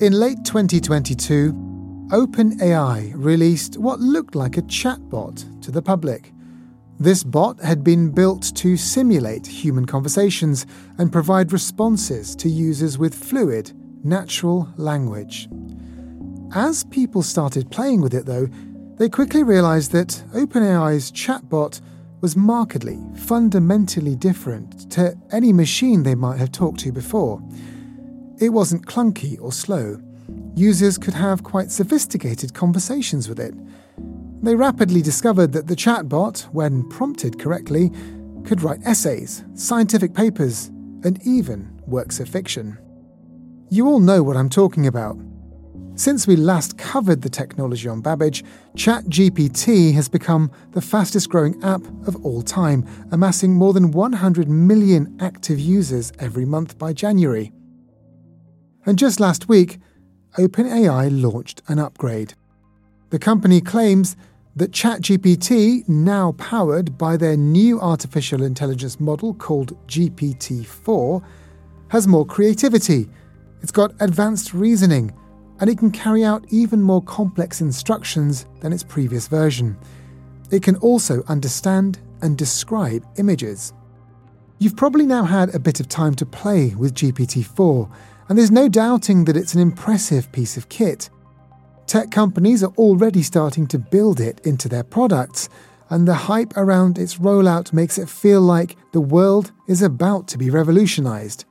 In 0.00 0.12
late 0.12 0.44
2022, 0.44 1.52
OpenAI 2.10 3.12
released 3.16 3.78
what 3.78 3.98
looked 3.98 4.36
like 4.36 4.56
a 4.56 4.62
chatbot 4.62 5.60
to 5.60 5.72
the 5.72 5.82
public. 5.82 6.32
This 7.00 7.24
bot 7.24 7.58
had 7.58 7.82
been 7.82 8.12
built 8.12 8.54
to 8.54 8.76
simulate 8.76 9.44
human 9.44 9.86
conversations 9.86 10.66
and 10.98 11.10
provide 11.10 11.52
responses 11.52 12.36
to 12.36 12.48
users 12.48 12.96
with 12.96 13.12
fluid, 13.12 13.72
natural 14.04 14.68
language. 14.76 15.48
As 16.54 16.84
people 16.84 17.24
started 17.24 17.68
playing 17.72 18.00
with 18.00 18.14
it, 18.14 18.24
though, 18.24 18.46
they 18.98 19.08
quickly 19.08 19.42
realized 19.42 19.90
that 19.92 20.22
OpenAI's 20.32 21.10
chatbot 21.10 21.80
was 22.20 22.36
markedly, 22.36 23.00
fundamentally 23.16 24.14
different 24.14 24.88
to 24.92 25.16
any 25.32 25.52
machine 25.52 26.04
they 26.04 26.14
might 26.14 26.38
have 26.38 26.52
talked 26.52 26.78
to 26.80 26.92
before. 26.92 27.42
It 28.40 28.50
wasn't 28.50 28.86
clunky 28.86 29.36
or 29.40 29.50
slow. 29.50 30.00
Users 30.54 30.96
could 30.96 31.14
have 31.14 31.42
quite 31.42 31.72
sophisticated 31.72 32.54
conversations 32.54 33.28
with 33.28 33.40
it. 33.40 33.54
They 34.42 34.54
rapidly 34.54 35.02
discovered 35.02 35.52
that 35.52 35.66
the 35.66 35.74
chatbot, 35.74 36.42
when 36.52 36.88
prompted 36.88 37.40
correctly, 37.40 37.90
could 38.44 38.62
write 38.62 38.80
essays, 38.84 39.44
scientific 39.54 40.14
papers, 40.14 40.68
and 41.02 41.20
even 41.26 41.80
works 41.86 42.20
of 42.20 42.28
fiction. 42.28 42.78
You 43.70 43.88
all 43.88 43.98
know 43.98 44.22
what 44.22 44.36
I'm 44.36 44.48
talking 44.48 44.86
about. 44.86 45.16
Since 45.96 46.28
we 46.28 46.36
last 46.36 46.78
covered 46.78 47.22
the 47.22 47.28
technology 47.28 47.88
on 47.88 48.00
Babbage, 48.00 48.44
ChatGPT 48.76 49.92
has 49.94 50.08
become 50.08 50.52
the 50.70 50.80
fastest 50.80 51.28
growing 51.28 51.60
app 51.64 51.82
of 52.06 52.24
all 52.24 52.42
time, 52.42 52.86
amassing 53.10 53.52
more 53.52 53.72
than 53.72 53.90
100 53.90 54.48
million 54.48 55.16
active 55.18 55.58
users 55.58 56.12
every 56.20 56.44
month 56.44 56.78
by 56.78 56.92
January. 56.92 57.50
And 58.88 58.98
just 58.98 59.20
last 59.20 59.50
week, 59.50 59.80
OpenAI 60.38 61.10
launched 61.22 61.60
an 61.68 61.78
upgrade. 61.78 62.32
The 63.10 63.18
company 63.18 63.60
claims 63.60 64.16
that 64.56 64.70
ChatGPT, 64.70 65.86
now 65.86 66.32
powered 66.38 66.96
by 66.96 67.18
their 67.18 67.36
new 67.36 67.78
artificial 67.82 68.42
intelligence 68.42 68.98
model 68.98 69.34
called 69.34 69.76
GPT 69.88 70.64
4, 70.64 71.22
has 71.88 72.08
more 72.08 72.24
creativity, 72.24 73.10
it's 73.60 73.70
got 73.70 73.92
advanced 74.00 74.54
reasoning, 74.54 75.12
and 75.60 75.68
it 75.68 75.76
can 75.76 75.90
carry 75.90 76.24
out 76.24 76.46
even 76.48 76.80
more 76.80 77.02
complex 77.02 77.60
instructions 77.60 78.46
than 78.60 78.72
its 78.72 78.84
previous 78.84 79.28
version. 79.28 79.76
It 80.50 80.62
can 80.62 80.76
also 80.76 81.22
understand 81.28 81.98
and 82.22 82.38
describe 82.38 83.04
images. 83.18 83.74
You've 84.58 84.76
probably 84.76 85.04
now 85.04 85.24
had 85.24 85.54
a 85.54 85.58
bit 85.58 85.78
of 85.78 85.90
time 85.90 86.14
to 86.14 86.24
play 86.24 86.74
with 86.74 86.94
GPT 86.94 87.44
4, 87.44 87.86
and 88.28 88.36
there's 88.36 88.50
no 88.50 88.68
doubting 88.68 89.24
that 89.24 89.36
it's 89.36 89.54
an 89.54 89.60
impressive 89.60 90.30
piece 90.32 90.58
of 90.58 90.68
kit. 90.68 91.08
Tech 91.86 92.10
companies 92.10 92.62
are 92.62 92.72
already 92.76 93.22
starting 93.22 93.66
to 93.66 93.78
build 93.78 94.20
it 94.20 94.40
into 94.44 94.68
their 94.68 94.84
products, 94.84 95.48
and 95.88 96.06
the 96.06 96.14
hype 96.14 96.54
around 96.58 96.98
its 96.98 97.16
rollout 97.16 97.72
makes 97.72 97.96
it 97.96 98.08
feel 98.08 98.42
like 98.42 98.76
the 98.92 99.00
world 99.00 99.52
is 99.66 99.80
about 99.80 100.28
to 100.28 100.36
be 100.36 100.50
revolutionized. 100.50 101.46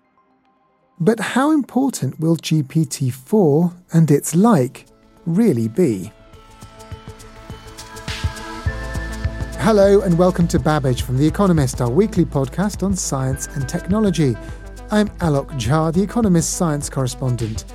But 1.00 1.20
how 1.20 1.52
important 1.52 2.20
will 2.20 2.38
GPT 2.38 3.12
4 3.12 3.74
and 3.94 4.12
its 4.12 4.36
like 4.36 4.86
really 5.26 5.68
be? 5.68 6.12
Hello, 9.62 10.02
and 10.02 10.18
welcome 10.18 10.48
to 10.50 10.60
Babbage 10.60 11.02
from 11.02 11.18
The 11.18 11.26
Economist, 11.26 11.82
our 11.82 11.90
weekly 11.90 12.24
podcast 12.24 12.84
on 12.84 12.96
science 12.96 13.48
and 13.48 13.68
technology. 13.68 14.38
I'm 14.90 15.10
Alok 15.20 15.50
Jha, 15.60 15.92
The 15.92 16.02
Economist 16.02 16.54
science 16.54 16.90
correspondent. 16.90 17.66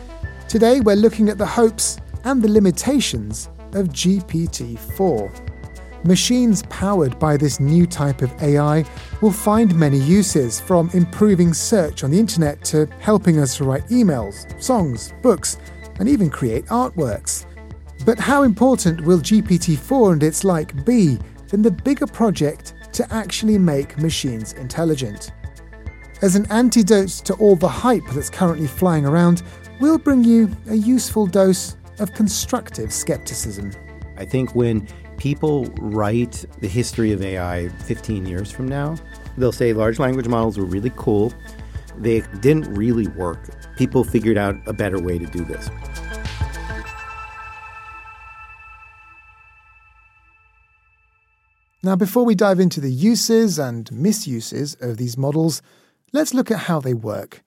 Today, 0.49 0.81
we're 0.81 0.97
looking 0.97 1.29
at 1.29 1.37
the 1.37 1.45
hopes 1.45 1.99
and 2.25 2.41
the 2.41 2.49
limitations 2.49 3.51
of 3.75 3.89
GPT 3.89 4.79
4. 4.79 5.31
Machines 6.05 6.63
powered 6.71 7.19
by 7.19 7.37
this 7.37 7.61
new 7.61 7.85
type 7.85 8.23
of 8.23 8.33
AI 8.43 8.87
will 9.21 9.31
find 9.31 9.79
many 9.79 9.99
uses, 9.99 10.59
from 10.59 10.89
improving 10.95 11.53
search 11.53 12.03
on 12.03 12.11
the 12.11 12.19
internet 12.19 12.65
to 12.65 12.87
helping 12.99 13.39
us 13.39 13.59
to 13.59 13.65
write 13.65 13.87
emails, 13.89 14.47
songs, 14.59 15.13
books, 15.21 15.59
and 15.99 16.09
even 16.09 16.31
create 16.31 16.65
artworks. 16.67 17.45
But 18.07 18.19
how 18.19 18.43
important 18.43 19.03
will 19.03 19.19
GPT 19.19 19.77
4 19.77 20.15
and 20.15 20.23
its 20.23 20.45
like 20.45 20.87
be 20.87 21.19
in 21.53 21.61
the 21.61 21.71
bigger 21.71 22.07
project 22.07 22.73
to 22.95 23.13
actually 23.13 23.59
make 23.59 23.99
machines 23.99 24.55
intelligent? 24.55 25.31
As 26.23 26.37
an 26.37 26.47
antidote 26.53 27.09
to 27.25 27.35
all 27.35 27.57
the 27.57 27.69
hype 27.69 28.07
that's 28.13 28.31
currently 28.31 28.69
flying 28.69 29.05
around, 29.05 29.43
we'll 29.81 29.99
bring 29.99 30.23
you 30.23 30.49
a 30.69 30.77
useful 30.77 31.27
dose 31.27 31.77
of 31.99 32.13
constructive 32.13 32.93
skepticism. 32.93 33.73
I 34.17 34.25
think 34.25 34.55
when 34.55 34.87
people 35.17 35.65
write 35.81 36.45
the 36.61 36.69
history 36.69 37.11
of 37.11 37.23
AI 37.23 37.71
15 37.71 38.25
years 38.25 38.53
from 38.53 38.69
now, 38.69 38.95
they'll 39.37 39.51
say 39.51 39.73
large 39.73 39.99
language 39.99 40.29
models 40.29 40.57
were 40.57 40.65
really 40.65 40.93
cool. 40.95 41.35
They 41.99 42.21
didn't 42.39 42.73
really 42.73 43.09
work. 43.09 43.51
People 43.77 44.05
figured 44.05 44.39
out 44.39 44.55
a 44.67 44.73
better 44.73 45.01
way 45.01 45.19
to 45.19 45.27
do 45.27 45.45
this. 45.45 45.69
Now, 51.83 51.97
before 51.97 52.25
we 52.25 52.37
dive 52.37 52.61
into 52.61 52.81
the 52.81 52.93
uses 52.93 53.59
and 53.59 53.91
misuses 53.91 54.77
of 54.81 54.99
these 54.99 55.19
models, 55.19 55.63
let's 56.13 56.35
look 56.35 56.51
at 56.51 56.61
how 56.61 56.81
they 56.81 56.95
work. 56.95 57.43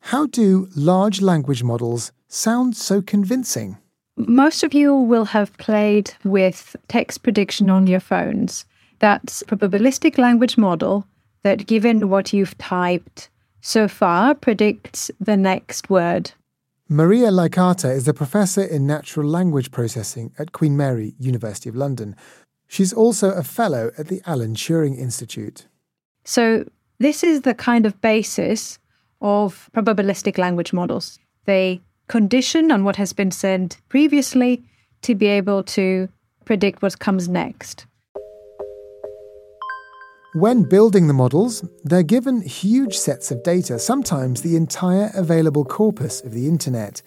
How 0.00 0.26
do 0.26 0.68
large 0.74 1.20
language 1.20 1.62
models 1.62 2.12
sound 2.28 2.76
so 2.76 3.02
convincing? 3.02 3.78
Most 4.16 4.62
of 4.62 4.74
you 4.74 4.94
will 4.94 5.26
have 5.26 5.56
played 5.58 6.12
with 6.24 6.76
text 6.88 7.22
prediction 7.22 7.70
on 7.70 7.86
your 7.86 8.00
phones. 8.00 8.64
That's 8.98 9.42
probabilistic 9.42 10.18
language 10.18 10.58
model 10.58 11.06
that 11.42 11.66
given 11.66 12.08
what 12.10 12.32
you've 12.32 12.56
typed 12.58 13.30
so 13.60 13.88
far 13.88 14.34
predicts 14.34 15.10
the 15.20 15.36
next 15.36 15.90
word. 15.90 16.32
Maria 16.88 17.28
Liakata 17.28 17.94
is 17.94 18.08
a 18.08 18.14
professor 18.14 18.62
in 18.62 18.86
natural 18.86 19.28
language 19.28 19.70
processing 19.70 20.32
at 20.38 20.52
Queen 20.52 20.76
Mary, 20.76 21.14
University 21.18 21.68
of 21.68 21.76
London. 21.76 22.16
She's 22.66 22.92
also 22.92 23.30
a 23.30 23.44
fellow 23.44 23.92
at 23.96 24.08
the 24.08 24.20
Alan 24.26 24.54
Turing 24.54 24.98
Institute. 24.98 25.66
So, 26.24 26.64
this 27.00 27.24
is 27.24 27.40
the 27.40 27.54
kind 27.54 27.86
of 27.86 28.00
basis 28.02 28.78
of 29.22 29.70
probabilistic 29.74 30.38
language 30.38 30.72
models. 30.72 31.18
They 31.46 31.80
condition 32.08 32.70
on 32.70 32.84
what 32.84 32.96
has 32.96 33.12
been 33.12 33.30
said 33.30 33.76
previously 33.88 34.62
to 35.02 35.14
be 35.14 35.26
able 35.26 35.62
to 35.62 36.08
predict 36.44 36.82
what 36.82 36.98
comes 36.98 37.26
next. 37.28 37.86
When 40.34 40.62
building 40.62 41.08
the 41.08 41.14
models, 41.14 41.64
they're 41.82 42.02
given 42.02 42.42
huge 42.42 42.96
sets 42.96 43.30
of 43.30 43.42
data, 43.42 43.78
sometimes 43.78 44.42
the 44.42 44.54
entire 44.54 45.10
available 45.14 45.64
corpus 45.64 46.20
of 46.20 46.34
the 46.34 46.46
internet. 46.46 47.02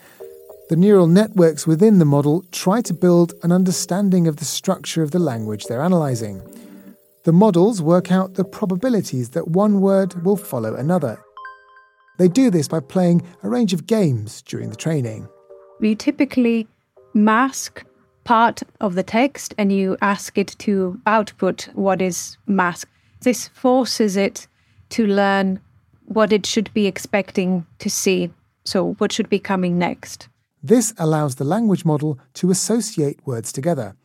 The 0.70 0.76
neural 0.76 1.08
networks 1.08 1.68
within 1.68 2.00
the 2.00 2.06
model 2.06 2.44
try 2.52 2.82
to 2.82 2.94
build 2.94 3.34
an 3.44 3.52
understanding 3.52 4.28
of 4.28 4.38
the 4.38 4.46
structure 4.46 5.04
of 5.04 5.12
the 5.12 5.20
language 5.20 5.66
they're 5.66 5.84
analyzing. 5.84 6.42
The 7.24 7.34
models 7.34 7.82
work 7.82 8.12
out 8.12 8.34
the 8.34 8.44
probabilities 8.44 9.30
that 9.30 9.48
one 9.48 9.80
word 9.80 10.26
will 10.26 10.36
follow 10.36 10.76
another, 10.76 11.24
they 12.18 12.28
do 12.28 12.50
this 12.52 12.68
by 12.68 12.80
playing 12.80 13.24
a 13.42 13.50
range 13.50 13.74
of 13.74 13.88
games 13.88 14.42
during 14.44 14.70
the 14.70 14.76
training. 14.76 15.28
We 15.80 15.96
typically 15.96 16.68
mask 17.14 17.86
part 18.24 18.62
of 18.80 18.96
the 18.96 19.04
text 19.04 19.54
and 19.58 19.72
you 19.72 19.98
ask 20.02 20.38
it 20.38 20.56
to 20.60 21.00
output 21.06 21.70
what 21.74 22.02
is 22.02 22.38
masked. 22.46 22.92
This 23.22 23.48
forces 23.50 24.16
it 24.16 24.48
to 24.90 25.08
learn 25.08 25.60
what 26.06 26.32
it 26.32 26.46
should 26.46 26.74
be 26.74 26.86
expecting 26.86 27.66
to 27.80 27.90
see. 27.90 28.32
So, 28.66 28.94
what 28.94 29.12
should 29.12 29.30
be 29.30 29.40
coming 29.40 29.78
next? 29.78 30.28
This 30.62 30.94
allows 30.98 31.36
the 31.36 31.44
language 31.44 31.84
model 31.84 32.20
to 32.36 32.52
associate 32.52 33.20
words 33.26 33.52
together. 33.52 33.96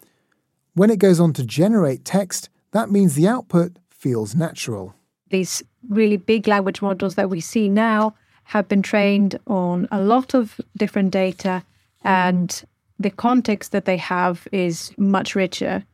When 0.74 0.90
it 0.90 0.98
goes 0.98 1.20
on 1.20 1.32
to 1.34 1.44
generate 1.44 2.04
text, 2.04 2.48
that 2.72 2.90
means 2.90 3.14
the 3.14 3.28
output 3.28 3.76
feels 3.90 4.34
natural 4.34 4.94
these 5.30 5.62
really 5.88 6.16
big 6.16 6.48
language 6.48 6.82
models 6.82 7.14
that 7.14 7.30
we 7.30 7.40
see 7.40 7.68
now 7.68 8.14
have 8.44 8.68
been 8.68 8.82
trained 8.82 9.38
on 9.46 9.86
a 9.90 10.00
lot 10.00 10.34
of 10.34 10.60
different 10.76 11.10
data 11.10 11.62
and 12.02 12.64
the 12.98 13.10
context 13.10 13.72
that 13.72 13.84
they 13.84 13.96
have 13.96 14.48
is 14.50 14.92
much 14.96 15.34
richer. 15.34 15.84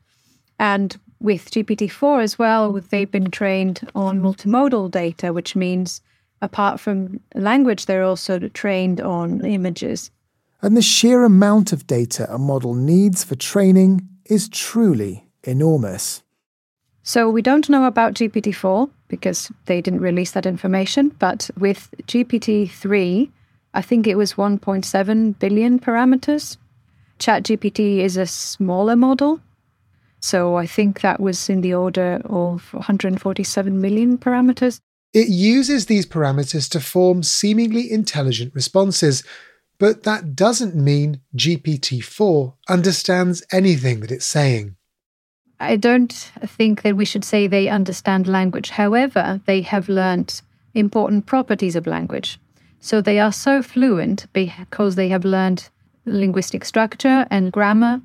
And 0.59 0.97
with 1.21 1.51
GPT-4 1.51 2.23
as 2.23 2.39
well, 2.39 2.73
they've 2.73 3.11
been 3.11 3.31
trained 3.31 3.89
on 3.95 4.21
multimodal 4.21 4.91
data, 4.91 5.33
which 5.33 5.57
means 5.57 6.01
apart 6.41 6.81
from 6.81 7.21
language, 7.35 7.87
they're 7.87 8.05
also 8.05 8.39
trained 8.49 9.01
on 9.01 9.45
images. 9.45 10.11
And 10.63 10.77
the 10.77 10.83
sheer 10.83 11.25
amount 11.25 11.73
of 11.73 11.87
data 11.87 12.33
a 12.33 12.39
model 12.39 12.75
needs 12.75 13.25
for 13.25 13.35
training 13.35 14.09
is 14.27 14.49
truly 14.49 15.29
enormous. 15.43 16.23
So 17.07 17.29
we 17.29 17.43
don't 17.43 17.69
know 17.69 17.85
about 17.85 18.15
GPT-4 18.15 18.89
because 19.09 19.53
they 19.67 19.83
didn't 19.83 20.01
release 20.01 20.31
that 20.31 20.47
information, 20.47 21.11
but 21.19 21.51
with 21.59 21.95
GPT-3, 22.05 23.31
I 23.75 23.83
think 23.83 24.07
it 24.07 24.17
was 24.17 24.35
1.7 24.35 25.39
billion 25.39 25.79
parameters. 25.79 26.57
ChatGPT 27.19 27.99
is 27.99 28.17
a 28.17 28.25
smaller 28.25 28.97
model. 28.97 29.41
So 30.21 30.57
I 30.57 30.67
think 30.67 31.03
that 31.03 31.21
was 31.21 31.51
in 31.51 31.61
the 31.61 31.75
order 31.75 32.23
of 32.25 32.73
147 32.73 33.79
million 33.79 34.17
parameters. 34.17 34.81
It 35.13 35.29
uses 35.29 35.85
these 35.85 36.07
parameters 36.07 36.71
to 36.71 36.81
form 36.81 37.23
seemingly 37.23 37.93
intelligent 37.93 38.55
responses, 38.55 39.23
but 39.79 40.05
that 40.05 40.35
doesn't 40.35 40.75
mean 40.75 41.21
GPT 41.37 42.03
4 42.03 42.55
understands 42.67 43.43
anything 43.53 44.01
that 44.01 44.11
it's 44.11 44.25
saying. 44.25 44.77
I 45.61 45.77
don't 45.77 46.13
think 46.13 46.83
that 46.83 46.97
we 46.97 47.05
should 47.05 47.25
say 47.25 47.47
they 47.47 47.69
understand 47.69 48.27
language. 48.27 48.71
However, 48.71 49.41
they 49.47 49.63
have 49.63 49.89
learned 49.89 50.43
important 50.75 51.27
properties 51.27 51.77
of 51.77 51.87
language. 51.87 52.39
So 52.81 53.01
they 53.01 53.19
are 53.19 53.33
so 53.33 53.63
fluent 53.63 54.27
because 54.33 54.97
they 54.97 55.09
have 55.09 55.25
learned 55.25 55.69
linguistic 56.05 56.65
structure 56.65 57.27
and 57.31 57.53
grammar, 57.53 58.01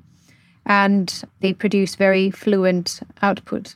and 0.64 1.22
they 1.40 1.52
produce 1.52 1.94
very 1.96 2.30
fluent 2.30 3.00
output. 3.22 3.74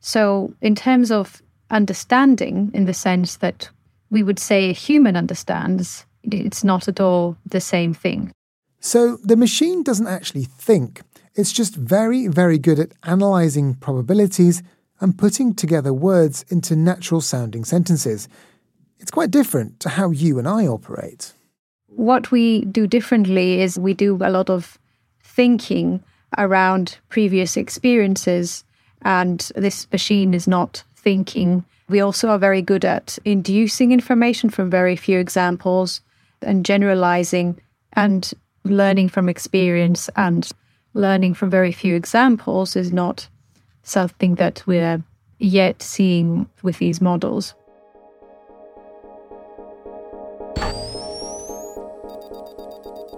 So, 0.00 0.54
in 0.60 0.74
terms 0.74 1.10
of 1.10 1.42
understanding, 1.70 2.70
in 2.74 2.86
the 2.86 2.94
sense 2.94 3.36
that 3.36 3.70
we 4.10 4.22
would 4.22 4.38
say 4.38 4.70
a 4.70 4.74
human 4.74 5.16
understands, 5.16 6.06
it's 6.22 6.64
not 6.64 6.88
at 6.88 7.00
all 7.00 7.36
the 7.46 7.60
same 7.60 7.94
thing. 7.94 8.32
So, 8.80 9.18
the 9.22 9.36
machine 9.36 9.82
doesn't 9.82 10.06
actually 10.06 10.44
think, 10.44 11.02
it's 11.34 11.52
just 11.52 11.74
very, 11.74 12.28
very 12.28 12.58
good 12.58 12.78
at 12.78 12.92
analysing 13.02 13.74
probabilities 13.74 14.62
and 15.00 15.18
putting 15.18 15.54
together 15.54 15.92
words 15.92 16.44
into 16.48 16.76
natural 16.76 17.20
sounding 17.20 17.64
sentences. 17.64 18.28
It's 18.98 19.10
quite 19.10 19.30
different 19.30 19.80
to 19.80 19.88
how 19.88 20.10
you 20.10 20.38
and 20.38 20.46
I 20.46 20.66
operate. 20.66 21.32
What 21.88 22.30
we 22.30 22.64
do 22.66 22.86
differently 22.86 23.60
is 23.60 23.78
we 23.78 23.94
do 23.94 24.16
a 24.20 24.30
lot 24.30 24.48
of 24.48 24.78
thinking 25.22 26.02
around 26.38 26.98
previous 27.08 27.56
experiences, 27.56 28.64
and 29.02 29.40
this 29.56 29.90
machine 29.90 30.34
is 30.34 30.46
not 30.46 30.84
thinking. 30.96 31.64
We 31.88 32.00
also 32.00 32.28
are 32.28 32.38
very 32.38 32.62
good 32.62 32.84
at 32.84 33.18
inducing 33.24 33.92
information 33.92 34.50
from 34.50 34.70
very 34.70 34.96
few 34.96 35.18
examples 35.18 36.00
and 36.40 36.64
generalizing 36.64 37.60
and 37.94 38.32
learning 38.64 39.08
from 39.08 39.28
experience 39.28 40.08
and 40.16 40.50
learning 40.94 41.34
from 41.34 41.50
very 41.50 41.72
few 41.72 41.94
examples 41.94 42.76
is 42.76 42.92
not 42.92 43.28
something 43.82 44.36
that 44.36 44.62
we're 44.66 45.02
yet 45.38 45.82
seeing 45.82 46.48
with 46.62 46.78
these 46.78 47.00
models. 47.00 47.54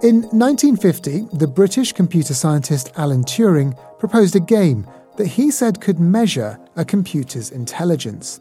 In 0.03 0.21
1950, 0.23 1.29
the 1.33 1.47
British 1.47 1.91
computer 1.93 2.33
scientist 2.33 2.91
Alan 2.95 3.23
Turing 3.23 3.75
proposed 3.97 4.35
a 4.35 4.39
game 4.39 4.87
that 5.17 5.25
he 5.25 5.49
said 5.49 5.81
could 5.81 5.99
measure 5.99 6.59
a 6.75 6.85
computer's 6.85 7.49
intelligence. 7.49 8.39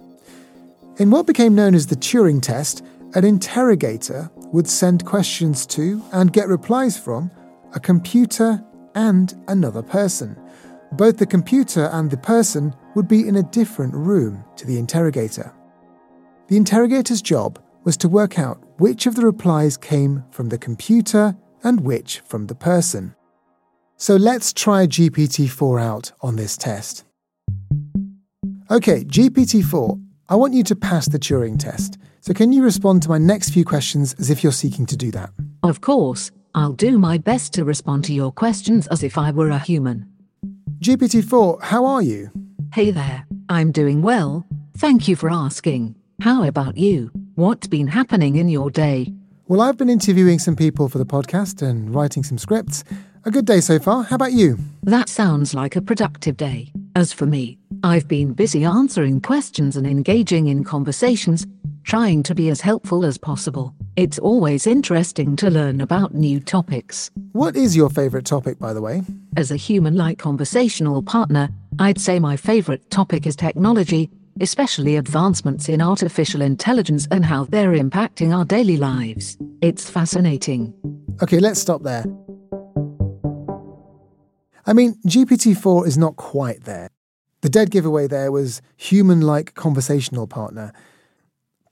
In 0.99 1.11
what 1.11 1.27
became 1.27 1.55
known 1.55 1.75
as 1.75 1.87
the 1.87 1.97
Turing 1.97 2.43
test, 2.43 2.85
an 3.15 3.25
interrogator 3.25 4.31
would 4.53 4.69
send 4.69 5.05
questions 5.05 5.65
to 5.67 6.03
and 6.13 6.33
get 6.33 6.49
replies 6.49 6.99
from 6.99 7.31
a 7.73 7.81
computer 7.81 8.63
and 8.95 9.35
another 9.49 9.83
person. 9.83 10.37
Both 10.93 11.19
the 11.19 11.27
computer 11.27 11.87
and 11.93 12.11
the 12.11 12.17
person 12.17 12.75
would 12.95 13.09
be 13.09 13.27
in 13.27 13.37
a 13.37 13.43
different 13.43 13.95
room 13.95 14.45
to 14.57 14.67
the 14.67 14.79
interrogator. 14.79 15.53
The 16.49 16.57
interrogator's 16.57 17.23
job 17.23 17.61
was 17.85 17.97
to 17.99 18.09
work 18.09 18.39
out 18.39 18.63
which 18.79 19.07
of 19.07 19.15
the 19.15 19.25
replies 19.25 19.77
came 19.77 20.25
from 20.31 20.49
the 20.49 20.59
computer 20.59 21.37
and 21.63 21.81
which 21.81 22.21
from 22.21 22.47
the 22.47 22.55
person. 22.55 23.15
So 23.97 24.17
let's 24.17 24.53
try 24.53 24.87
GPT 24.87 25.49
4 25.49 25.81
out 25.81 26.13
on 26.21 26.37
this 26.37 26.57
test. 26.57 27.05
Okay, 28.71 29.05
GPT 29.05 29.65
4, 29.65 29.99
I 30.29 30.37
want 30.37 30.55
you 30.55 30.63
to 30.65 30.77
pass 30.77 31.09
the 31.09 31.19
Turing 31.19 31.59
test. 31.59 31.99
So 32.21 32.33
can 32.33 32.53
you 32.53 32.63
respond 32.63 33.03
to 33.03 33.09
my 33.09 33.19
next 33.19 33.51
few 33.51 33.65
questions 33.65 34.15
as 34.19 34.31
if 34.31 34.43
you're 34.43 34.53
seeking 34.53 34.87
to 34.87 34.97
do 34.97 35.11
that? 35.11 35.31
Of 35.63 35.81
course. 35.81 36.31
I'll 36.55 36.73
do 36.73 36.99
my 36.99 37.19
best 37.19 37.53
to 37.55 37.65
respond 37.65 38.05
to 38.05 38.13
your 38.13 38.31
questions 38.31 38.87
as 38.87 39.03
if 39.03 39.19
I 39.19 39.33
were 39.33 39.51
a 39.51 39.59
human. 39.59 40.07
GPT 40.79 41.25
4, 41.25 41.59
how 41.63 41.85
are 41.85 42.03
you? 42.03 42.31
Hey 42.73 42.93
there, 42.93 43.27
I'm 43.49 43.73
doing 43.73 44.03
well. 44.03 44.47
Thank 44.79 45.09
you 45.09 45.17
for 45.17 45.31
asking. 45.31 45.97
How 46.21 46.45
about 46.45 46.77
you? 46.77 47.11
What's 47.35 47.67
been 47.67 47.89
happening 47.89 48.37
in 48.37 48.49
your 48.49 48.71
day? 48.71 49.13
Well, 49.49 49.61
I've 49.61 49.77
been 49.77 49.91
interviewing 49.91 50.39
some 50.39 50.55
people 50.55 50.89
for 50.89 50.99
the 50.99 51.05
podcast 51.05 51.61
and 51.61 51.93
writing 51.93 52.23
some 52.23 52.39
scripts. 52.39 52.85
A 53.25 53.31
good 53.31 53.47
day 53.47 53.61
so 53.61 53.79
far. 53.79 54.05
How 54.05 54.17
about 54.17 54.33
you? 54.33 54.59
That 54.85 55.09
sounds 55.09 55.55
like 55.55 55.75
a 55.75 55.83
productive 55.83 56.37
day. 56.37 56.73
As 56.95 57.13
for 57.13 57.27
me, 57.27 57.59
I've 57.83 58.07
been 58.07 58.33
busy 58.33 58.65
answering 58.65 59.21
questions 59.21 59.77
and 59.77 59.87
engaging 59.87 60.47
in 60.47 60.63
conversations, 60.63 61.47
trying 61.85 62.23
to 62.25 62.35
be 62.35 62.49
as 62.49 62.61
helpful 62.61 63.05
as 63.05 63.17
possible. 63.17 63.75
It's 63.97 64.19
always 64.19 64.67
interesting 64.67 65.37
to 65.37 65.51
learn 65.51 65.81
about 65.81 66.15
new 66.15 66.41
topics. 66.41 67.11
What 67.33 67.55
is 67.55 67.77
your 67.77 67.91
favourite 67.91 68.27
topic, 68.27 68.59
by 68.59 68.73
the 68.73 68.81
way? 68.81 69.03
As 69.37 69.51
a 69.51 69.57
human 69.57 69.95
like 69.95 70.19
conversational 70.19 71.03
partner, 71.03 71.49
I'd 71.79 72.01
say 72.01 72.19
my 72.19 72.37
favourite 72.37 72.91
topic 72.91 73.27
is 73.27 73.37
technology, 73.37 74.11
especially 74.41 74.97
advancements 74.97 75.69
in 75.69 75.81
artificial 75.81 76.43
intelligence 76.43 77.07
and 77.11 77.25
how 77.25 77.45
they're 77.45 77.73
impacting 77.73 78.37
our 78.37 78.45
daily 78.45 78.77
lives. 78.77 79.39
It's 79.61 79.89
fascinating. 79.89 80.75
Okay, 81.23 81.39
let's 81.39 81.61
stop 81.61 81.83
there. 81.83 82.05
I 84.67 84.73
mean, 84.73 84.95
GPT 85.07 85.57
4 85.57 85.87
is 85.87 85.99
not 85.99 86.17
quite 86.17 86.65
there. 86.65 86.89
The 87.43 87.51
dead 87.51 87.71
giveaway 87.71 88.07
there 88.07 88.33
was 88.33 88.63
human 88.77 89.21
like 89.21 89.55
conversational 89.55 90.27
partner. 90.27 90.73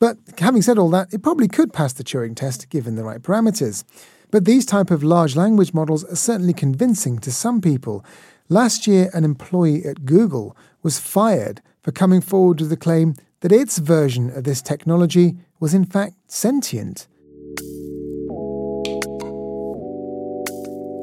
But 0.03 0.19
having 0.39 0.63
said 0.63 0.79
all 0.79 0.91
that, 0.91 1.15
it 1.15 1.23
probably 1.23 1.47
could 1.47 1.73
pass 1.73 1.93
the 1.93 2.03
Turing 2.03 2.35
test 2.35 2.69
given 2.71 2.97
the 2.97 3.05
right 3.05 3.23
parameters. 3.23 3.85
But 4.33 4.47
these 4.47 4.67
type 4.67 4.91
of 4.91 5.05
large 5.05 5.37
language 5.37 5.73
models 5.73 6.03
are 6.03 6.17
certainly 6.17 6.55
convincing 6.55 7.21
to 7.21 7.31
some 7.31 7.61
people. 7.61 8.05
Last 8.49 8.89
year, 8.89 9.11
an 9.15 9.23
employee 9.23 9.85
at 9.85 10.05
Google 10.05 10.57
was 10.83 10.99
fired 10.99 11.63
for 11.83 11.93
coming 11.93 12.21
forward 12.21 12.61
with 12.61 12.71
the 12.71 12.77
claim 12.77 13.15
that 13.43 13.53
its 13.53 13.79
version 13.79 14.37
of 14.37 14.43
this 14.43 14.61
technology 14.61 15.37
was 15.61 15.73
in 15.73 15.85
fact 15.85 16.15
sentient. 16.27 17.07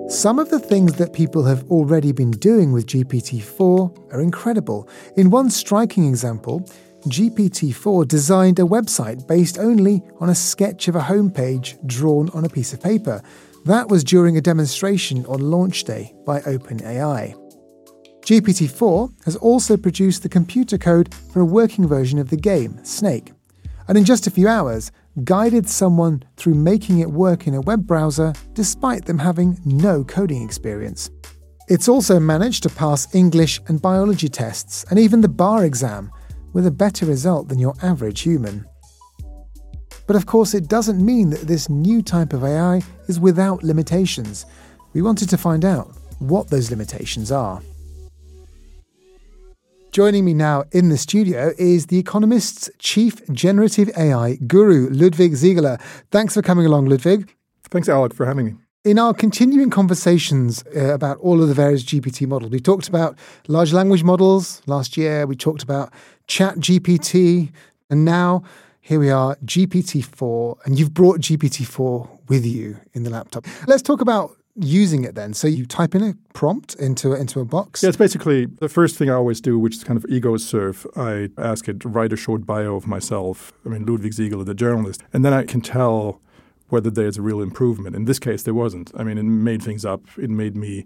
Some 0.10 0.39
of 0.39 0.50
the 0.50 0.60
things 0.60 0.96
that 0.96 1.13
people 1.13 1.46
have 1.46 1.63
already 1.72 2.12
been 2.12 2.32
doing 2.32 2.74
with 2.74 2.88
GPT 2.88 3.41
4 3.41 4.10
are 4.12 4.20
incredible. 4.20 4.89
In 5.15 5.29
one 5.29 5.50
striking 5.50 6.10
example, 6.10 6.68
GPT 7.08 7.74
4 7.74 8.03
designed 8.03 8.60
a 8.60 8.63
website 8.63 9.25
based 9.25 9.58
only 9.58 10.03
on 10.20 10.29
a 10.29 10.36
sketch 10.36 10.89
of 10.89 10.98
a 10.98 11.01
homepage 11.01 11.77
drawn 11.88 12.29
on 12.32 12.44
a 12.44 12.50
piece 12.50 12.74
of 12.74 12.84
paper. 12.84 13.22
That 13.65 13.88
was 13.88 14.03
during 14.03 14.36
a 14.38 14.41
demonstration 14.41 15.25
on 15.25 15.39
launch 15.39 15.86
day 15.86 16.13
by 16.25 16.41
OpenAI. 16.41 17.36
GPT 18.22 18.70
4 18.70 19.10
has 19.24 19.38
also 19.38 19.77
produced 19.77 20.24
the 20.24 20.29
computer 20.29 20.77
code 20.77 21.13
for 21.13 21.39
a 21.39 21.46
working 21.46 21.88
version 21.88 22.20
of 22.20 22.29
the 22.29 22.38
game, 22.38 22.84
Snake, 22.84 23.32
and 23.88 23.98
in 23.98 24.03
just 24.03 24.27
a 24.27 24.32
few 24.32 24.50
hours, 24.50 24.91
guided 25.24 25.70
someone 25.70 26.24
through 26.36 26.56
making 26.56 27.00
it 27.00 27.10
work 27.10 27.48
in 27.48 27.56
a 27.56 27.62
web 27.62 27.88
browser 27.88 28.34
despite 28.53 29.06
them 29.06 29.20
having 29.20 29.58
no 29.63 30.03
coding 30.03 30.44
experience. 30.44 31.10
It's 31.70 31.88
also 31.88 32.20
managed 32.20 32.63
to 32.63 32.70
pass 32.70 33.13
English 33.15 33.62
and 33.68 33.82
biology 33.82 34.27
tests 34.27 34.84
and 34.89 35.00
even 35.00 35.22
the 35.22 35.29
bar 35.29 35.63
exam 35.63 36.12
with 36.53 36.65
a 36.65 36.72
better 36.72 37.06
result 37.06 37.48
than 37.48 37.60
your 37.60 37.75
average 37.82 38.22
human. 38.22 38.65
But 40.08 40.15
of 40.15 40.25
course, 40.25 40.53
it 40.53 40.68
doesn't 40.68 41.06
mean 41.06 41.29
that 41.29 41.41
this 41.41 41.70
new 41.70 42.01
type 42.01 42.34
of 42.34 42.44
AI 42.44 42.82
is 43.08 43.20
without 43.20 43.63
limitations. 43.63 44.46
We 44.94 45.01
wanted 45.01 45.29
to 45.29 45.38
find 45.38 45.63
out 45.63 45.96
what 46.20 46.50
those 46.50 46.72
limitations 46.72 47.32
are. 47.32 47.62
Joining 49.91 50.24
me 50.24 50.34
now 50.34 50.65
in 50.72 50.89
the 50.89 50.98
studio 50.98 51.51
is 51.58 51.88
The 51.88 51.98
Economist's 51.98 52.70
chief 52.77 53.27
generative 53.32 53.89
AI 53.98 54.36
guru, 54.48 54.89
Ludwig 54.91 55.34
Siegele. 55.34 55.82
Thanks 56.12 56.36
for 56.36 56.41
coming 56.41 56.65
along, 56.65 56.86
Ludwig. 56.86 57.34
Thanks, 57.70 57.89
Alec, 57.89 58.13
for 58.13 58.25
having 58.25 58.46
me. 58.46 58.53
In 58.86 58.98
our 58.98 59.13
continuing 59.13 59.70
conversations 59.70 60.63
uh, 60.75 60.94
about 60.94 61.18
all 61.18 61.41
of 61.41 61.48
the 61.48 61.53
various 61.53 61.84
GPT 61.84 62.27
models, 62.27 62.51
we 62.51 62.60
talked 62.60 62.88
about 62.88 63.18
large 63.48 63.74
language 63.74 64.03
models 64.03 64.62
last 64.68 64.96
year, 64.96 65.25
we 65.25 65.36
talked 65.36 65.63
about 65.63 65.91
Chat 66.29 66.57
GPT, 66.57 67.51
and 67.89 68.05
now 68.05 68.43
here 68.79 69.00
we 69.00 69.09
are, 69.09 69.36
GPT 69.38 70.05
4, 70.05 70.57
and 70.63 70.77
you've 70.77 70.93
brought 70.93 71.21
GPT 71.21 71.65
4 71.65 72.07
with 72.27 72.45
you 72.45 72.77
in 72.93 73.01
the 73.01 73.09
laptop. 73.09 73.48
Let's 73.65 73.81
talk 73.81 74.00
about 74.00 74.38
using 74.55 75.03
it 75.05 75.15
then? 75.15 75.33
So 75.33 75.48
you 75.48 75.65
type 75.65 75.95
in 75.95 76.03
a 76.03 76.13
prompt 76.33 76.75
into 76.75 77.13
into 77.13 77.39
a 77.39 77.45
box. 77.45 77.81
Yeah, 77.81 77.89
it's 77.89 77.98
basically 77.98 78.45
the 78.45 78.69
first 78.69 78.95
thing 78.95 79.09
I 79.09 79.13
always 79.13 79.41
do, 79.41 79.57
which 79.57 79.75
is 79.77 79.83
kind 79.83 79.98
of 79.98 80.05
ego 80.07 80.38
surf. 80.38 80.86
I 80.95 81.29
ask 81.38 81.67
it 81.67 81.79
to 81.79 81.89
write 81.89 82.13
a 82.13 82.17
short 82.17 82.45
bio 82.45 82.75
of 82.75 82.86
myself. 82.86 83.51
I 83.65 83.69
mean, 83.69 83.86
Ludwig 83.88 84.13
Siegele, 84.13 84.45
the 84.45 84.53
journalist, 84.53 85.03
and 85.12 85.25
then 85.25 85.33
I 85.33 85.45
can 85.45 85.62
tell 85.62 86.21
whether 86.67 86.91
there's 86.91 87.17
a 87.17 87.24
real 87.24 87.41
improvement. 87.41 87.95
In 87.95 88.05
this 88.05 88.19
case, 88.19 88.43
there 88.43 88.53
wasn't. 88.53 88.91
I 88.95 89.03
mean, 89.03 89.17
it 89.17 89.24
made 89.24 89.63
things 89.63 89.83
up. 89.83 90.01
It 90.17 90.29
made 90.29 90.55
me 90.55 90.86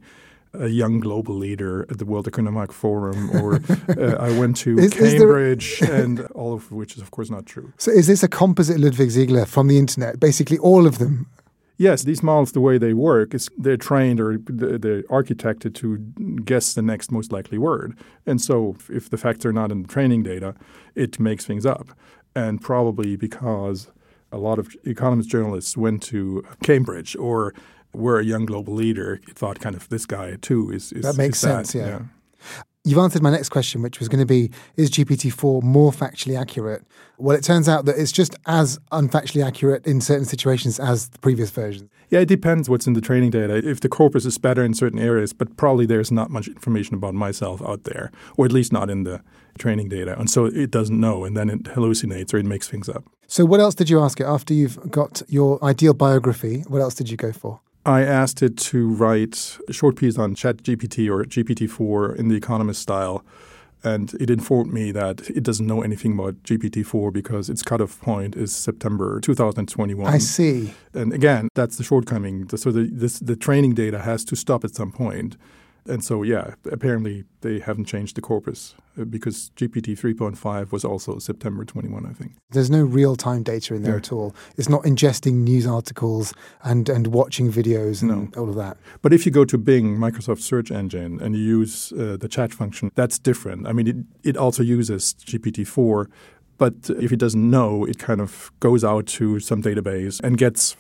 a 0.53 0.67
young 0.67 0.99
global 0.99 1.35
leader 1.35 1.85
at 1.89 1.97
the 1.97 2.05
World 2.05 2.27
Economic 2.27 2.71
Forum, 2.71 3.29
or 3.31 3.55
uh, 3.97 4.15
I 4.19 4.37
went 4.37 4.57
to 4.57 4.77
is, 4.79 4.93
Cambridge, 4.93 5.81
is 5.81 5.89
and 5.89 6.21
all 6.27 6.53
of 6.53 6.71
which 6.71 6.95
is, 6.95 7.01
of 7.01 7.11
course, 7.11 7.29
not 7.29 7.45
true. 7.45 7.73
So, 7.77 7.91
is 7.91 8.07
this 8.07 8.23
a 8.23 8.27
composite 8.27 8.79
Ludwig 8.79 9.09
Siegele 9.09 9.47
from 9.47 9.67
the 9.67 9.77
internet? 9.77 10.19
Basically, 10.19 10.57
all 10.57 10.85
of 10.85 10.99
them. 10.99 11.27
Yes, 11.77 12.03
these 12.03 12.21
models, 12.21 12.51
the 12.51 12.61
way 12.61 12.77
they 12.77 12.93
work 12.93 13.33
is 13.33 13.49
they're 13.57 13.77
trained 13.77 14.19
or 14.19 14.37
they're 14.37 15.01
architected 15.03 15.73
to 15.75 15.97
guess 16.43 16.73
the 16.73 16.83
next 16.83 17.11
most 17.11 17.31
likely 17.31 17.57
word. 17.57 17.97
And 18.27 18.39
so, 18.39 18.75
if 18.89 19.09
the 19.09 19.17
facts 19.17 19.45
are 19.45 19.53
not 19.53 19.71
in 19.71 19.81
the 19.81 19.87
training 19.87 20.23
data, 20.23 20.55
it 20.93 21.19
makes 21.19 21.45
things 21.45 21.65
up. 21.65 21.89
And 22.35 22.61
probably 22.61 23.15
because 23.15 23.87
a 24.31 24.37
lot 24.37 24.59
of 24.59 24.75
economist 24.83 25.29
journalists 25.29 25.77
went 25.77 26.01
to 26.03 26.43
Cambridge 26.63 27.15
or 27.15 27.53
we're 27.93 28.19
a 28.19 28.23
young 28.23 28.45
global 28.45 28.73
leader, 28.73 29.21
thought 29.29 29.59
kind 29.59 29.75
of 29.75 29.89
this 29.89 30.05
guy 30.05 30.37
too 30.41 30.71
is, 30.71 30.91
is 30.91 31.03
that 31.03 31.17
makes 31.17 31.37
is 31.37 31.41
sense. 31.41 31.73
That, 31.73 31.79
yeah. 31.79 31.87
yeah. 31.87 31.99
You've 32.85 32.99
answered 32.99 33.21
my 33.21 33.31
next 33.31 33.47
question, 33.47 33.81
which 33.81 33.99
was 33.99 34.09
going 34.09 34.19
to 34.19 34.25
be 34.25 34.51
Is 34.75 34.89
GPT 34.89 35.31
4 35.31 35.61
more 35.61 35.93
factually 35.93 36.37
accurate? 36.37 36.83
Well, 37.17 37.37
it 37.37 37.41
turns 37.41 37.69
out 37.69 37.85
that 37.85 37.97
it's 37.97 38.11
just 38.11 38.35
as 38.45 38.77
unfactually 38.91 39.45
accurate 39.45 39.87
in 39.87 40.01
certain 40.01 40.25
situations 40.25 40.81
as 40.81 41.07
the 41.07 41.19
previous 41.19 41.49
versions. 41.49 41.89
Yeah, 42.09 42.19
it 42.19 42.27
depends 42.27 42.69
what's 42.69 42.85
in 42.85 42.91
the 42.91 42.99
training 42.99 43.29
data. 43.29 43.55
If 43.55 43.79
the 43.79 43.87
corpus 43.87 44.25
is 44.25 44.37
better 44.37 44.65
in 44.65 44.73
certain 44.73 44.99
areas, 44.99 45.31
but 45.31 45.55
probably 45.55 45.85
there's 45.85 46.11
not 46.11 46.29
much 46.29 46.49
information 46.49 46.95
about 46.95 47.13
myself 47.13 47.61
out 47.61 47.85
there, 47.85 48.11
or 48.35 48.45
at 48.45 48.51
least 48.51 48.73
not 48.73 48.89
in 48.89 49.03
the 49.03 49.21
training 49.57 49.87
data. 49.87 50.19
And 50.19 50.29
so 50.29 50.45
it 50.45 50.69
doesn't 50.69 50.99
know, 50.99 51.23
and 51.23 51.37
then 51.37 51.49
it 51.49 51.63
hallucinates 51.63 52.33
or 52.33 52.37
it 52.37 52.45
makes 52.45 52.67
things 52.67 52.89
up. 52.89 53.05
So, 53.27 53.45
what 53.45 53.61
else 53.61 53.75
did 53.75 53.89
you 53.89 54.01
ask 54.01 54.19
it 54.19 54.25
after 54.25 54.53
you've 54.53 54.91
got 54.91 55.21
your 55.27 55.63
ideal 55.63 55.93
biography? 55.93 56.65
What 56.67 56.81
else 56.81 56.95
did 56.95 57.09
you 57.09 57.15
go 57.15 57.31
for? 57.31 57.61
I 57.85 58.01
asked 58.01 58.41
it 58.41 58.57
to 58.57 58.87
write 58.87 59.57
a 59.67 59.73
short 59.73 59.97
piece 59.97 60.17
on 60.17 60.35
ChatGPT 60.35 61.09
or 61.09 61.23
GPT-4 61.25 62.15
in 62.15 62.29
the 62.29 62.35
Economist 62.35 62.81
style, 62.81 63.25
and 63.83 64.13
it 64.13 64.29
informed 64.29 64.71
me 64.71 64.91
that 64.93 65.29
it 65.29 65.43
doesn't 65.43 65.67
know 65.67 65.81
anything 65.81 66.13
about 66.13 66.41
GPT-4 66.43 67.11
because 67.11 67.49
its 67.49 67.61
cutoff 67.61 67.99
point 67.99 68.37
is 68.37 68.55
September 68.55 69.19
2021. 69.19 70.07
I 70.07 70.17
see. 70.17 70.73
And 70.93 71.11
again, 71.11 71.49
that's 71.55 71.75
the 71.75 71.83
shortcoming. 71.83 72.47
So 72.55 72.71
the 72.71 72.89
this, 72.89 73.19
the 73.19 73.35
training 73.35 73.73
data 73.73 73.99
has 73.99 74.23
to 74.25 74.35
stop 74.37 74.63
at 74.63 74.73
some 74.73 74.91
point. 74.91 75.35
And 75.85 76.03
so, 76.03 76.23
yeah, 76.23 76.55
apparently 76.71 77.25
they 77.41 77.59
haven't 77.59 77.85
changed 77.85 78.15
the 78.15 78.21
corpus 78.21 78.73
uh, 78.99 79.03
because 79.03 79.51
GPT 79.57 79.99
3.5 79.99 80.71
was 80.71 80.85
also 80.85 81.19
September 81.19 81.65
21, 81.65 82.05
I 82.05 82.13
think. 82.13 82.33
There's 82.51 82.69
no 82.69 82.83
real 82.83 83.15
time 83.15 83.43
data 83.43 83.75
in 83.75 83.83
there 83.83 83.93
yeah. 83.93 83.97
at 83.97 84.11
all. 84.11 84.35
It's 84.57 84.69
not 84.69 84.83
ingesting 84.83 85.43
news 85.43 85.67
articles 85.67 86.33
and, 86.63 86.87
and 86.87 87.07
watching 87.07 87.51
videos 87.51 88.01
and 88.01 88.33
no. 88.33 88.41
all 88.41 88.49
of 88.49 88.55
that. 88.55 88.77
But 89.01 89.11
if 89.11 89.25
you 89.25 89.31
go 89.31 89.43
to 89.45 89.57
Bing, 89.57 89.97
Microsoft 89.97 90.39
search 90.39 90.71
engine, 90.71 91.19
and 91.21 91.35
you 91.35 91.41
use 91.41 91.91
uh, 91.93 92.17
the 92.17 92.29
chat 92.29 92.53
function, 92.53 92.91
that's 92.95 93.19
different. 93.19 93.67
I 93.67 93.73
mean, 93.73 93.87
it, 93.87 93.95
it 94.23 94.37
also 94.37 94.63
uses 94.63 95.15
GPT 95.25 95.67
4, 95.67 96.09
but 96.57 96.89
if 97.01 97.11
it 97.11 97.17
doesn't 97.17 97.49
know, 97.49 97.83
it 97.83 97.99
kind 97.99 98.21
of 98.21 98.51
goes 98.61 98.83
out 98.83 99.05
to 99.07 99.39
some 99.39 99.61
database 99.61 100.21
and 100.23 100.37
gets 100.37 100.77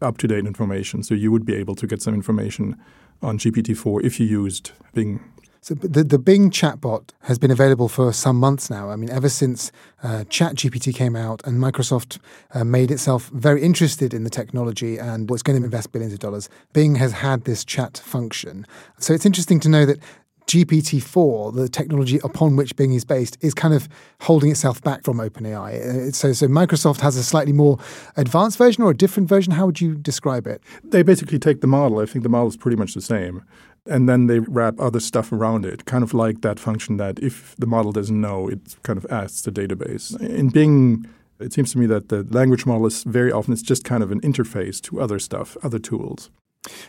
up 0.00 0.18
to 0.18 0.28
date 0.28 0.46
information. 0.46 1.02
So 1.02 1.14
you 1.14 1.30
would 1.32 1.44
be 1.44 1.54
able 1.54 1.74
to 1.76 1.86
get 1.86 2.02
some 2.02 2.14
information 2.14 2.76
on 3.22 3.38
GPT-4 3.38 4.04
if 4.04 4.20
you 4.20 4.26
used 4.26 4.72
Bing. 4.94 5.20
So 5.66 5.74
the, 5.74 6.04
the 6.04 6.18
Bing 6.18 6.52
chatbot 6.52 7.10
has 7.22 7.40
been 7.40 7.50
available 7.50 7.88
for 7.88 8.12
some 8.12 8.36
months 8.36 8.70
now. 8.70 8.88
I 8.90 8.94
mean, 8.94 9.10
ever 9.10 9.28
since 9.28 9.72
uh, 10.00 10.22
ChatGPT 10.28 10.94
came 10.94 11.16
out 11.16 11.44
and 11.44 11.60
Microsoft 11.60 12.20
uh, 12.54 12.62
made 12.62 12.92
itself 12.92 13.30
very 13.30 13.62
interested 13.62 14.14
in 14.14 14.22
the 14.22 14.30
technology 14.30 14.96
and 14.96 15.28
was 15.28 15.42
going 15.42 15.58
to 15.58 15.64
invest 15.64 15.90
billions 15.90 16.12
of 16.12 16.20
dollars, 16.20 16.48
Bing 16.72 16.94
has 16.94 17.10
had 17.14 17.46
this 17.46 17.64
chat 17.64 17.98
function. 17.98 18.64
So 19.00 19.12
it's 19.12 19.26
interesting 19.26 19.58
to 19.58 19.68
know 19.68 19.84
that 19.86 19.98
GPT-4, 20.46 21.54
the 21.54 21.68
technology 21.68 22.20
upon 22.22 22.56
which 22.56 22.76
Bing 22.76 22.92
is 22.92 23.04
based, 23.04 23.36
is 23.40 23.52
kind 23.52 23.74
of 23.74 23.88
holding 24.20 24.50
itself 24.50 24.80
back 24.82 25.04
from 25.04 25.18
OpenAI. 25.18 26.08
Uh, 26.08 26.12
so, 26.12 26.32
so 26.32 26.46
Microsoft 26.46 27.00
has 27.00 27.16
a 27.16 27.24
slightly 27.24 27.52
more 27.52 27.78
advanced 28.16 28.56
version 28.56 28.84
or 28.84 28.90
a 28.90 28.96
different 28.96 29.28
version. 29.28 29.52
How 29.52 29.66
would 29.66 29.80
you 29.80 29.96
describe 29.96 30.46
it? 30.46 30.62
They 30.84 31.02
basically 31.02 31.38
take 31.38 31.60
the 31.60 31.66
model. 31.66 31.98
I 31.98 32.06
think 32.06 32.22
the 32.22 32.28
model 32.28 32.48
is 32.48 32.56
pretty 32.56 32.76
much 32.76 32.94
the 32.94 33.00
same. 33.00 33.42
And 33.88 34.08
then 34.08 34.26
they 34.26 34.40
wrap 34.40 34.80
other 34.80 35.00
stuff 35.00 35.32
around 35.32 35.64
it, 35.64 35.84
kind 35.84 36.02
of 36.02 36.12
like 36.12 36.40
that 36.42 36.58
function 36.58 36.96
that 36.96 37.18
if 37.20 37.54
the 37.56 37.66
model 37.66 37.92
doesn't 37.92 38.20
know, 38.20 38.48
it 38.48 38.76
kind 38.82 38.96
of 38.96 39.06
asks 39.10 39.42
the 39.42 39.52
database. 39.52 40.18
In 40.20 40.48
Bing, 40.48 41.08
it 41.38 41.52
seems 41.52 41.72
to 41.72 41.78
me 41.78 41.86
that 41.86 42.08
the 42.08 42.24
language 42.30 42.66
model 42.66 42.86
is 42.86 43.04
very 43.04 43.30
often 43.30 43.52
it's 43.52 43.62
just 43.62 43.84
kind 43.84 44.02
of 44.02 44.10
an 44.10 44.20
interface 44.22 44.80
to 44.82 45.00
other 45.00 45.18
stuff, 45.18 45.56
other 45.62 45.78
tools. 45.78 46.30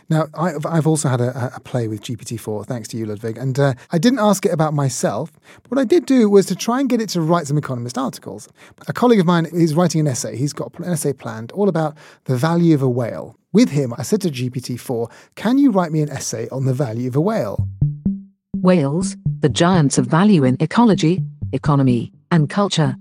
Now, 0.08 0.26
I've, 0.34 0.64
I've 0.66 0.86
also 0.86 1.08
had 1.08 1.20
a, 1.20 1.52
a, 1.54 1.60
play 1.60 1.88
with 1.88 2.02
GPT-4, 2.02 2.66
thanks 2.66 2.88
to 2.88 2.96
you, 2.96 3.06
Ludwig, 3.06 3.36
and 3.36 3.58
uh, 3.58 3.74
I 3.90 3.98
didn't 3.98 4.18
ask 4.18 4.44
it 4.46 4.52
about 4.52 4.74
myself. 4.74 5.32
But 5.62 5.70
what 5.70 5.80
I 5.80 5.84
did 5.84 6.06
do 6.06 6.28
was 6.28 6.46
to 6.46 6.56
try 6.56 6.80
and 6.80 6.88
get 6.88 7.00
it 7.00 7.08
to 7.10 7.20
write 7.20 7.46
some 7.46 7.58
Economist 7.58 7.98
articles. 7.98 8.48
A 8.86 8.92
colleague 8.92 9.20
of 9.20 9.26
mine 9.26 9.46
is 9.46 9.74
writing 9.74 10.00
an 10.00 10.06
essay. 10.06 10.36
He's 10.36 10.52
got 10.52 10.76
an 10.78 10.84
essay 10.84 11.12
planned 11.12 11.52
all 11.52 11.68
about 11.68 11.96
the 12.24 12.36
value 12.36 12.74
of 12.74 12.82
a 12.82 12.88
whale. 12.88 13.36
With 13.52 13.70
him, 13.70 13.94
I 13.96 14.02
said 14.02 14.20
to 14.22 14.28
GPT-4, 14.28 15.10
can 15.34 15.58
you 15.58 15.70
write 15.70 15.92
me 15.92 16.02
an 16.02 16.10
essay 16.10 16.48
on 16.50 16.64
the 16.64 16.74
value 16.74 17.08
of 17.08 17.16
a 17.16 17.20
whale? 17.20 17.66
Whales, 18.56 19.16
the 19.40 19.48
giants 19.48 19.98
of 19.98 20.06
value 20.06 20.44
in 20.44 20.56
ecology, 20.60 21.22
economy, 21.52 22.12
and 22.30 22.50
culture 22.50 22.96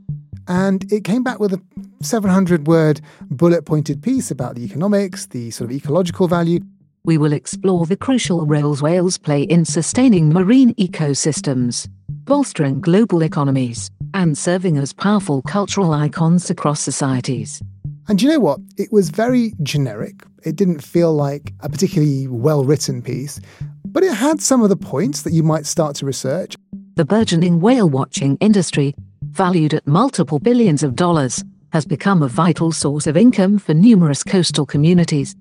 and 0.48 0.92
it 0.92 1.04
came 1.04 1.24
back 1.24 1.40
with 1.40 1.54
a 1.54 1.62
700 2.02 2.68
word 2.68 3.02
bullet 3.30 3.66
pointed 3.66 4.02
piece 4.02 4.32
about 4.32 4.56
the 4.56 4.64
economics, 4.64 5.26
the 5.28 5.52
sort 5.52 5.70
of 5.70 5.76
ecological 5.76 6.28
value. 6.28 6.60
We 7.04 7.18
will 7.18 7.34
explore 7.34 7.86
the 7.86 7.96
crucial 7.98 8.46
roles 8.46 8.82
whales 8.82 9.18
play 9.18 9.44
in 9.44 9.66
sustaining 9.66 10.30
marine 10.30 10.74
ecosystems, 10.76 11.88
bolstering 12.10 12.82
global 12.82 13.22
economies, 13.22 13.90
and 14.14 14.38
serving 14.38 14.78
as 14.78 14.94
powerful 14.94 15.42
cultural 15.44 15.94
icons 15.94 16.50
across 16.50 16.82
societies. 16.82 17.62
And 18.10 18.22
you 18.22 18.30
know 18.30 18.40
what? 18.40 18.60
It 18.78 18.92
was 18.92 19.10
very 19.10 19.54
generic. 19.64 20.24
It 20.44 20.56
didn't 20.56 20.84
feel 20.84 21.14
like 21.14 21.54
a 21.60 21.70
particularly 21.70 22.28
well 22.28 22.64
written 22.64 23.02
piece, 23.02 23.40
but 23.86 24.04
it 24.04 24.14
had 24.14 24.42
some 24.42 24.62
of 24.62 24.70
the 24.70 24.78
points 24.78 25.24
that 25.24 25.34
you 25.34 25.44
might 25.44 25.66
start 25.66 25.96
to 25.98 26.06
research. 26.06 26.56
The 26.96 27.06
burgeoning 27.06 27.60
whale 27.60 27.90
watching 27.90 28.38
industry 28.40 28.96
valued 29.38 29.76
at 29.76 29.86
multiple 29.86 30.40
billions 30.40 30.82
of 30.82 30.96
dollars, 30.96 31.44
has 31.72 31.86
become 31.86 32.24
a 32.24 32.28
vital 32.28 32.72
source 32.72 33.06
of 33.06 33.16
income 33.16 33.60
for 33.60 33.76
numerous 33.76 34.24
coastal 34.24 34.66
communities. 34.66 35.36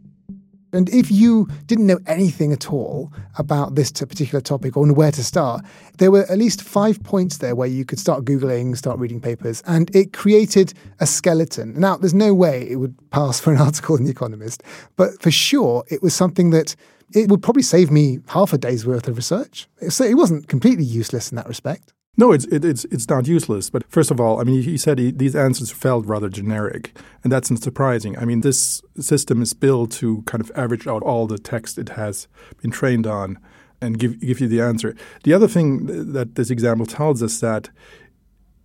And 0.75 0.91
if 0.91 1.11
you 1.11 1.49
didn't 1.65 1.87
know 1.87 1.99
anything 2.07 2.53
at 2.53 2.71
all 2.71 3.11
about 3.39 3.75
this 3.75 3.91
particular 3.91 4.43
topic 4.43 4.77
or 4.77 4.87
where 4.93 5.13
to 5.13 5.25
start, 5.25 5.65
there 5.97 6.11
were 6.11 6.27
at 6.31 6.37
least 6.37 6.61
five 6.61 7.03
points 7.05 7.39
there 7.39 7.55
where 7.57 7.69
you 7.69 7.87
could 7.87 7.99
start 7.99 8.27
Googling, 8.27 8.77
start 8.77 8.99
reading 8.99 9.19
papers, 9.19 9.63
and 9.67 9.95
it 9.97 10.13
created 10.13 10.75
a 11.01 11.07
skeleton. 11.07 11.81
Now, 11.81 11.97
there's 11.97 12.13
no 12.13 12.35
way 12.35 12.69
it 12.69 12.77
would 12.77 12.95
pass 13.11 13.41
for 13.41 13.51
an 13.51 13.59
article 13.69 13.97
in 13.97 14.05
The 14.05 14.11
Economist, 14.11 14.63
but 14.97 15.23
for 15.23 15.31
sure, 15.31 15.85
it 15.89 16.03
was 16.03 16.15
something 16.15 16.51
that 16.51 16.77
it 17.15 17.31
would 17.31 17.43
probably 17.43 17.63
save 17.63 17.91
me 17.91 18.19
half 18.27 18.53
a 18.53 18.59
day's 18.59 18.85
worth 18.85 19.09
of 19.09 19.17
research. 19.17 19.69
So 19.89 20.05
it 20.05 20.19
wasn't 20.19 20.49
completely 20.49 20.85
useless 20.85 21.31
in 21.31 21.37
that 21.37 21.49
respect. 21.49 21.95
No, 22.19 22.33
it's 22.33 22.47
it, 22.47 22.65
it's 22.65 22.85
it's 22.87 23.09
not 23.09 23.27
useless. 23.27 23.69
But 23.69 23.85
first 23.89 24.11
of 24.11 24.21
all, 24.21 24.41
I 24.41 24.45
mean, 24.45 24.63
he 24.63 24.79
said 24.79 24.99
he, 24.99 25.11
these 25.11 25.37
answers 25.37 25.71
felt 25.71 26.07
rather 26.07 26.29
generic, 26.29 26.97
and 27.23 27.31
that's 27.31 27.51
not 27.51 27.63
surprising. 27.63 28.17
I 28.19 28.25
mean, 28.25 28.41
this 28.41 28.83
system 28.99 29.43
is 29.43 29.53
built 29.53 29.91
to 29.93 30.23
kind 30.23 30.41
of 30.41 30.51
average 30.55 30.87
out 30.87 31.03
all 31.03 31.27
the 31.27 31.39
text 31.39 31.79
it 31.79 31.91
has 31.91 32.27
been 32.63 32.71
trained 32.71 33.07
on, 33.07 33.39
and 33.81 33.99
give 33.99 34.19
give 34.21 34.41
you 34.41 34.49
the 34.49 34.63
answer. 34.63 34.97
The 35.25 35.35
other 35.35 35.49
thing 35.49 36.13
that 36.13 36.37
this 36.37 36.51
example 36.51 36.87
tells 36.87 37.23
us 37.23 37.41
that 37.41 37.69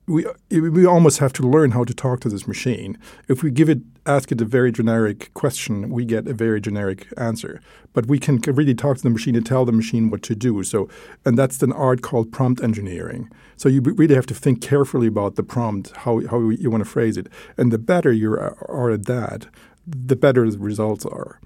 we 0.07 0.25
we 0.49 0.85
almost 0.85 1.19
have 1.19 1.33
to 1.33 1.43
learn 1.43 1.71
how 1.71 1.83
to 1.83 1.93
talk 1.93 2.19
to 2.21 2.29
this 2.29 2.47
machine. 2.47 2.97
If 3.27 3.43
we 3.43 3.51
give 3.51 3.69
it 3.69 3.79
ask 4.05 4.31
it 4.31 4.41
a 4.41 4.45
very 4.45 4.71
generic 4.71 5.31
question, 5.33 5.89
we 5.89 6.05
get 6.05 6.27
a 6.27 6.33
very 6.33 6.59
generic 6.59 7.07
answer. 7.17 7.61
But 7.93 8.07
we 8.07 8.19
can 8.19 8.37
really 8.47 8.73
talk 8.73 8.97
to 8.97 9.03
the 9.03 9.09
machine 9.09 9.35
and 9.35 9.45
tell 9.45 9.63
the 9.63 9.71
machine 9.71 10.09
what 10.09 10.23
to 10.23 10.35
do. 10.35 10.63
So, 10.63 10.89
and 11.23 11.37
that's 11.37 11.61
an 11.61 11.71
art 11.73 12.01
called 12.01 12.31
prompt 12.31 12.63
engineering. 12.63 13.29
So 13.57 13.69
you 13.69 13.81
really 13.81 14.15
have 14.15 14.25
to 14.27 14.33
think 14.33 14.61
carefully 14.61 15.07
about 15.07 15.35
the 15.35 15.43
prompt, 15.43 15.91
how 15.97 16.25
how 16.27 16.49
you 16.49 16.69
want 16.69 16.83
to 16.83 16.89
phrase 16.89 17.17
it. 17.17 17.27
And 17.57 17.71
the 17.71 17.77
better 17.77 18.11
you 18.11 18.33
are 18.33 18.91
at 18.91 19.05
that, 19.05 19.47
the 19.85 20.15
better 20.15 20.49
the 20.49 20.57
results 20.57 21.05
are. 21.05 21.39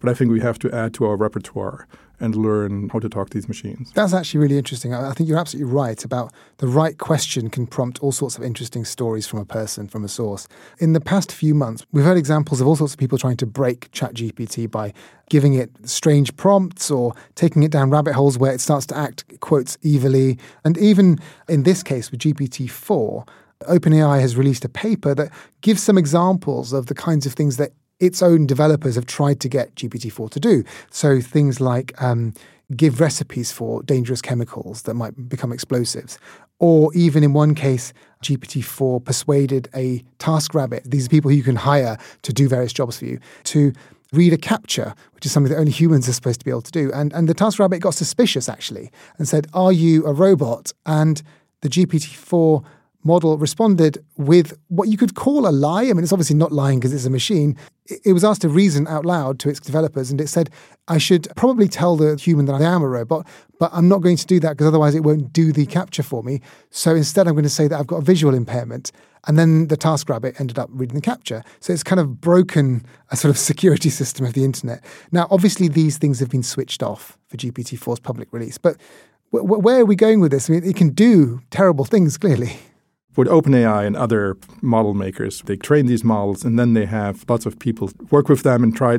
But 0.00 0.10
I 0.10 0.14
think 0.14 0.30
we 0.30 0.40
have 0.40 0.58
to 0.60 0.74
add 0.74 0.94
to 0.94 1.04
our 1.04 1.16
repertoire 1.16 1.86
and 2.22 2.36
learn 2.36 2.88
how 2.90 3.00
to 3.00 3.08
talk 3.08 3.28
to 3.30 3.34
these 3.34 3.48
machines. 3.48 3.90
That's 3.94 4.14
actually 4.14 4.40
really 4.40 4.56
interesting. 4.56 4.94
I 4.94 5.12
think 5.12 5.28
you're 5.28 5.38
absolutely 5.38 5.72
right 5.72 6.02
about 6.04 6.32
the 6.58 6.68
right 6.68 6.96
question 6.96 7.50
can 7.50 7.66
prompt 7.66 7.98
all 7.98 8.12
sorts 8.12 8.38
of 8.38 8.44
interesting 8.44 8.84
stories 8.84 9.26
from 9.26 9.40
a 9.40 9.44
person, 9.44 9.88
from 9.88 10.04
a 10.04 10.08
source. 10.08 10.46
In 10.78 10.92
the 10.92 11.00
past 11.00 11.32
few 11.32 11.52
months, 11.52 11.84
we've 11.90 12.04
heard 12.04 12.16
examples 12.16 12.60
of 12.60 12.68
all 12.68 12.76
sorts 12.76 12.94
of 12.94 13.00
people 13.00 13.18
trying 13.18 13.36
to 13.38 13.46
break 13.46 13.90
ChatGPT 13.90 14.70
by 14.70 14.94
giving 15.30 15.54
it 15.54 15.70
strange 15.84 16.36
prompts 16.36 16.92
or 16.92 17.12
taking 17.34 17.64
it 17.64 17.72
down 17.72 17.90
rabbit 17.90 18.14
holes 18.14 18.38
where 18.38 18.52
it 18.52 18.60
starts 18.60 18.86
to 18.86 18.96
act, 18.96 19.24
quotes, 19.40 19.76
evilly. 19.84 20.38
And 20.64 20.78
even 20.78 21.18
in 21.48 21.64
this 21.64 21.82
case 21.82 22.12
with 22.12 22.20
GPT 22.20 22.70
4, 22.70 23.24
OpenAI 23.62 24.20
has 24.20 24.36
released 24.36 24.64
a 24.64 24.68
paper 24.68 25.12
that 25.14 25.32
gives 25.60 25.82
some 25.82 25.98
examples 25.98 26.72
of 26.72 26.86
the 26.86 26.94
kinds 26.94 27.26
of 27.26 27.32
things 27.32 27.56
that 27.56 27.72
its 28.02 28.20
own 28.20 28.46
developers 28.46 28.96
have 28.96 29.06
tried 29.06 29.38
to 29.40 29.48
get 29.48 29.74
GPT-4 29.76 30.28
to 30.30 30.40
do. 30.40 30.64
So 30.90 31.20
things 31.20 31.60
like 31.60 32.00
um, 32.02 32.34
give 32.76 33.00
recipes 33.00 33.52
for 33.52 33.82
dangerous 33.84 34.20
chemicals 34.20 34.82
that 34.82 34.94
might 34.94 35.28
become 35.28 35.52
explosives. 35.52 36.18
Or 36.58 36.92
even 36.94 37.22
in 37.22 37.32
one 37.32 37.54
case, 37.54 37.92
GPT-4 38.24 39.04
persuaded 39.04 39.68
a 39.74 40.04
TaskRabbit, 40.18 40.82
these 40.84 41.06
are 41.06 41.08
people 41.08 41.30
who 41.30 41.36
you 41.36 41.44
can 41.44 41.56
hire 41.56 41.96
to 42.22 42.32
do 42.32 42.48
various 42.48 42.72
jobs 42.72 42.98
for 42.98 43.04
you, 43.04 43.20
to 43.44 43.72
read 44.12 44.32
a 44.32 44.36
CAPTCHA, 44.36 44.96
which 45.14 45.24
is 45.24 45.32
something 45.32 45.52
that 45.52 45.58
only 45.58 45.72
humans 45.72 46.08
are 46.08 46.12
supposed 46.12 46.40
to 46.40 46.44
be 46.44 46.50
able 46.50 46.62
to 46.62 46.72
do. 46.72 46.90
And, 46.92 47.12
and 47.12 47.28
the 47.28 47.34
TaskRabbit 47.34 47.80
got 47.80 47.94
suspicious, 47.94 48.48
actually, 48.48 48.90
and 49.16 49.28
said, 49.28 49.46
Are 49.54 49.72
you 49.72 50.04
a 50.06 50.12
robot? 50.12 50.72
And 50.86 51.22
the 51.60 51.68
GPT-4 51.68 52.64
model 53.04 53.36
responded 53.36 54.04
with 54.16 54.56
what 54.68 54.88
you 54.88 54.96
could 54.96 55.14
call 55.14 55.46
a 55.46 55.50
lie. 55.50 55.84
I 55.84 55.92
mean, 55.92 56.02
it's 56.02 56.12
obviously 56.12 56.36
not 56.36 56.52
lying 56.52 56.78
because 56.78 56.92
it's 56.92 57.04
a 57.04 57.10
machine. 57.10 57.56
It 57.86 58.12
was 58.12 58.24
asked 58.24 58.42
to 58.42 58.48
reason 58.48 58.86
out 58.86 59.04
loud 59.04 59.38
to 59.40 59.48
its 59.48 59.60
developers, 59.60 60.10
and 60.10 60.20
it 60.20 60.28
said, 60.28 60.50
I 60.88 60.98
should 60.98 61.28
probably 61.36 61.68
tell 61.68 61.96
the 61.96 62.16
human 62.16 62.46
that 62.46 62.54
I 62.54 62.62
am 62.62 62.82
a 62.82 62.88
robot, 62.88 63.26
but 63.58 63.70
I'm 63.72 63.88
not 63.88 64.02
going 64.02 64.16
to 64.16 64.26
do 64.26 64.40
that 64.40 64.50
because 64.50 64.66
otherwise 64.66 64.94
it 64.94 65.02
won't 65.02 65.32
do 65.32 65.52
the 65.52 65.66
CAPTCHA 65.66 66.04
for 66.04 66.22
me. 66.22 66.40
So 66.70 66.94
instead, 66.94 67.26
I'm 67.26 67.34
going 67.34 67.44
to 67.44 67.50
say 67.50 67.68
that 67.68 67.78
I've 67.78 67.86
got 67.86 67.96
a 67.96 68.02
visual 68.02 68.34
impairment. 68.34 68.92
And 69.28 69.38
then 69.38 69.68
the 69.68 69.76
TaskRabbit 69.76 70.40
ended 70.40 70.58
up 70.58 70.68
reading 70.72 70.96
the 70.96 71.00
CAPTCHA. 71.00 71.44
So 71.60 71.72
it's 71.72 71.84
kind 71.84 72.00
of 72.00 72.20
broken 72.20 72.84
a 73.10 73.16
sort 73.16 73.30
of 73.30 73.38
security 73.50 73.88
system 73.88 74.26
of 74.26 74.32
the 74.32 74.44
internet. 74.44 74.84
Now, 75.12 75.28
obviously, 75.30 75.68
these 75.68 75.98
things 75.98 76.18
have 76.18 76.30
been 76.30 76.42
switched 76.42 76.82
off 76.82 77.18
for 77.28 77.36
GPT-4's 77.36 78.00
public 78.00 78.32
release, 78.32 78.58
but 78.58 78.76
where 79.30 79.80
are 79.80 79.86
we 79.86 79.96
going 79.96 80.20
with 80.20 80.30
this? 80.30 80.50
I 80.50 80.52
mean, 80.52 80.64
it 80.64 80.76
can 80.76 80.90
do 80.90 81.40
terrible 81.50 81.86
things, 81.86 82.18
clearly 82.18 82.58
with 83.16 83.28
OpenAI 83.28 83.86
and 83.86 83.96
other 83.96 84.36
model 84.60 84.94
makers, 84.94 85.42
they 85.42 85.56
train 85.56 85.86
these 85.86 86.04
models 86.04 86.44
and 86.44 86.58
then 86.58 86.74
they 86.74 86.86
have 86.86 87.24
lots 87.28 87.46
of 87.46 87.58
people 87.58 87.90
work 88.10 88.28
with 88.28 88.42
them 88.42 88.62
and 88.62 88.76
try 88.76 88.98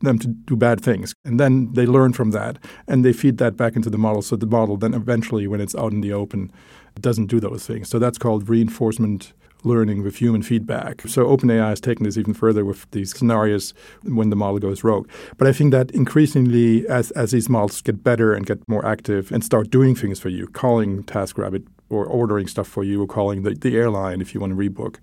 them 0.00 0.18
to 0.18 0.28
do 0.28 0.56
bad 0.56 0.80
things. 0.80 1.14
And 1.24 1.38
then 1.38 1.72
they 1.74 1.86
learn 1.86 2.12
from 2.12 2.30
that 2.32 2.58
and 2.88 3.04
they 3.04 3.12
feed 3.12 3.38
that 3.38 3.56
back 3.56 3.76
into 3.76 3.90
the 3.90 3.98
model. 3.98 4.22
So 4.22 4.36
the 4.36 4.46
model 4.46 4.76
then 4.76 4.94
eventually, 4.94 5.46
when 5.46 5.60
it's 5.60 5.74
out 5.74 5.92
in 5.92 6.00
the 6.00 6.12
open, 6.12 6.52
doesn't 7.00 7.26
do 7.26 7.40
those 7.40 7.66
things. 7.66 7.88
So 7.88 7.98
that's 7.98 8.18
called 8.18 8.48
reinforcement 8.48 9.32
learning 9.64 10.02
with 10.02 10.16
human 10.16 10.42
feedback. 10.42 11.02
So 11.06 11.26
OpenAI 11.26 11.68
has 11.68 11.80
taken 11.80 12.04
this 12.04 12.16
even 12.16 12.34
further 12.34 12.64
with 12.64 12.90
these 12.90 13.16
scenarios 13.16 13.74
when 14.02 14.30
the 14.30 14.36
model 14.36 14.58
goes 14.58 14.84
rogue. 14.84 15.08
But 15.38 15.48
I 15.48 15.52
think 15.52 15.72
that 15.72 15.90
increasingly, 15.92 16.86
as, 16.88 17.10
as 17.12 17.30
these 17.30 17.48
models 17.48 17.80
get 17.80 18.02
better 18.02 18.32
and 18.32 18.46
get 18.46 18.68
more 18.68 18.84
active 18.86 19.32
and 19.32 19.44
start 19.44 19.70
doing 19.70 19.94
things 19.94 20.18
for 20.18 20.28
you, 20.28 20.46
calling 20.48 21.04
TaskRabbit 21.04 21.66
or 21.92 22.06
ordering 22.06 22.46
stuff 22.46 22.66
for 22.66 22.82
you 22.82 23.02
or 23.02 23.06
calling 23.06 23.42
the, 23.42 23.54
the 23.54 23.76
airline 23.76 24.20
if 24.20 24.34
you 24.34 24.40
want 24.40 24.50
to 24.50 24.56
rebook. 24.56 24.96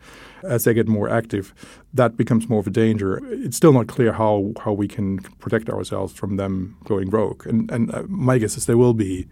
As 0.44 0.64
they 0.64 0.74
get 0.74 0.88
more 0.88 1.10
active, 1.10 1.54
that 1.94 2.18
becomes 2.18 2.50
more 2.50 2.60
of 2.60 2.68
a 2.68 2.72
danger. 2.72 3.22
It's 3.32 3.58
still 3.58 3.74
not 3.74 3.88
clear 3.88 4.12
how, 4.12 4.54
how 4.64 4.74
we 4.74 4.88
can 4.88 5.20
protect 5.40 5.70
ourselves 5.70 6.14
from 6.14 6.38
them 6.38 6.78
going 6.86 7.10
rogue. 7.10 7.46
And, 7.46 7.70
and 7.72 7.94
uh, 7.94 8.04
my 8.08 8.40
guess 8.40 8.58
is 8.58 8.66
there 8.66 8.78
will 8.78 8.96
be 8.96 9.28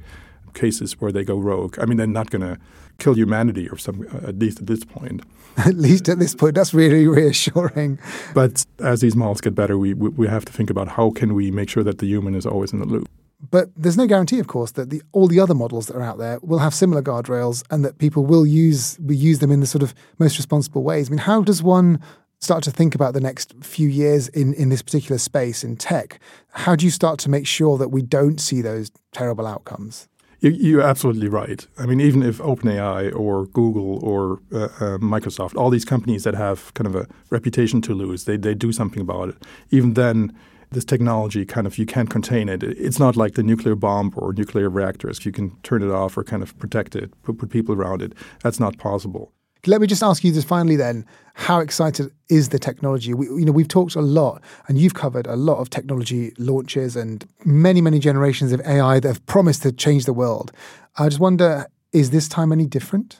cases 0.53 0.99
where 0.99 1.11
they 1.11 1.23
go 1.23 1.37
rogue. 1.37 1.77
I 1.79 1.85
mean, 1.85 1.97
they're 1.97 2.07
not 2.07 2.29
going 2.29 2.41
to 2.41 2.57
kill 2.97 3.15
humanity 3.15 3.69
or 3.69 3.77
some, 3.77 4.07
uh, 4.11 4.27
at 4.27 4.39
least 4.39 4.59
at 4.59 4.67
this 4.67 4.83
point. 4.83 5.21
at 5.57 5.75
least 5.75 6.07
at 6.09 6.19
this 6.19 6.35
point, 6.35 6.55
that's 6.55 6.73
really 6.73 7.07
reassuring. 7.07 7.99
But 8.33 8.65
as 8.79 9.01
these 9.01 9.15
models 9.15 9.41
get 9.41 9.55
better, 9.55 9.77
we, 9.77 9.93
we, 9.93 10.09
we 10.09 10.27
have 10.27 10.45
to 10.45 10.53
think 10.53 10.69
about 10.69 10.87
how 10.89 11.11
can 11.11 11.33
we 11.33 11.51
make 11.51 11.69
sure 11.69 11.83
that 11.83 11.99
the 11.99 12.05
human 12.05 12.35
is 12.35 12.45
always 12.45 12.73
in 12.73 12.79
the 12.79 12.85
loop. 12.85 13.07
But 13.51 13.69
there's 13.75 13.97
no 13.97 14.07
guarantee, 14.07 14.39
of 14.39 14.47
course, 14.47 14.71
that 14.71 14.89
the, 14.89 15.01
all 15.11 15.27
the 15.27 15.39
other 15.39 15.53
models 15.53 15.87
that 15.87 15.95
are 15.95 16.01
out 16.01 16.17
there 16.17 16.39
will 16.41 16.57
have 16.57 16.73
similar 16.73 17.03
guardrails 17.03 17.63
and 17.69 17.85
that 17.85 17.99
people 17.99 18.25
will 18.25 18.47
use 18.47 18.97
will 18.99 19.15
use 19.15 19.39
them 19.39 19.51
in 19.51 19.59
the 19.59 19.67
sort 19.67 19.83
of 19.83 19.93
most 20.17 20.37
responsible 20.37 20.83
ways. 20.83 21.09
I 21.09 21.11
mean, 21.11 21.19
how 21.19 21.41
does 21.41 21.61
one 21.61 21.99
start 22.39 22.63
to 22.63 22.71
think 22.71 22.95
about 22.95 23.13
the 23.13 23.21
next 23.21 23.53
few 23.61 23.87
years 23.87 24.27
in, 24.29 24.53
in 24.55 24.69
this 24.69 24.81
particular 24.81 25.17
space 25.17 25.63
in 25.63 25.75
tech? 25.75 26.19
How 26.51 26.75
do 26.75 26.85
you 26.85 26.91
start 26.91 27.19
to 27.19 27.29
make 27.29 27.47
sure 27.47 27.77
that 27.77 27.89
we 27.89 28.01
don't 28.01 28.39
see 28.39 28.61
those 28.61 28.91
terrible 29.11 29.45
outcomes? 29.45 30.07
You're 30.39 30.81
absolutely 30.81 31.29
right. 31.29 31.65
I 31.79 31.87
mean, 31.87 31.99
even 31.99 32.21
if 32.21 32.37
OpenAI 32.37 33.13
or 33.15 33.47
Google 33.47 34.03
or 34.05 34.39
uh, 34.53 34.65
uh, 34.65 34.97
Microsoft, 34.99 35.55
all 35.55 35.71
these 35.71 35.85
companies 35.85 36.23
that 36.25 36.35
have 36.35 36.71
kind 36.75 36.85
of 36.85 36.95
a 36.95 37.07
reputation 37.31 37.81
to 37.81 37.93
lose, 37.93 38.25
they, 38.25 38.37
they 38.37 38.53
do 38.53 38.71
something 38.71 39.01
about 39.01 39.29
it. 39.29 39.35
Even 39.71 39.95
then, 39.95 40.37
this 40.71 40.85
technology 40.85 41.43
kind 41.45 41.65
of 41.65 41.77
you 41.77 41.85
can't 41.85 42.09
contain 42.09 42.49
it. 42.49 42.61
It's 42.61 42.99
not 42.99 43.15
like 43.15 43.33
the 43.33 43.43
nuclear 43.43 43.75
bomb 43.75 44.13
or 44.15 44.33
nuclear 44.33 44.69
reactors. 44.69 45.25
You 45.25 45.31
can 45.31 45.55
turn 45.63 45.81
it 45.81 45.89
off 45.89 46.17
or 46.17 46.23
kind 46.23 46.43
of 46.43 46.57
protect 46.59 46.95
it, 46.95 47.11
put, 47.23 47.39
put 47.39 47.49
people 47.49 47.73
around 47.73 48.01
it. 48.01 48.13
That's 48.43 48.59
not 48.59 48.77
possible. 48.77 49.31
Let 49.67 49.81
me 49.81 49.87
just 49.87 50.01
ask 50.01 50.23
you 50.23 50.31
this 50.31 50.45
finally 50.45 50.77
then. 50.77 51.05
How 51.33 51.59
excited 51.59 52.11
is 52.29 52.49
the 52.49 52.57
technology? 52.57 53.13
We, 53.13 53.27
you 53.27 53.45
know, 53.45 53.51
we've 53.51 53.67
talked 53.67 53.95
a 53.95 54.01
lot 54.01 54.41
and 54.67 54.77
you've 54.77 54.93
covered 54.93 55.27
a 55.27 55.35
lot 55.35 55.59
of 55.59 55.69
technology 55.69 56.33
launches 56.37 56.95
and 56.95 57.27
many, 57.43 57.81
many 57.81 57.99
generations 57.99 58.53
of 58.53 58.61
AI 58.61 58.99
that 59.01 59.07
have 59.07 59.25
promised 59.25 59.63
to 59.63 59.71
change 59.71 60.05
the 60.05 60.13
world. 60.13 60.51
I 60.97 61.09
just 61.09 61.19
wonder, 61.19 61.67
is 61.91 62.11
this 62.11 62.27
time 62.29 62.51
any 62.51 62.65
different? 62.65 63.19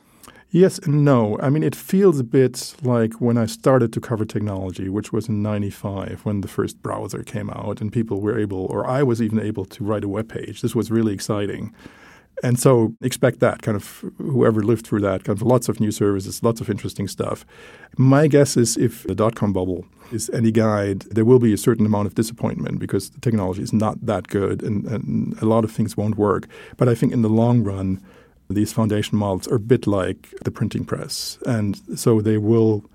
Yes 0.49 0.79
and 0.79 1.03
no. 1.03 1.37
I 1.41 1.49
mean, 1.49 1.63
it 1.63 1.75
feels 1.75 2.19
a 2.19 2.23
bit 2.23 2.75
like 2.81 3.15
when 3.15 3.37
I 3.37 3.45
started 3.45 3.91
to 3.93 3.99
cover 3.99 4.23
technology, 4.23 4.87
which 4.87 5.11
was 5.11 5.27
in 5.27 5.41
95 5.41 6.21
when 6.23 6.39
the 6.39 6.47
first 6.47 6.81
browser 6.81 7.23
came 7.23 7.49
out 7.49 7.81
and 7.81 7.91
people 7.91 8.21
were 8.21 8.39
able, 8.39 8.65
or 8.67 8.87
I 8.87 9.03
was 9.03 9.21
even 9.21 9.39
able 9.39 9.65
to 9.65 9.83
write 9.83 10.05
a 10.05 10.09
web 10.09 10.29
page. 10.29 10.61
This 10.61 10.73
was 10.73 10.89
really 10.89 11.13
exciting. 11.13 11.75
And 12.43 12.59
so 12.59 12.93
expect 13.01 13.39
that 13.39 13.63
kind 13.63 13.75
of 13.75 14.05
whoever 14.17 14.61
lived 14.61 14.85
through 14.85 15.01
that, 15.01 15.23
kind 15.23 15.35
of 15.35 15.41
lots 15.41 15.69
of 15.69 15.79
new 15.79 15.91
services, 15.91 16.43
lots 16.43 16.61
of 16.61 16.69
interesting 16.69 17.07
stuff. 17.07 17.45
My 17.97 18.27
guess 18.27 18.55
is 18.55 18.77
if 18.77 19.03
the 19.03 19.15
dot 19.15 19.35
com 19.35 19.53
bubble 19.53 19.85
is 20.11 20.29
any 20.29 20.51
guide, 20.51 21.01
there 21.11 21.25
will 21.25 21.39
be 21.39 21.51
a 21.51 21.57
certain 21.57 21.85
amount 21.85 22.07
of 22.07 22.15
disappointment 22.15 22.79
because 22.79 23.09
the 23.09 23.19
technology 23.19 23.63
is 23.63 23.73
not 23.73 24.05
that 24.05 24.27
good 24.27 24.61
and, 24.61 24.85
and 24.85 25.41
a 25.41 25.45
lot 25.45 25.63
of 25.63 25.71
things 25.71 25.97
won't 25.97 26.17
work. 26.17 26.47
But 26.77 26.87
I 26.87 26.95
think 26.95 27.11
in 27.11 27.23
the 27.23 27.29
long 27.29 27.63
run, 27.63 28.01
these 28.49 28.71
foundation 28.71 29.17
models 29.17 29.47
are 29.47 29.55
a 29.55 29.59
bit 29.59 29.87
like 29.87 30.33
the 30.45 30.51
printing 30.51 30.85
press. 30.85 31.37
And 31.45 31.81
so 31.99 32.21
they 32.21 32.37
will 32.37 32.85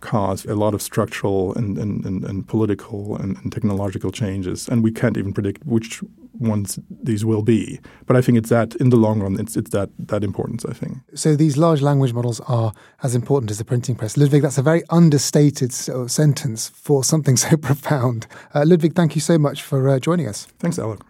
cause 0.00 0.44
a 0.44 0.54
lot 0.54 0.74
of 0.74 0.80
structural 0.80 1.54
and, 1.54 1.76
and, 1.78 2.04
and, 2.04 2.24
and 2.24 2.46
political 2.46 3.16
and, 3.16 3.36
and, 3.38 3.52
technological 3.52 4.10
changes. 4.10 4.68
And 4.68 4.82
we 4.84 4.92
can't 4.92 5.16
even 5.16 5.32
predict 5.32 5.66
which 5.66 6.02
ones 6.38 6.78
these 6.88 7.24
will 7.24 7.42
be. 7.42 7.80
But 8.06 8.16
I 8.16 8.22
think 8.22 8.38
it's 8.38 8.50
that 8.50 8.74
in 8.76 8.90
the 8.90 8.96
long 8.96 9.20
run, 9.20 9.38
it's, 9.38 9.56
it's 9.56 9.70
that, 9.70 9.90
that 9.98 10.24
importance, 10.24 10.64
I 10.64 10.72
think. 10.72 10.98
So 11.14 11.36
these 11.36 11.56
large 11.56 11.82
language 11.82 12.12
models 12.12 12.40
are 12.40 12.72
as 13.02 13.14
important 13.14 13.50
as 13.50 13.58
the 13.58 13.64
printing 13.64 13.94
press. 13.94 14.16
Ludwig, 14.16 14.42
that's 14.42 14.58
a 14.58 14.62
very 14.62 14.82
understated 14.90 15.72
sentence 15.72 16.68
for 16.68 17.04
something 17.04 17.36
so 17.44 17.56
profound. 17.56 18.26
Uh, 18.54 18.64
Ludwig, 18.66 18.94
thank 18.94 19.14
you 19.14 19.20
so 19.20 19.38
much 19.38 19.62
for 19.62 19.88
uh, 19.88 19.98
joining 19.98 20.28
us. 20.28 20.46
Thanks, 20.58 20.78
Alec. 20.78 21.00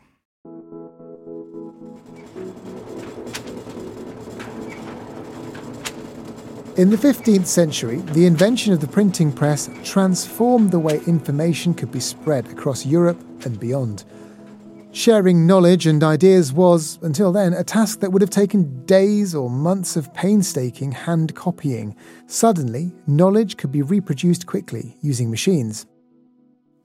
In 6.81 6.89
the 6.89 6.97
15th 6.97 7.45
century, 7.45 7.97
the 8.13 8.25
invention 8.25 8.73
of 8.73 8.81
the 8.81 8.87
printing 8.87 9.33
press 9.33 9.69
transformed 9.85 10.71
the 10.71 10.79
way 10.79 11.01
information 11.07 11.75
could 11.75 11.93
be 11.93 12.01
spread 12.01 12.47
across 12.47 12.87
Europe 12.87 13.21
and 13.45 13.61
beyond. 13.61 14.05
Sharing 14.93 15.47
knowledge 15.47 15.87
and 15.87 16.03
ideas 16.03 16.53
was, 16.53 16.99
until 17.03 17.31
then, 17.31 17.53
a 17.53 17.63
task 17.63 18.01
that 18.01 18.11
would 18.11 18.23
have 18.23 18.31
taken 18.31 18.85
days 18.87 19.37
or 19.37 19.49
months 19.49 19.95
of 19.95 20.13
painstaking 20.15 20.91
hand 20.91 21.37
copying. 21.37 21.95
Suddenly, 22.27 22.93
knowledge 23.07 23.57
could 23.57 23.71
be 23.71 23.83
reproduced 23.83 24.47
quickly 24.47 24.97
using 25.01 25.31
machines. 25.31 25.87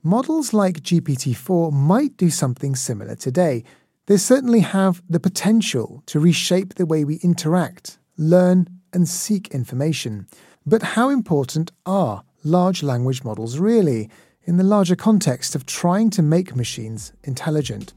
Models 0.04 0.54
like 0.54 0.82
GPT 0.82 1.36
4 1.36 1.72
might 1.72 2.16
do 2.16 2.30
something 2.30 2.76
similar 2.76 3.16
today. 3.16 3.64
They 4.06 4.18
certainly 4.18 4.60
have 4.60 5.02
the 5.10 5.20
potential 5.20 6.04
to 6.06 6.20
reshape 6.20 6.76
the 6.76 6.86
way 6.86 7.04
we 7.04 7.16
interact, 7.24 7.98
learn, 8.18 8.68
and 8.94 9.10
seek 9.10 9.48
information. 9.48 10.28
But 10.64 10.84
how 10.84 11.10
important 11.10 11.72
are 11.88 12.24
large 12.44 12.84
language 12.84 13.24
models 13.24 13.58
really 13.58 14.12
in 14.46 14.58
the 14.58 14.64
larger 14.64 14.96
context 14.96 15.56
of 15.56 15.66
trying 15.66 16.10
to 16.12 16.22
make 16.22 16.56
machines 16.56 17.14
intelligent? 17.24 17.94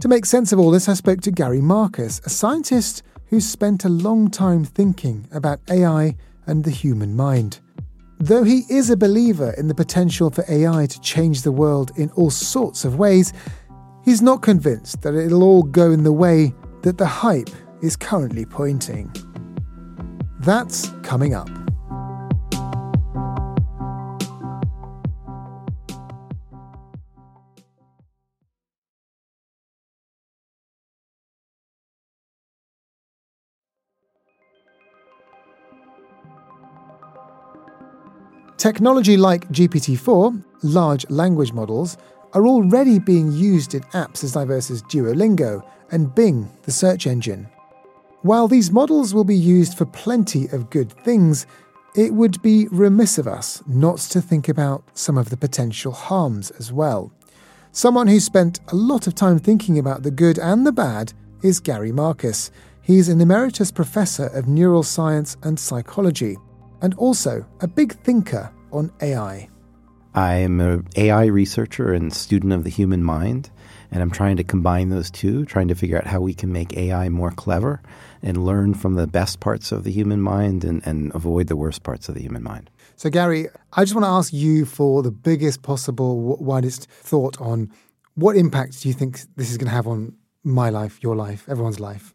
To 0.00 0.08
make 0.08 0.26
sense 0.26 0.52
of 0.52 0.58
all 0.58 0.70
this, 0.70 0.88
I 0.88 0.94
spoke 0.94 1.20
to 1.22 1.30
Gary 1.30 1.60
Marcus, 1.60 2.20
a 2.24 2.30
scientist 2.30 3.02
who's 3.26 3.46
spent 3.46 3.84
a 3.84 3.88
long 3.88 4.30
time 4.30 4.64
thinking 4.64 5.26
about 5.32 5.60
AI 5.68 6.16
and 6.46 6.64
the 6.64 6.70
human 6.70 7.16
mind. 7.16 7.58
Though 8.20 8.42
he 8.42 8.62
is 8.68 8.90
a 8.90 8.96
believer 8.96 9.54
in 9.58 9.68
the 9.68 9.74
potential 9.74 10.30
for 10.30 10.44
AI 10.48 10.86
to 10.86 11.00
change 11.00 11.42
the 11.42 11.52
world 11.52 11.92
in 11.96 12.10
all 12.10 12.30
sorts 12.30 12.84
of 12.84 12.98
ways, 12.98 13.32
he's 14.04 14.22
not 14.22 14.42
convinced 14.42 15.02
that 15.02 15.14
it'll 15.14 15.42
all 15.42 15.62
go 15.62 15.92
in 15.92 16.02
the 16.02 16.12
way 16.12 16.52
that 16.82 16.98
the 16.98 17.06
hype 17.06 17.50
is 17.82 17.96
currently 17.96 18.44
pointing. 18.44 19.12
That's 20.40 20.88
coming 21.02 21.34
up. 21.34 21.50
Technology 38.58 39.16
like 39.16 39.48
GPT 39.50 39.96
4, 39.96 40.34
large 40.64 41.08
language 41.10 41.52
models, 41.52 41.96
are 42.32 42.44
already 42.44 42.98
being 42.98 43.30
used 43.30 43.72
in 43.72 43.82
apps 43.92 44.24
as 44.24 44.32
diverse 44.32 44.68
as 44.68 44.82
Duolingo 44.82 45.62
and 45.92 46.12
Bing, 46.12 46.50
the 46.64 46.72
search 46.72 47.06
engine. 47.06 47.48
While 48.22 48.48
these 48.48 48.72
models 48.72 49.14
will 49.14 49.22
be 49.22 49.36
used 49.36 49.78
for 49.78 49.84
plenty 49.84 50.48
of 50.48 50.70
good 50.70 50.90
things, 51.04 51.46
it 51.94 52.12
would 52.12 52.42
be 52.42 52.66
remiss 52.72 53.16
of 53.16 53.28
us 53.28 53.62
not 53.68 53.98
to 53.98 54.20
think 54.20 54.48
about 54.48 54.82
some 54.92 55.16
of 55.16 55.30
the 55.30 55.36
potential 55.36 55.92
harms 55.92 56.50
as 56.50 56.72
well. 56.72 57.12
Someone 57.70 58.08
who 58.08 58.18
spent 58.18 58.58
a 58.72 58.74
lot 58.74 59.06
of 59.06 59.14
time 59.14 59.38
thinking 59.38 59.78
about 59.78 60.02
the 60.02 60.10
good 60.10 60.36
and 60.36 60.66
the 60.66 60.72
bad 60.72 61.12
is 61.44 61.60
Gary 61.60 61.92
Marcus. 61.92 62.50
He's 62.82 63.08
an 63.08 63.20
emeritus 63.20 63.70
professor 63.70 64.26
of 64.26 64.46
neuroscience 64.46 65.36
and 65.44 65.60
psychology, 65.60 66.36
and 66.80 66.94
also 66.94 67.44
a 67.60 67.68
big 67.68 67.92
thinker 68.00 68.52
on 68.72 68.92
AI. 69.00 69.48
I'm 70.14 70.60
an 70.60 70.86
AI 70.96 71.26
researcher 71.26 71.92
and 71.92 72.12
student 72.12 72.52
of 72.52 72.64
the 72.64 72.70
human 72.70 73.04
mind, 73.04 73.50
and 73.90 74.02
I'm 74.02 74.10
trying 74.10 74.36
to 74.38 74.44
combine 74.44 74.88
those 74.88 75.10
two, 75.10 75.44
trying 75.44 75.68
to 75.68 75.74
figure 75.74 75.96
out 75.96 76.06
how 76.06 76.20
we 76.20 76.34
can 76.34 76.52
make 76.52 76.76
AI 76.76 77.08
more 77.08 77.30
clever 77.30 77.80
and 78.22 78.44
learn 78.44 78.74
from 78.74 78.94
the 78.94 79.06
best 79.06 79.38
parts 79.38 79.70
of 79.70 79.84
the 79.84 79.92
human 79.92 80.20
mind 80.20 80.64
and, 80.64 80.84
and 80.86 81.14
avoid 81.14 81.46
the 81.46 81.56
worst 81.56 81.82
parts 81.82 82.08
of 82.08 82.14
the 82.14 82.22
human 82.22 82.42
mind. 82.42 82.70
So, 82.96 83.10
Gary, 83.10 83.48
I 83.72 83.84
just 83.84 83.94
want 83.94 84.06
to 84.06 84.10
ask 84.10 84.32
you 84.32 84.64
for 84.64 85.02
the 85.02 85.12
biggest 85.12 85.62
possible, 85.62 86.36
widest 86.38 86.90
thought 86.90 87.40
on 87.40 87.70
what 88.14 88.36
impact 88.36 88.82
do 88.82 88.88
you 88.88 88.94
think 88.94 89.20
this 89.36 89.50
is 89.50 89.56
going 89.56 89.68
to 89.68 89.74
have 89.74 89.86
on 89.86 90.16
my 90.42 90.70
life, 90.70 90.98
your 91.02 91.14
life, 91.14 91.48
everyone's 91.48 91.78
life? 91.78 92.12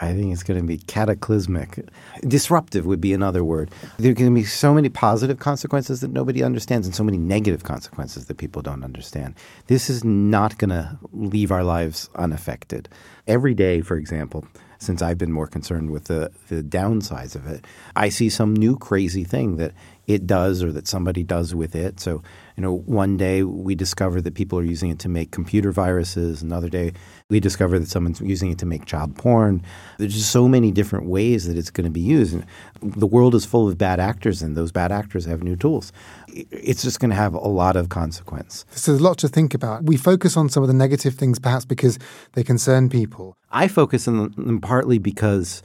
I 0.00 0.12
think 0.12 0.32
it's 0.32 0.42
going 0.42 0.60
to 0.60 0.66
be 0.66 0.78
cataclysmic. 0.78 1.88
Disruptive 2.26 2.86
would 2.86 3.00
be 3.00 3.12
another 3.12 3.44
word. 3.44 3.70
There 3.98 4.10
are 4.10 4.14
going 4.14 4.30
to 4.30 4.40
be 4.40 4.44
so 4.44 4.74
many 4.74 4.88
positive 4.88 5.38
consequences 5.38 6.00
that 6.00 6.10
nobody 6.10 6.42
understands 6.42 6.86
and 6.86 6.94
so 6.94 7.04
many 7.04 7.18
negative 7.18 7.64
consequences 7.64 8.26
that 8.26 8.36
people 8.36 8.62
don't 8.62 8.84
understand. 8.84 9.34
This 9.66 9.88
is 9.88 10.04
not 10.04 10.58
going 10.58 10.70
to 10.70 10.98
leave 11.12 11.52
our 11.52 11.64
lives 11.64 12.10
unaffected. 12.16 12.88
Every 13.26 13.54
day, 13.54 13.80
for 13.80 13.96
example, 13.96 14.46
since 14.78 15.02
I've 15.02 15.18
been 15.18 15.32
more 15.32 15.46
concerned 15.46 15.90
with 15.90 16.04
the, 16.04 16.30
the 16.48 16.62
downsides 16.62 17.34
of 17.34 17.46
it, 17.46 17.64
I 17.96 18.08
see 18.08 18.28
some 18.28 18.54
new 18.54 18.76
crazy 18.76 19.24
thing 19.24 19.56
that 19.56 19.72
it 20.06 20.26
does 20.26 20.62
or 20.62 20.70
that 20.72 20.86
somebody 20.86 21.22
does 21.22 21.54
with 21.54 21.74
it. 21.74 21.98
So, 21.98 22.22
you 22.56 22.62
know, 22.62 22.72
one 22.72 23.16
day 23.16 23.42
we 23.42 23.74
discover 23.74 24.20
that 24.20 24.34
people 24.34 24.58
are 24.58 24.64
using 24.64 24.90
it 24.90 24.98
to 25.00 25.08
make 25.08 25.30
computer 25.30 25.72
viruses. 25.72 26.42
Another 26.42 26.68
day 26.68 26.92
we 27.30 27.40
discover 27.40 27.78
that 27.78 27.88
someone's 27.88 28.20
using 28.20 28.50
it 28.50 28.58
to 28.58 28.66
make 28.66 28.84
child 28.84 29.16
porn. 29.16 29.62
There's 29.98 30.14
just 30.14 30.30
so 30.30 30.46
many 30.46 30.70
different 30.70 31.06
ways 31.06 31.46
that 31.46 31.56
it's 31.56 31.70
going 31.70 31.86
to 31.86 31.90
be 31.90 32.00
used. 32.00 32.34
And 32.34 32.44
the 32.82 33.06
world 33.06 33.34
is 33.34 33.46
full 33.46 33.66
of 33.66 33.78
bad 33.78 33.98
actors, 33.98 34.42
and 34.42 34.56
those 34.56 34.72
bad 34.72 34.92
actors 34.92 35.24
have 35.24 35.42
new 35.42 35.56
tools. 35.56 35.92
It's 36.28 36.82
just 36.82 37.00
going 37.00 37.10
to 37.10 37.16
have 37.16 37.34
a 37.34 37.48
lot 37.48 37.76
of 37.76 37.88
consequence. 37.88 38.66
So 38.70 38.92
there's 38.92 39.00
a 39.00 39.04
lot 39.04 39.18
to 39.18 39.28
think 39.28 39.54
about. 39.54 39.84
We 39.84 39.96
focus 39.96 40.36
on 40.36 40.48
some 40.48 40.62
of 40.62 40.68
the 40.68 40.74
negative 40.74 41.14
things 41.14 41.38
perhaps 41.38 41.64
because 41.64 41.98
they 42.34 42.44
concern 42.44 42.90
people. 42.90 43.36
I 43.50 43.68
focus 43.68 44.06
on 44.06 44.32
them 44.36 44.60
partly 44.60 44.98
because 44.98 45.62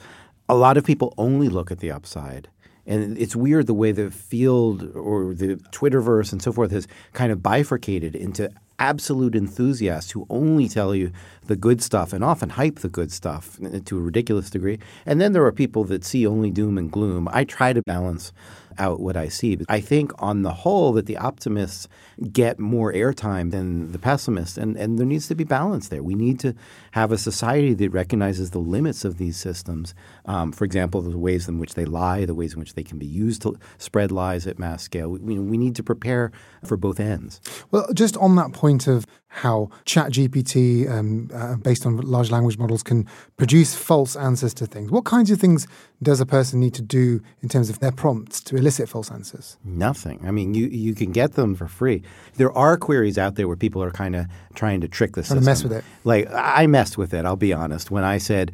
a 0.48 0.54
lot 0.54 0.76
of 0.76 0.84
people 0.84 1.14
only 1.18 1.48
look 1.48 1.70
at 1.70 1.78
the 1.78 1.90
upside 1.90 2.48
and 2.86 3.16
it's 3.18 3.36
weird 3.36 3.66
the 3.66 3.74
way 3.74 3.92
the 3.92 4.10
field 4.10 4.94
or 4.96 5.34
the 5.34 5.56
Twitterverse 5.72 6.32
and 6.32 6.42
so 6.42 6.52
forth 6.52 6.70
has 6.70 6.86
kind 7.12 7.32
of 7.32 7.42
bifurcated 7.42 8.14
into 8.14 8.50
absolute 8.80 9.36
enthusiasts 9.36 10.10
who 10.10 10.26
only 10.30 10.68
tell 10.68 10.94
you 10.94 11.12
the 11.46 11.54
good 11.54 11.82
stuff 11.82 12.12
and 12.12 12.24
often 12.24 12.48
hype 12.48 12.76
the 12.76 12.88
good 12.88 13.12
stuff 13.12 13.58
to 13.84 13.98
a 13.98 14.00
ridiculous 14.00 14.48
degree. 14.48 14.78
And 15.04 15.20
then 15.20 15.32
there 15.32 15.44
are 15.44 15.52
people 15.52 15.84
that 15.84 16.04
see 16.04 16.26
only 16.26 16.50
doom 16.50 16.78
and 16.78 16.90
gloom. 16.90 17.28
I 17.30 17.44
try 17.44 17.74
to 17.74 17.82
balance 17.82 18.32
out 18.78 19.00
what 19.00 19.16
I 19.16 19.28
see. 19.28 19.56
But 19.56 19.66
I 19.68 19.80
think 19.80 20.12
on 20.18 20.42
the 20.42 20.52
whole 20.52 20.92
that 20.92 21.06
the 21.06 21.16
optimists 21.16 21.88
get 22.32 22.58
more 22.58 22.92
airtime 22.92 23.50
than 23.50 23.92
the 23.92 23.98
pessimists, 23.98 24.56
and, 24.56 24.76
and 24.76 24.98
there 24.98 25.06
needs 25.06 25.28
to 25.28 25.34
be 25.34 25.44
balance 25.44 25.88
there. 25.88 26.02
We 26.02 26.14
need 26.14 26.38
to 26.40 26.54
have 26.92 27.12
a 27.12 27.18
society 27.18 27.74
that 27.74 27.90
recognizes 27.90 28.50
the 28.50 28.58
limits 28.58 29.04
of 29.04 29.18
these 29.18 29.36
systems. 29.36 29.94
Um, 30.26 30.52
for 30.52 30.64
example, 30.64 31.00
the 31.02 31.18
ways 31.18 31.48
in 31.48 31.58
which 31.58 31.74
they 31.74 31.84
lie, 31.84 32.24
the 32.24 32.34
ways 32.34 32.54
in 32.54 32.60
which 32.60 32.74
they 32.74 32.82
can 32.82 32.98
be 32.98 33.06
used 33.06 33.42
to 33.42 33.58
spread 33.78 34.12
lies 34.12 34.46
at 34.46 34.58
mass 34.58 34.82
scale. 34.82 35.10
We, 35.10 35.38
we 35.38 35.58
need 35.58 35.76
to 35.76 35.82
prepare 35.82 36.32
for 36.64 36.76
both 36.76 37.00
ends. 37.00 37.40
Well, 37.70 37.86
just 37.94 38.16
on 38.16 38.36
that 38.36 38.52
point 38.52 38.86
of 38.86 39.06
how 39.30 39.70
ChatGPT, 39.86 40.90
um, 40.90 41.30
uh, 41.32 41.54
based 41.56 41.86
on 41.86 41.96
large 41.98 42.32
language 42.32 42.58
models, 42.58 42.82
can 42.82 43.06
produce 43.36 43.76
false 43.76 44.16
answers 44.16 44.52
to 44.54 44.66
things. 44.66 44.90
What 44.90 45.04
kinds 45.04 45.30
of 45.30 45.40
things 45.40 45.68
does 46.02 46.20
a 46.20 46.26
person 46.26 46.58
need 46.58 46.74
to 46.74 46.82
do 46.82 47.22
in 47.40 47.48
terms 47.48 47.70
of 47.70 47.78
their 47.78 47.92
prompts 47.92 48.40
to 48.42 48.56
elicit 48.60 48.88
false 48.88 49.10
answers? 49.10 49.56
Nothing. 49.64 50.20
I 50.24 50.30
mean, 50.30 50.54
you, 50.54 50.66
you 50.66 50.94
can 50.94 51.12
get 51.12 51.32
them 51.32 51.54
for 51.54 51.66
free. 51.66 52.02
There 52.36 52.52
are 52.56 52.76
queries 52.76 53.18
out 53.18 53.34
there 53.34 53.48
where 53.48 53.56
people 53.56 53.82
are 53.82 53.90
kind 53.90 54.14
of 54.14 54.26
trying 54.54 54.80
to 54.82 54.88
trick 54.88 55.14
the 55.14 55.22
system. 55.22 55.38
to 55.38 55.44
mess 55.44 55.62
with 55.62 55.72
it. 55.72 55.84
Like, 56.04 56.28
I 56.32 56.66
messed 56.66 56.96
with 56.96 57.12
it, 57.14 57.24
I'll 57.24 57.36
be 57.36 57.52
honest. 57.52 57.90
When 57.90 58.04
I 58.04 58.18
said, 58.18 58.52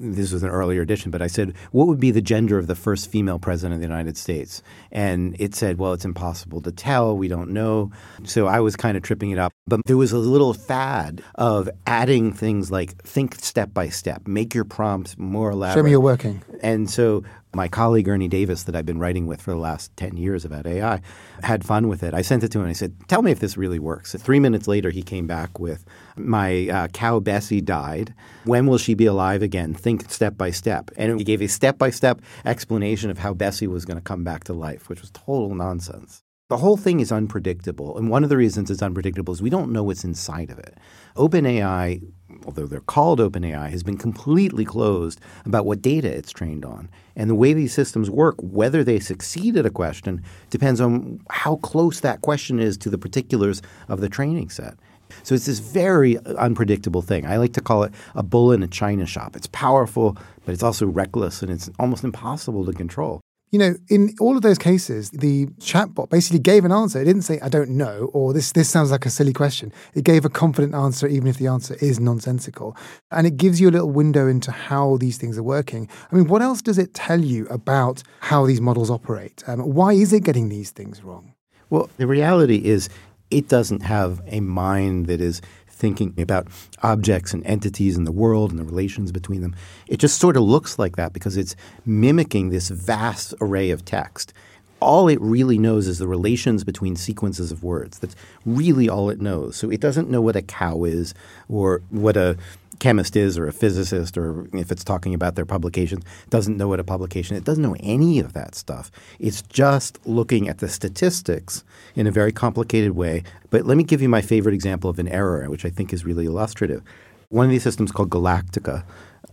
this 0.00 0.32
was 0.32 0.42
an 0.42 0.50
earlier 0.50 0.82
edition, 0.82 1.10
but 1.10 1.22
I 1.22 1.26
said, 1.26 1.54
what 1.72 1.86
would 1.86 2.00
be 2.00 2.10
the 2.10 2.22
gender 2.22 2.58
of 2.58 2.66
the 2.66 2.74
first 2.74 3.10
female 3.10 3.38
president 3.38 3.74
of 3.74 3.80
the 3.80 3.86
United 3.86 4.16
States? 4.16 4.62
And 4.92 5.36
it 5.40 5.54
said, 5.54 5.78
well, 5.78 5.92
it's 5.92 6.04
impossible 6.04 6.60
to 6.62 6.72
tell. 6.72 7.16
We 7.16 7.28
don't 7.28 7.50
know. 7.50 7.90
So 8.24 8.46
I 8.46 8.60
was 8.60 8.76
kind 8.76 8.96
of 8.96 9.02
tripping 9.02 9.30
it 9.30 9.38
up. 9.38 9.52
But 9.66 9.80
there 9.86 9.96
was 9.96 10.12
a 10.12 10.18
little 10.18 10.54
fad 10.54 11.22
of 11.34 11.68
adding 11.86 12.32
things 12.32 12.70
like 12.70 13.02
think 13.02 13.36
step 13.36 13.74
by 13.74 13.88
step, 13.88 14.26
make 14.26 14.54
your 14.54 14.64
prompts 14.64 15.16
more 15.18 15.50
elaborate. 15.50 15.80
Show 15.80 15.84
me 15.84 15.90
you're 15.90 16.00
working. 16.00 16.42
And 16.60 16.90
so 16.90 17.22
my 17.54 17.68
colleague 17.68 18.08
Ernie 18.08 18.28
Davis, 18.28 18.64
that 18.64 18.76
I've 18.76 18.86
been 18.86 18.98
writing 18.98 19.26
with 19.26 19.40
for 19.40 19.52
the 19.52 19.58
last 19.58 19.96
10 19.96 20.16
years 20.16 20.44
about 20.44 20.66
AI, 20.66 21.00
had 21.42 21.64
fun 21.64 21.88
with 21.88 22.02
it. 22.02 22.14
I 22.14 22.22
sent 22.22 22.44
it 22.44 22.52
to 22.52 22.58
him 22.58 22.64
and 22.64 22.70
I 22.70 22.74
said, 22.74 22.94
Tell 23.08 23.22
me 23.22 23.30
if 23.30 23.40
this 23.40 23.56
really 23.56 23.78
works. 23.78 24.14
Three 24.14 24.40
minutes 24.40 24.68
later, 24.68 24.90
he 24.90 25.02
came 25.02 25.26
back 25.26 25.58
with 25.58 25.84
My 26.16 26.68
uh, 26.68 26.88
cow 26.88 27.20
Bessie 27.20 27.60
died. 27.60 28.14
When 28.44 28.66
will 28.66 28.78
she 28.78 28.94
be 28.94 29.06
alive 29.06 29.42
again? 29.42 29.74
Think 29.74 30.10
step 30.10 30.36
by 30.36 30.50
step. 30.50 30.90
And 30.96 31.18
he 31.18 31.24
gave 31.24 31.42
a 31.42 31.48
step 31.48 31.78
by 31.78 31.90
step 31.90 32.20
explanation 32.44 33.10
of 33.10 33.18
how 33.18 33.34
Bessie 33.34 33.66
was 33.66 33.84
going 33.84 33.98
to 33.98 34.02
come 34.02 34.24
back 34.24 34.44
to 34.44 34.52
life, 34.52 34.88
which 34.88 35.00
was 35.00 35.10
total 35.10 35.54
nonsense. 35.54 36.22
The 36.48 36.56
whole 36.56 36.78
thing 36.78 37.00
is 37.00 37.12
unpredictable. 37.12 37.98
And 37.98 38.08
one 38.08 38.24
of 38.24 38.30
the 38.30 38.36
reasons 38.38 38.70
it's 38.70 38.80
unpredictable 38.80 39.34
is 39.34 39.42
we 39.42 39.50
don't 39.50 39.70
know 39.70 39.82
what's 39.82 40.02
inside 40.02 40.48
of 40.48 40.58
it. 40.58 40.78
OpenAI, 41.14 42.02
although 42.46 42.66
they're 42.66 42.80
called 42.80 43.20
OpenAI, 43.20 43.68
has 43.68 43.82
been 43.82 43.98
completely 43.98 44.64
closed 44.64 45.20
about 45.44 45.66
what 45.66 45.82
data 45.82 46.08
it's 46.08 46.32
trained 46.32 46.64
on. 46.64 46.88
And 47.16 47.28
the 47.28 47.34
way 47.34 47.52
these 47.52 47.74
systems 47.74 48.08
work, 48.08 48.36
whether 48.40 48.82
they 48.82 48.98
succeed 48.98 49.58
at 49.58 49.66
a 49.66 49.70
question, 49.70 50.22
depends 50.48 50.80
on 50.80 51.20
how 51.28 51.56
close 51.56 52.00
that 52.00 52.22
question 52.22 52.60
is 52.60 52.78
to 52.78 52.88
the 52.88 52.96
particulars 52.96 53.60
of 53.88 54.00
the 54.00 54.08
training 54.08 54.48
set. 54.48 54.78
So 55.24 55.34
it's 55.34 55.44
this 55.44 55.58
very 55.58 56.16
unpredictable 56.24 57.02
thing. 57.02 57.26
I 57.26 57.36
like 57.36 57.52
to 57.54 57.60
call 57.60 57.82
it 57.82 57.92
a 58.14 58.22
bull 58.22 58.52
in 58.52 58.62
a 58.62 58.68
china 58.68 59.04
shop. 59.04 59.36
It's 59.36 59.48
powerful, 59.48 60.16
but 60.46 60.54
it's 60.54 60.62
also 60.62 60.86
reckless 60.86 61.42
and 61.42 61.50
it's 61.50 61.68
almost 61.78 62.04
impossible 62.04 62.64
to 62.64 62.72
control. 62.72 63.20
You 63.50 63.58
know, 63.58 63.74
in 63.88 64.14
all 64.20 64.36
of 64.36 64.42
those 64.42 64.58
cases, 64.58 65.10
the 65.10 65.46
chatbot 65.58 66.10
basically 66.10 66.38
gave 66.38 66.66
an 66.66 66.72
answer. 66.72 67.00
It 67.00 67.06
didn't 67.06 67.22
say, 67.22 67.40
I 67.40 67.48
don't 67.48 67.70
know, 67.70 68.10
or 68.12 68.34
this, 68.34 68.52
this 68.52 68.68
sounds 68.68 68.90
like 68.90 69.06
a 69.06 69.10
silly 69.10 69.32
question. 69.32 69.72
It 69.94 70.04
gave 70.04 70.26
a 70.26 70.28
confident 70.28 70.74
answer, 70.74 71.06
even 71.06 71.28
if 71.28 71.38
the 71.38 71.46
answer 71.46 71.76
is 71.80 71.98
nonsensical. 71.98 72.76
And 73.10 73.26
it 73.26 73.38
gives 73.38 73.58
you 73.58 73.70
a 73.70 73.72
little 73.72 73.90
window 73.90 74.28
into 74.28 74.52
how 74.52 74.98
these 74.98 75.16
things 75.16 75.38
are 75.38 75.42
working. 75.42 75.88
I 76.12 76.14
mean, 76.14 76.26
what 76.28 76.42
else 76.42 76.60
does 76.60 76.76
it 76.76 76.92
tell 76.92 77.20
you 77.20 77.46
about 77.46 78.02
how 78.20 78.44
these 78.44 78.60
models 78.60 78.90
operate? 78.90 79.42
Um, 79.46 79.60
why 79.60 79.94
is 79.94 80.12
it 80.12 80.24
getting 80.24 80.50
these 80.50 80.70
things 80.70 81.02
wrong? 81.02 81.32
Well, 81.70 81.88
the 81.96 82.06
reality 82.06 82.64
is 82.64 82.90
it 83.30 83.48
doesn't 83.48 83.82
have 83.82 84.22
a 84.26 84.40
mind 84.40 85.06
that 85.06 85.20
is 85.20 85.40
thinking 85.78 86.12
about 86.18 86.48
objects 86.82 87.32
and 87.32 87.46
entities 87.46 87.96
in 87.96 88.04
the 88.04 88.12
world 88.12 88.50
and 88.50 88.58
the 88.58 88.64
relations 88.64 89.12
between 89.12 89.40
them. 89.40 89.54
It 89.86 89.98
just 89.98 90.18
sort 90.18 90.36
of 90.36 90.42
looks 90.42 90.78
like 90.78 90.96
that 90.96 91.12
because 91.12 91.36
it's 91.36 91.54
mimicking 91.86 92.50
this 92.50 92.68
vast 92.68 93.32
array 93.40 93.70
of 93.70 93.84
text. 93.84 94.32
All 94.80 95.08
it 95.08 95.20
really 95.20 95.58
knows 95.58 95.88
is 95.88 95.98
the 95.98 96.06
relations 96.06 96.64
between 96.64 96.96
sequences 96.96 97.50
of 97.50 97.62
words. 97.62 97.98
That's 97.98 98.16
really 98.44 98.88
all 98.88 99.10
it 99.10 99.20
knows. 99.20 99.56
So 99.56 99.70
it 99.70 99.80
doesn't 99.80 100.10
know 100.10 100.20
what 100.20 100.36
a 100.36 100.42
cow 100.42 100.84
is 100.84 101.14
or 101.48 101.82
what 101.90 102.16
a 102.16 102.36
chemist 102.78 103.16
is 103.16 103.38
or 103.38 103.46
a 103.46 103.52
physicist 103.52 104.16
or 104.16 104.48
if 104.52 104.70
it's 104.70 104.84
talking 104.84 105.14
about 105.14 105.34
their 105.34 105.44
publication 105.44 106.00
doesn't 106.30 106.56
know 106.56 106.68
what 106.68 106.80
a 106.80 106.84
publication 106.84 107.36
it 107.36 107.44
doesn't 107.44 107.62
know 107.62 107.76
any 107.80 108.18
of 108.18 108.32
that 108.32 108.54
stuff. 108.54 108.90
It's 109.18 109.42
just 109.42 109.98
looking 110.06 110.48
at 110.48 110.58
the 110.58 110.68
statistics 110.68 111.64
in 111.94 112.06
a 112.06 112.10
very 112.10 112.32
complicated 112.32 112.92
way. 112.92 113.22
But 113.50 113.66
let 113.66 113.76
me 113.76 113.84
give 113.84 114.02
you 114.02 114.08
my 114.08 114.22
favorite 114.22 114.54
example 114.54 114.90
of 114.90 114.98
an 114.98 115.08
error 115.08 115.48
which 115.50 115.64
i 115.64 115.70
think 115.70 115.92
is 115.92 116.04
really 116.04 116.26
illustrative. 116.26 116.82
One 117.30 117.44
of 117.44 117.50
these 117.50 117.62
systems 117.62 117.92
called 117.92 118.10
Galactica 118.10 118.84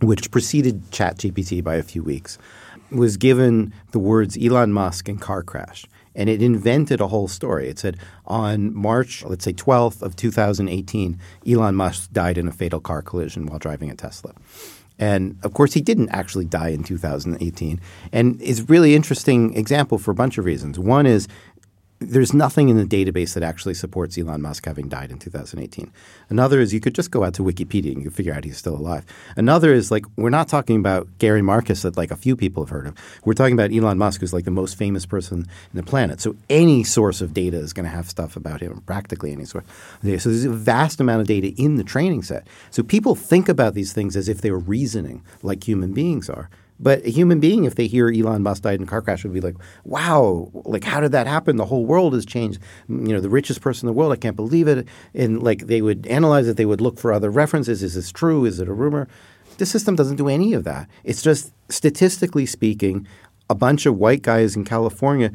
which 0.02 0.30
preceded 0.30 0.82
ChatGPT 0.90 1.64
by 1.64 1.76
a 1.76 1.82
few 1.82 2.02
weeks 2.02 2.38
was 2.90 3.16
given 3.16 3.72
the 3.92 3.98
words 3.98 4.38
Elon 4.40 4.72
Musk 4.72 5.08
and 5.08 5.20
car 5.20 5.42
crash 5.42 5.86
and 6.16 6.30
it 6.30 6.42
invented 6.42 7.00
a 7.00 7.06
whole 7.06 7.28
story. 7.28 7.68
It 7.68 7.78
said 7.78 7.98
on 8.26 8.74
March, 8.74 9.22
let's 9.24 9.44
say 9.44 9.52
12th 9.52 10.02
of 10.02 10.16
2018, 10.16 11.20
Elon 11.46 11.74
Musk 11.74 12.10
died 12.12 12.38
in 12.38 12.48
a 12.48 12.52
fatal 12.52 12.80
car 12.80 13.02
collision 13.02 13.46
while 13.46 13.58
driving 13.58 13.90
a 13.90 13.94
Tesla. 13.94 14.32
And 14.98 15.38
of 15.42 15.52
course, 15.52 15.74
he 15.74 15.82
didn't 15.82 16.08
actually 16.08 16.46
die 16.46 16.70
in 16.70 16.82
2018. 16.82 17.80
And 18.12 18.40
it's 18.40 18.60
a 18.60 18.64
really 18.64 18.94
interesting 18.94 19.54
example 19.54 19.98
for 19.98 20.10
a 20.10 20.14
bunch 20.14 20.38
of 20.38 20.46
reasons. 20.46 20.78
One 20.78 21.04
is 21.04 21.28
there's 21.98 22.34
nothing 22.34 22.68
in 22.68 22.76
the 22.76 22.84
database 22.84 23.32
that 23.34 23.42
actually 23.42 23.72
supports 23.72 24.18
Elon 24.18 24.42
Musk 24.42 24.66
having 24.66 24.88
died 24.88 25.10
in 25.10 25.18
2018. 25.18 25.90
Another 26.28 26.60
is 26.60 26.74
you 26.74 26.80
could 26.80 26.94
just 26.94 27.10
go 27.10 27.24
out 27.24 27.32
to 27.34 27.42
Wikipedia 27.42 27.92
and 27.92 28.02
you 28.02 28.10
figure 28.10 28.34
out 28.34 28.44
he's 28.44 28.58
still 28.58 28.76
alive. 28.76 29.04
Another 29.36 29.72
is 29.72 29.90
like 29.90 30.04
we're 30.16 30.28
not 30.28 30.46
talking 30.46 30.76
about 30.76 31.08
Gary 31.18 31.40
Marcus 31.40 31.82
that 31.82 31.96
like 31.96 32.10
a 32.10 32.16
few 32.16 32.36
people 32.36 32.62
have 32.62 32.70
heard 32.70 32.86
of. 32.86 32.94
We're 33.24 33.32
talking 33.32 33.54
about 33.54 33.72
Elon 33.72 33.96
Musk 33.96 34.20
who's 34.20 34.34
like 34.34 34.44
the 34.44 34.50
most 34.50 34.76
famous 34.76 35.06
person 35.06 35.46
in 35.72 35.76
the 35.76 35.82
planet. 35.82 36.20
So 36.20 36.36
any 36.50 36.84
source 36.84 37.22
of 37.22 37.32
data 37.32 37.56
is 37.56 37.72
going 37.72 37.84
to 37.84 37.90
have 37.90 38.10
stuff 38.10 38.36
about 38.36 38.60
him, 38.60 38.82
practically 38.82 39.32
any 39.32 39.46
source. 39.46 39.64
So 40.02 40.08
there's 40.08 40.44
a 40.44 40.50
vast 40.50 41.00
amount 41.00 41.22
of 41.22 41.26
data 41.26 41.54
in 41.56 41.76
the 41.76 41.84
training 41.84 42.24
set. 42.24 42.46
So 42.70 42.82
people 42.82 43.14
think 43.14 43.48
about 43.48 43.72
these 43.72 43.94
things 43.94 44.16
as 44.16 44.28
if 44.28 44.42
they 44.42 44.50
were 44.50 44.58
reasoning 44.58 45.22
like 45.42 45.66
human 45.66 45.94
beings 45.94 46.28
are. 46.28 46.50
But 46.78 47.04
a 47.04 47.10
human 47.10 47.40
being, 47.40 47.64
if 47.64 47.74
they 47.74 47.86
hear 47.86 48.08
Elon 48.10 48.42
Musk 48.42 48.62
died 48.62 48.80
in 48.80 48.84
a 48.84 48.86
car 48.86 49.02
crash, 49.02 49.24
would 49.24 49.32
be 49.32 49.40
like, 49.40 49.56
"Wow! 49.84 50.50
Like, 50.52 50.84
how 50.84 51.00
did 51.00 51.12
that 51.12 51.26
happen? 51.26 51.56
The 51.56 51.66
whole 51.66 51.86
world 51.86 52.12
has 52.14 52.26
changed. 52.26 52.60
You 52.88 53.14
know, 53.14 53.20
the 53.20 53.30
richest 53.30 53.60
person 53.60 53.88
in 53.88 53.94
the 53.94 53.98
world. 53.98 54.12
I 54.12 54.16
can't 54.16 54.36
believe 54.36 54.68
it." 54.68 54.86
And 55.14 55.42
like, 55.42 55.66
they 55.66 55.82
would 55.82 56.06
analyze 56.06 56.48
it. 56.48 56.56
They 56.56 56.66
would 56.66 56.80
look 56.80 56.98
for 56.98 57.12
other 57.12 57.30
references. 57.30 57.82
Is 57.82 57.94
this 57.94 58.12
true? 58.12 58.44
Is 58.44 58.60
it 58.60 58.68
a 58.68 58.74
rumor? 58.74 59.08
The 59.58 59.66
system 59.66 59.96
doesn't 59.96 60.16
do 60.16 60.28
any 60.28 60.52
of 60.52 60.64
that. 60.64 60.88
It's 61.02 61.22
just 61.22 61.52
statistically 61.70 62.46
speaking, 62.46 63.06
a 63.48 63.54
bunch 63.54 63.86
of 63.86 63.96
white 63.96 64.22
guys 64.22 64.56
in 64.56 64.64
California 64.64 65.32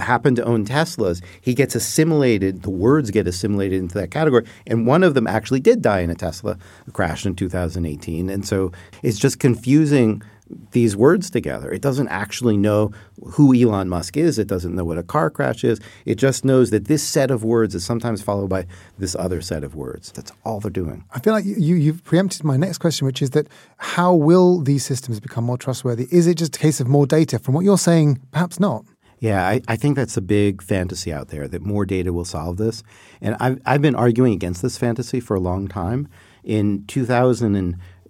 happen 0.00 0.34
to 0.34 0.44
own 0.44 0.64
Teslas, 0.64 1.22
he 1.40 1.54
gets 1.54 1.74
assimilated, 1.74 2.62
the 2.62 2.70
words 2.70 3.10
get 3.10 3.26
assimilated 3.26 3.80
into 3.80 3.94
that 3.94 4.10
category. 4.10 4.44
And 4.66 4.86
one 4.86 5.02
of 5.02 5.14
them 5.14 5.26
actually 5.26 5.60
did 5.60 5.82
die 5.82 6.00
in 6.00 6.10
a 6.10 6.14
Tesla 6.14 6.58
crash 6.92 7.26
in 7.26 7.34
2018. 7.34 8.28
And 8.28 8.46
so 8.46 8.72
it's 9.02 9.18
just 9.18 9.38
confusing 9.38 10.22
these 10.70 10.96
words 10.96 11.30
together. 11.30 11.70
It 11.70 11.82
doesn't 11.82 12.08
actually 12.08 12.56
know 12.56 12.92
who 13.32 13.54
Elon 13.54 13.88
Musk 13.88 14.16
is. 14.16 14.38
It 14.38 14.46
doesn't 14.46 14.74
know 14.74 14.84
what 14.84 14.98
a 14.98 15.02
car 15.02 15.30
crash 15.30 15.64
is. 15.64 15.80
It 16.04 16.16
just 16.16 16.44
knows 16.44 16.70
that 16.70 16.86
this 16.86 17.02
set 17.02 17.30
of 17.30 17.42
words 17.42 17.74
is 17.74 17.84
sometimes 17.84 18.22
followed 18.22 18.48
by 18.48 18.66
this 18.98 19.16
other 19.16 19.40
set 19.40 19.64
of 19.64 19.74
words. 19.74 20.12
That's 20.12 20.32
all 20.44 20.60
they're 20.60 20.70
doing. 20.70 21.04
I 21.12 21.18
feel 21.20 21.32
like 21.32 21.44
you, 21.44 21.74
you've 21.74 22.04
preempted 22.04 22.44
my 22.44 22.56
next 22.56 22.78
question, 22.78 23.06
which 23.06 23.22
is 23.22 23.30
that 23.30 23.48
how 23.78 24.14
will 24.14 24.60
these 24.60 24.84
systems 24.84 25.20
become 25.20 25.44
more 25.44 25.58
trustworthy? 25.58 26.06
Is 26.10 26.26
it 26.26 26.36
just 26.36 26.56
a 26.56 26.58
case 26.58 26.80
of 26.80 26.86
more 26.86 27.06
data? 27.06 27.38
From 27.38 27.54
what 27.54 27.64
you're 27.64 27.78
saying, 27.78 28.20
perhaps 28.30 28.60
not. 28.60 28.84
Yeah, 29.18 29.46
I, 29.46 29.62
I, 29.66 29.76
think 29.76 29.96
that's 29.96 30.18
a 30.18 30.20
big 30.20 30.62
fantasy 30.62 31.10
out 31.10 31.28
there 31.28 31.48
that 31.48 31.62
more 31.62 31.86
data 31.86 32.12
will 32.12 32.26
solve 32.26 32.58
this. 32.58 32.82
And 33.22 33.34
I've, 33.40 33.60
I've 33.64 33.80
been 33.80 33.94
arguing 33.94 34.34
against 34.34 34.60
this 34.60 34.76
fantasy 34.76 35.20
for 35.20 35.34
a 35.34 35.40
long 35.40 35.68
time. 35.68 36.08
In 36.44 36.84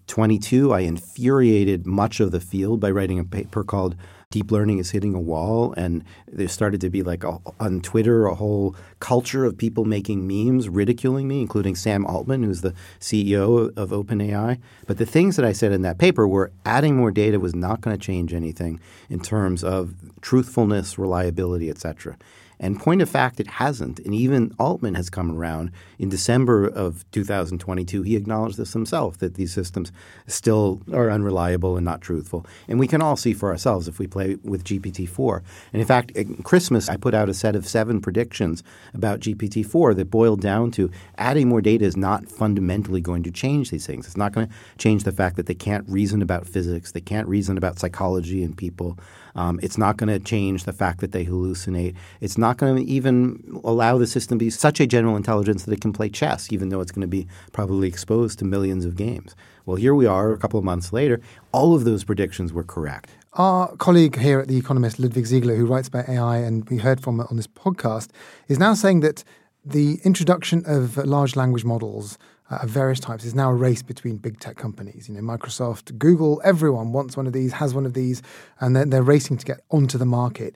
2022, 0.06 0.72
I 0.72 0.80
infuriated 0.80 1.86
much 1.86 2.20
of 2.20 2.30
the 2.30 2.40
field 2.40 2.80
by 2.80 2.90
writing 2.90 3.18
a 3.18 3.24
paper 3.24 3.64
called 3.64 3.96
deep 4.30 4.50
learning 4.50 4.78
is 4.78 4.90
hitting 4.90 5.14
a 5.14 5.20
wall, 5.20 5.72
and 5.76 6.04
there 6.26 6.48
started 6.48 6.80
to 6.80 6.90
be 6.90 7.02
like 7.02 7.24
a, 7.24 7.38
on 7.60 7.80
Twitter 7.80 8.26
a 8.26 8.34
whole 8.34 8.74
culture 9.00 9.44
of 9.44 9.56
people 9.56 9.84
making 9.84 10.26
memes 10.26 10.68
ridiculing 10.68 11.28
me, 11.28 11.40
including 11.40 11.74
Sam 11.74 12.04
Altman, 12.04 12.42
who's 12.42 12.60
the 12.60 12.74
CEO 13.00 13.76
of 13.76 13.90
OpenAI. 13.90 14.58
But 14.86 14.98
the 14.98 15.06
things 15.06 15.36
that 15.36 15.44
I 15.44 15.52
said 15.52 15.72
in 15.72 15.82
that 15.82 15.98
paper 15.98 16.26
were 16.26 16.52
adding 16.64 16.96
more 16.96 17.10
data 17.10 17.38
was 17.38 17.54
not 17.54 17.80
going 17.80 17.96
to 17.96 18.04
change 18.04 18.34
anything 18.34 18.80
in 19.08 19.20
terms 19.20 19.62
of 19.62 19.94
truthfulness, 20.20 20.98
reliability, 20.98 21.70
et 21.70 21.78
cetera. 21.78 22.16
And 22.58 22.80
point 22.80 23.02
of 23.02 23.10
fact, 23.10 23.40
it 23.40 23.46
hasn't. 23.46 23.98
And 24.00 24.14
even 24.14 24.54
Altman 24.58 24.94
has 24.94 25.10
come 25.10 25.30
around. 25.30 25.70
In 25.98 26.08
December 26.08 26.66
of 26.66 27.04
2022, 27.12 28.02
he 28.02 28.16
acknowledged 28.16 28.56
this 28.56 28.72
himself 28.72 29.18
that 29.18 29.34
these 29.34 29.52
systems 29.52 29.92
still 30.26 30.80
are 30.92 31.10
unreliable 31.10 31.76
and 31.76 31.84
not 31.84 32.00
truthful. 32.00 32.46
And 32.68 32.78
we 32.78 32.86
can 32.86 33.02
all 33.02 33.16
see 33.16 33.32
for 33.32 33.50
ourselves 33.50 33.88
if 33.88 33.98
we 33.98 34.06
play 34.06 34.36
with 34.42 34.64
GPT 34.64 35.08
4. 35.08 35.42
And 35.72 35.80
in 35.80 35.86
fact, 35.86 36.16
at 36.16 36.26
Christmas, 36.44 36.88
I 36.88 36.96
put 36.96 37.14
out 37.14 37.28
a 37.28 37.34
set 37.34 37.56
of 37.56 37.66
seven 37.66 38.00
predictions 38.00 38.62
about 38.94 39.20
GPT 39.20 39.64
4 39.64 39.94
that 39.94 40.10
boiled 40.10 40.40
down 40.40 40.70
to 40.72 40.90
adding 41.18 41.48
more 41.48 41.60
data 41.60 41.84
is 41.84 41.96
not 41.96 42.28
fundamentally 42.28 43.00
going 43.00 43.22
to 43.24 43.30
change 43.30 43.70
these 43.70 43.86
things. 43.86 44.06
It's 44.06 44.16
not 44.16 44.32
going 44.32 44.48
to 44.48 44.54
change 44.78 45.04
the 45.04 45.12
fact 45.12 45.36
that 45.36 45.46
they 45.46 45.54
can't 45.54 45.88
reason 45.88 46.22
about 46.22 46.46
physics, 46.46 46.92
they 46.92 47.00
can't 47.00 47.28
reason 47.28 47.58
about 47.58 47.78
psychology 47.78 48.42
and 48.42 48.56
people. 48.56 48.98
Um, 49.36 49.60
it's 49.62 49.78
not 49.78 49.96
going 49.98 50.08
to 50.08 50.18
change 50.18 50.64
the 50.64 50.72
fact 50.72 51.00
that 51.00 51.12
they 51.12 51.24
hallucinate. 51.24 51.94
It's 52.20 52.36
not 52.36 52.56
going 52.56 52.76
to 52.76 52.82
even 52.90 53.60
allow 53.62 53.98
the 53.98 54.06
system 54.06 54.38
to 54.38 54.44
be 54.44 54.50
such 54.50 54.80
a 54.80 54.86
general 54.86 55.14
intelligence 55.14 55.64
that 55.64 55.72
it 55.72 55.80
can 55.80 55.92
play 55.92 56.08
chess, 56.08 56.50
even 56.50 56.70
though 56.70 56.80
it's 56.80 56.90
going 56.90 57.02
to 57.02 57.06
be 57.06 57.28
probably 57.52 57.86
exposed 57.86 58.38
to 58.40 58.44
millions 58.44 58.84
of 58.84 58.96
games. 58.96 59.36
Well, 59.66 59.76
here 59.76 59.94
we 59.94 60.06
are 60.06 60.32
a 60.32 60.38
couple 60.38 60.58
of 60.58 60.64
months 60.64 60.92
later. 60.92 61.20
All 61.52 61.74
of 61.74 61.84
those 61.84 62.02
predictions 62.02 62.52
were 62.52 62.64
correct. 62.64 63.10
Our 63.34 63.76
colleague 63.76 64.18
here 64.18 64.40
at 64.40 64.48
The 64.48 64.56
Economist, 64.56 64.98
Ludwig 64.98 65.26
Siegele, 65.26 65.56
who 65.56 65.66
writes 65.66 65.88
about 65.88 66.08
AI 66.08 66.38
and 66.38 66.68
we 66.70 66.78
heard 66.78 67.02
from 67.02 67.20
on 67.20 67.36
this 67.36 67.46
podcast, 67.46 68.08
is 68.48 68.58
now 68.58 68.72
saying 68.72 69.00
that 69.00 69.22
the 69.64 69.98
introduction 70.04 70.62
of 70.64 70.96
large 70.96 71.36
language 71.36 71.64
models 71.64 72.16
uh, 72.50 72.58
of 72.62 72.68
various 72.68 73.00
types 73.00 73.24
is 73.24 73.34
now 73.34 73.50
a 73.50 73.54
race 73.54 73.82
between 73.82 74.16
big 74.16 74.38
tech 74.40 74.56
companies. 74.56 75.08
You 75.08 75.14
know, 75.14 75.20
Microsoft, 75.20 75.98
Google, 75.98 76.40
everyone 76.44 76.92
wants 76.92 77.16
one 77.16 77.26
of 77.26 77.32
these, 77.32 77.52
has 77.54 77.74
one 77.74 77.86
of 77.86 77.94
these, 77.94 78.22
and 78.60 78.76
they're, 78.76 78.86
they're 78.86 79.02
racing 79.02 79.38
to 79.38 79.44
get 79.44 79.60
onto 79.70 79.98
the 79.98 80.06
market. 80.06 80.54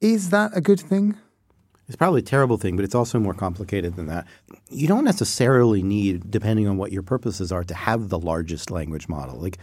Is 0.00 0.30
that 0.30 0.52
a 0.54 0.60
good 0.60 0.80
thing? 0.80 1.16
It's 1.86 1.96
probably 1.96 2.20
a 2.20 2.24
terrible 2.24 2.56
thing, 2.56 2.76
but 2.76 2.84
it's 2.84 2.94
also 2.94 3.18
more 3.18 3.34
complicated 3.34 3.96
than 3.96 4.06
that. 4.06 4.26
You 4.70 4.88
don't 4.88 5.04
necessarily 5.04 5.82
need, 5.82 6.30
depending 6.30 6.66
on 6.66 6.78
what 6.78 6.92
your 6.92 7.02
purposes 7.02 7.52
are, 7.52 7.62
to 7.64 7.74
have 7.74 8.08
the 8.08 8.18
largest 8.18 8.70
language 8.70 9.06
model. 9.06 9.38
Like, 9.38 9.58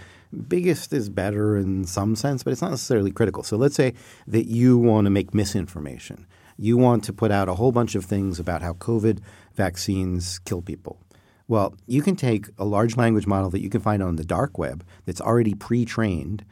biggest 0.47 0.93
is 0.93 1.10
better 1.10 1.57
in 1.57 1.86
some 1.86 2.15
sense, 2.15 2.43
but 2.43 2.51
it's 2.51 2.62
not 2.62 2.69
necessarily 2.69 3.12
critical. 3.12 3.41
So 3.41 3.57
let's 3.57 3.75
say 3.75 3.95
that 4.27 4.45
you 4.45 4.77
want 4.77 5.05
to 5.05 5.10
make 5.10 5.34
misinformation. 5.34 6.27
You 6.57 6.77
want 6.77 7.03
to 7.05 7.13
put 7.13 7.31
out 7.31 7.49
a 7.49 7.55
whole 7.55 7.71
bunch 7.71 7.95
of 7.95 8.05
things 8.05 8.39
about 8.39 8.62
how 8.62 8.73
COVID 8.73 9.19
vaccines 9.55 10.38
kill 10.39 10.62
people. 10.62 10.99
Well, 11.52 11.76
you 11.86 12.02
can 12.02 12.16
take 12.16 12.48
a 12.58 12.64
large 12.64 12.96
language 12.96 13.28
model 13.28 13.50
that 13.50 13.60
you 13.60 13.70
can 13.70 13.82
find 13.82 14.02
on 14.02 14.16
the 14.16 14.24
dark 14.24 14.58
web 14.58 14.86
that's 15.06 15.20
already 15.20 15.54
pre 15.54 15.84
trained. 15.84 16.46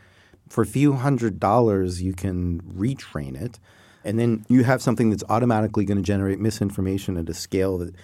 For 0.50 0.62
a 0.62 0.68
few 0.68 0.92
hundred 0.92 1.40
dollars, 1.40 2.02
you 2.02 2.12
can 2.12 2.60
retrain 2.64 3.42
it. 3.42 3.62
And 4.04 4.20
then 4.20 4.46
you 4.50 4.66
have 4.66 4.82
something 4.82 5.10
that's 5.10 5.24
automatically 5.30 5.86
going 5.86 6.00
to 6.00 6.04
generate 6.04 6.42
misinformation 6.42 7.16
at 7.16 7.30
a 7.30 7.34
scale 7.34 7.78
that 7.78 7.96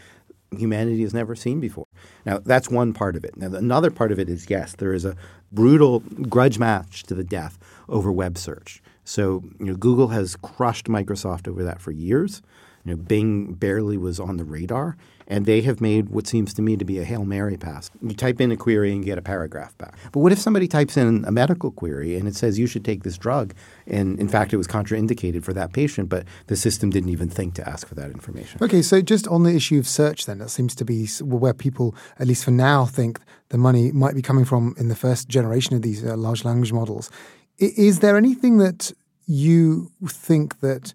humanity 0.58 1.02
has 1.02 1.14
never 1.14 1.36
seen 1.36 1.60
before. 1.60 1.86
Now, 2.26 2.38
that's 2.38 2.70
one 2.70 2.94
part 2.94 3.18
of 3.18 3.26
it. 3.26 3.36
Now, 3.36 3.48
another 3.48 3.92
part 3.92 4.14
of 4.14 4.18
it 4.18 4.30
is 4.30 4.50
yes, 4.50 4.74
there 4.78 4.94
is 4.94 5.04
a 5.04 5.18
brutal 5.52 6.00
grudge 6.00 6.60
match 6.60 7.04
to 7.04 7.14
the 7.14 7.26
death 7.26 7.60
over 7.90 8.10
web 8.10 8.38
search. 8.38 8.82
So, 9.04 9.44
you 9.60 9.66
know, 9.66 9.76
Google 9.76 10.08
has 10.08 10.38
crushed 10.38 10.86
Microsoft 10.86 11.50
over 11.50 11.62
that 11.62 11.82
for 11.82 11.92
years. 11.92 12.42
You 12.86 12.92
know, 12.92 12.98
Bing 12.98 13.52
barely 13.52 13.98
was 13.98 14.18
on 14.18 14.38
the 14.38 14.46
radar 14.46 14.96
and 15.28 15.46
they 15.46 15.62
have 15.62 15.82
made 15.82 16.10
what 16.10 16.28
seems 16.28 16.54
to 16.54 16.62
me 16.62 16.78
to 16.78 16.86
be 16.86 17.00
a 17.00 17.04
Hail 17.04 17.26
Mary 17.26 17.58
pass. 17.58 17.90
You 18.02 18.14
type 18.14 18.40
in 18.40 18.52
a 18.52 18.58
query 18.58 18.92
and 18.92 19.04
get 19.04 19.18
a 19.18 19.22
paragraph 19.22 19.78
back. 19.78 19.98
But 20.12 20.20
what 20.20 20.32
if 20.32 20.40
somebody 20.40 20.68
types 20.68 20.98
in 20.98 21.26
a 21.26 21.32
medical 21.32 21.72
query 21.72 22.16
and 22.16 22.28
it 22.28 22.36
says 22.36 22.60
you 22.60 22.68
should 22.68 22.86
take 22.86 23.04
this 23.04 23.18
drug, 23.18 23.54
and 23.88 24.20
in 24.20 24.28
fact 24.28 24.54
it 24.54 24.58
was 24.58 24.68
contraindicated 24.68 25.44
for 25.44 25.54
that 25.54 25.74
patient, 25.74 26.10
but 26.10 26.26
the 26.48 26.56
system 26.56 26.90
didn't 26.90 27.10
even 27.10 27.30
think 27.30 27.56
to 27.56 27.68
ask 27.68 27.88
for 27.88 27.96
that 27.96 28.12
information? 28.12 28.60
Okay, 28.62 28.82
so 28.82 29.02
just 29.02 29.28
on 29.28 29.44
the 29.44 29.56
issue 29.56 29.80
of 29.80 29.88
search, 29.88 30.26
then, 30.26 30.38
that 30.40 30.50
seems 30.50 30.76
to 30.76 30.86
be 30.86 31.08
where 31.22 31.54
people, 31.54 31.96
at 32.20 32.28
least 32.28 32.46
for 32.46 32.52
now, 32.52 32.86
think 32.86 33.20
the 33.50 33.58
money 33.58 33.92
might 33.92 34.16
be 34.16 34.22
coming 34.22 34.46
from 34.46 34.76
in 34.78 34.90
the 34.90 34.96
first 34.96 35.28
generation 35.28 35.76
of 35.76 35.82
these 35.82 36.06
uh, 36.06 36.16
large 36.16 36.44
language 36.44 36.74
models. 36.74 37.10
Is 37.58 38.00
there 38.00 38.18
anything 38.18 38.58
that 38.58 38.92
you 39.28 39.92
think 40.06 40.60
that 40.60 40.94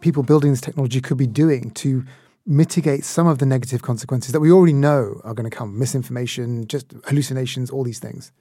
people 0.00 0.22
building 0.22 0.50
this 0.50 0.60
technology 0.60 1.00
could 1.00 1.18
be 1.18 1.26
doing 1.26 1.70
to 1.72 2.04
mitigate 2.46 3.04
some 3.04 3.26
of 3.26 3.38
the 3.38 3.46
negative 3.46 3.82
consequences 3.82 4.32
that 4.32 4.40
we 4.40 4.50
already 4.50 4.72
know 4.72 5.20
are 5.24 5.34
going 5.34 5.48
to 5.48 5.56
come 5.56 5.78
misinformation, 5.78 6.66
just 6.66 6.92
hallucinations, 7.06 7.70
all 7.70 7.84
these 7.84 8.00
things? 8.00 8.32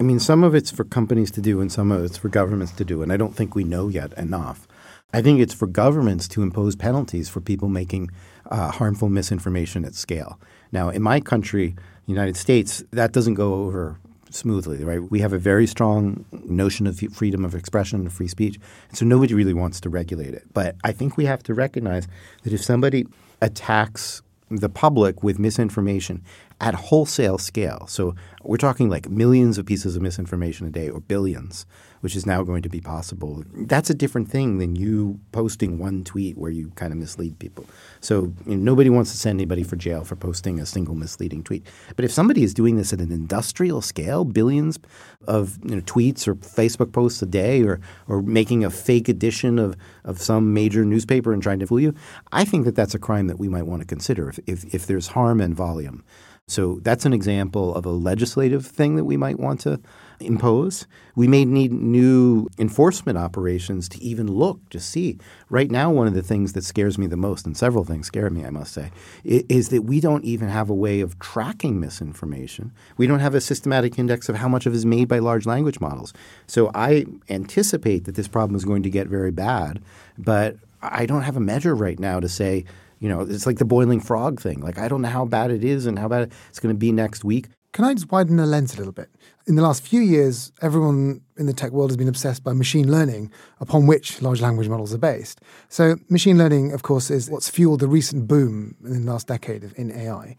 I 0.00 0.04
mean, 0.04 0.20
some 0.20 0.44
of 0.44 0.54
it's 0.54 0.70
for 0.70 0.84
companies 0.84 1.30
to 1.32 1.40
do 1.40 1.60
and 1.60 1.72
some 1.72 1.90
of 1.90 2.04
it's 2.04 2.16
for 2.16 2.28
governments 2.28 2.72
to 2.74 2.84
do. 2.84 3.02
And 3.02 3.12
I 3.12 3.16
don't 3.16 3.34
think 3.34 3.54
we 3.54 3.64
know 3.64 3.88
yet 3.88 4.12
enough. 4.12 4.68
I 5.12 5.22
think 5.22 5.40
it's 5.40 5.54
for 5.54 5.66
governments 5.66 6.28
to 6.28 6.42
impose 6.42 6.76
penalties 6.76 7.28
for 7.28 7.40
people 7.40 7.68
making 7.68 8.10
uh, 8.46 8.70
harmful 8.70 9.08
misinformation 9.08 9.84
at 9.84 9.94
scale. 9.94 10.38
Now, 10.70 10.90
in 10.90 11.02
my 11.02 11.18
country, 11.18 11.74
United 12.06 12.36
States, 12.36 12.84
that 12.92 13.12
doesn't 13.12 13.34
go 13.34 13.54
over 13.54 13.98
smoothly, 14.30 14.84
right? 14.84 15.02
We 15.10 15.20
have 15.20 15.32
a 15.32 15.38
very 15.38 15.66
strong 15.66 16.24
notion 16.44 16.86
of 16.86 16.98
freedom 16.98 17.44
of 17.44 17.54
expression 17.54 18.00
and 18.00 18.12
free 18.12 18.28
speech. 18.28 18.58
And 18.90 18.98
so 18.98 19.04
nobody 19.04 19.34
really 19.34 19.54
wants 19.54 19.80
to 19.80 19.88
regulate 19.88 20.34
it. 20.34 20.44
But 20.52 20.76
I 20.84 20.92
think 20.92 21.16
we 21.16 21.24
have 21.24 21.42
to 21.44 21.54
recognize 21.54 22.06
that 22.42 22.52
if 22.52 22.62
somebody 22.62 23.06
attacks 23.40 24.22
the 24.50 24.68
public 24.68 25.22
with 25.22 25.38
misinformation 25.38 26.22
at 26.60 26.74
wholesale 26.74 27.38
scale. 27.38 27.86
So 27.86 28.14
we're 28.42 28.56
talking 28.56 28.88
like 28.88 29.08
millions 29.08 29.58
of 29.58 29.66
pieces 29.66 29.96
of 29.96 30.02
misinformation 30.02 30.66
a 30.66 30.70
day 30.70 30.88
or 30.88 31.00
billions 31.00 31.66
which 32.00 32.14
is 32.14 32.26
now 32.26 32.42
going 32.42 32.62
to 32.62 32.68
be 32.68 32.80
possible. 32.80 33.44
That's 33.54 33.90
a 33.90 33.94
different 33.94 34.30
thing 34.30 34.58
than 34.58 34.76
you 34.76 35.18
posting 35.32 35.78
one 35.78 36.04
tweet 36.04 36.36
where 36.38 36.50
you 36.50 36.70
kind 36.70 36.92
of 36.92 36.98
mislead 36.98 37.38
people. 37.38 37.66
So 38.00 38.32
you 38.46 38.56
know, 38.56 38.62
nobody 38.62 38.90
wants 38.90 39.10
to 39.12 39.16
send 39.16 39.38
anybody 39.38 39.62
for 39.62 39.76
jail 39.76 40.04
for 40.04 40.16
posting 40.16 40.60
a 40.60 40.66
single 40.66 40.94
misleading 40.94 41.42
tweet. 41.42 41.66
But 41.96 42.04
if 42.04 42.12
somebody 42.12 42.42
is 42.42 42.54
doing 42.54 42.76
this 42.76 42.92
at 42.92 43.00
an 43.00 43.12
industrial 43.12 43.80
scale, 43.80 44.24
billions 44.24 44.78
of 45.26 45.58
you 45.64 45.76
know, 45.76 45.82
tweets 45.82 46.28
or 46.28 46.34
Facebook 46.36 46.92
posts 46.92 47.20
a 47.22 47.26
day, 47.26 47.62
or 47.62 47.80
or 48.06 48.22
making 48.22 48.64
a 48.64 48.70
fake 48.70 49.08
edition 49.08 49.58
of 49.58 49.76
of 50.04 50.20
some 50.20 50.54
major 50.54 50.84
newspaper 50.84 51.32
and 51.32 51.42
trying 51.42 51.58
to 51.58 51.66
fool 51.66 51.80
you, 51.80 51.94
I 52.32 52.44
think 52.44 52.64
that 52.64 52.76
that's 52.76 52.94
a 52.94 52.98
crime 52.98 53.26
that 53.26 53.38
we 53.38 53.48
might 53.48 53.66
want 53.66 53.80
to 53.82 53.86
consider 53.86 54.28
if, 54.28 54.38
if, 54.46 54.74
if 54.74 54.86
there's 54.86 55.08
harm 55.08 55.40
and 55.40 55.54
volume. 55.54 56.04
So 56.48 56.80
that's 56.82 57.04
an 57.04 57.12
example 57.12 57.74
of 57.74 57.84
a 57.84 57.90
legislative 57.90 58.66
thing 58.66 58.96
that 58.96 59.04
we 59.04 59.18
might 59.18 59.38
want 59.38 59.60
to 59.60 59.78
impose. 60.18 60.86
We 61.14 61.28
may 61.28 61.44
need 61.44 61.72
new 61.72 62.48
enforcement 62.58 63.18
operations 63.18 63.86
to 63.90 64.02
even 64.02 64.32
look 64.32 64.58
to 64.70 64.80
see. 64.80 65.18
Right 65.50 65.70
now, 65.70 65.90
one 65.90 66.06
of 66.06 66.14
the 66.14 66.22
things 66.22 66.54
that 66.54 66.64
scares 66.64 66.96
me 66.96 67.06
the 67.06 67.18
most, 67.18 67.44
and 67.44 67.54
several 67.54 67.84
things 67.84 68.06
scare 68.06 68.30
me, 68.30 68.46
I 68.46 68.50
must 68.50 68.72
say, 68.72 68.90
is 69.24 69.68
that 69.68 69.82
we 69.82 70.00
don't 70.00 70.24
even 70.24 70.48
have 70.48 70.70
a 70.70 70.74
way 70.74 71.00
of 71.00 71.18
tracking 71.18 71.78
misinformation. 71.78 72.72
We 72.96 73.06
don't 73.06 73.20
have 73.20 73.34
a 73.34 73.42
systematic 73.42 73.98
index 73.98 74.30
of 74.30 74.36
how 74.36 74.48
much 74.48 74.64
of 74.64 74.72
it 74.72 74.76
is 74.76 74.86
made 74.86 75.06
by 75.06 75.18
large 75.18 75.44
language 75.44 75.80
models. 75.80 76.14
So 76.46 76.70
I 76.74 77.04
anticipate 77.28 78.06
that 78.06 78.14
this 78.14 78.26
problem 78.26 78.56
is 78.56 78.64
going 78.64 78.82
to 78.84 78.90
get 78.90 79.06
very 79.06 79.30
bad, 79.30 79.82
but 80.16 80.56
I 80.80 81.04
don't 81.04 81.22
have 81.22 81.36
a 81.36 81.40
measure 81.40 81.74
right 81.74 81.98
now 82.00 82.20
to 82.20 82.28
say– 82.28 82.64
you 83.00 83.08
know, 83.08 83.20
it's 83.20 83.46
like 83.46 83.58
the 83.58 83.64
boiling 83.64 84.00
frog 84.00 84.40
thing. 84.40 84.60
Like, 84.60 84.78
I 84.78 84.88
don't 84.88 85.02
know 85.02 85.08
how 85.08 85.24
bad 85.24 85.50
it 85.50 85.64
is 85.64 85.86
and 85.86 85.98
how 85.98 86.08
bad 86.08 86.32
it's 86.48 86.60
going 86.60 86.74
to 86.74 86.78
be 86.78 86.92
next 86.92 87.24
week. 87.24 87.48
Can 87.72 87.84
I 87.84 87.94
just 87.94 88.10
widen 88.10 88.36
the 88.36 88.46
lens 88.46 88.74
a 88.74 88.78
little 88.78 88.92
bit? 88.92 89.08
In 89.46 89.54
the 89.56 89.62
last 89.62 89.82
few 89.82 90.00
years, 90.00 90.52
everyone 90.62 91.20
in 91.36 91.46
the 91.46 91.52
tech 91.52 91.70
world 91.70 91.90
has 91.90 91.96
been 91.96 92.08
obsessed 92.08 92.42
by 92.42 92.52
machine 92.52 92.90
learning, 92.90 93.30
upon 93.60 93.86
which 93.86 94.20
large 94.22 94.40
language 94.40 94.68
models 94.68 94.94
are 94.94 94.98
based. 94.98 95.40
So, 95.68 95.96
machine 96.08 96.38
learning, 96.38 96.72
of 96.72 96.82
course, 96.82 97.10
is 97.10 97.30
what's 97.30 97.48
fueled 97.48 97.80
the 97.80 97.86
recent 97.86 98.26
boom 98.26 98.74
in 98.84 99.04
the 99.04 99.12
last 99.12 99.28
decade 99.28 99.64
of 99.64 99.78
in 99.78 99.92
AI. 99.92 100.36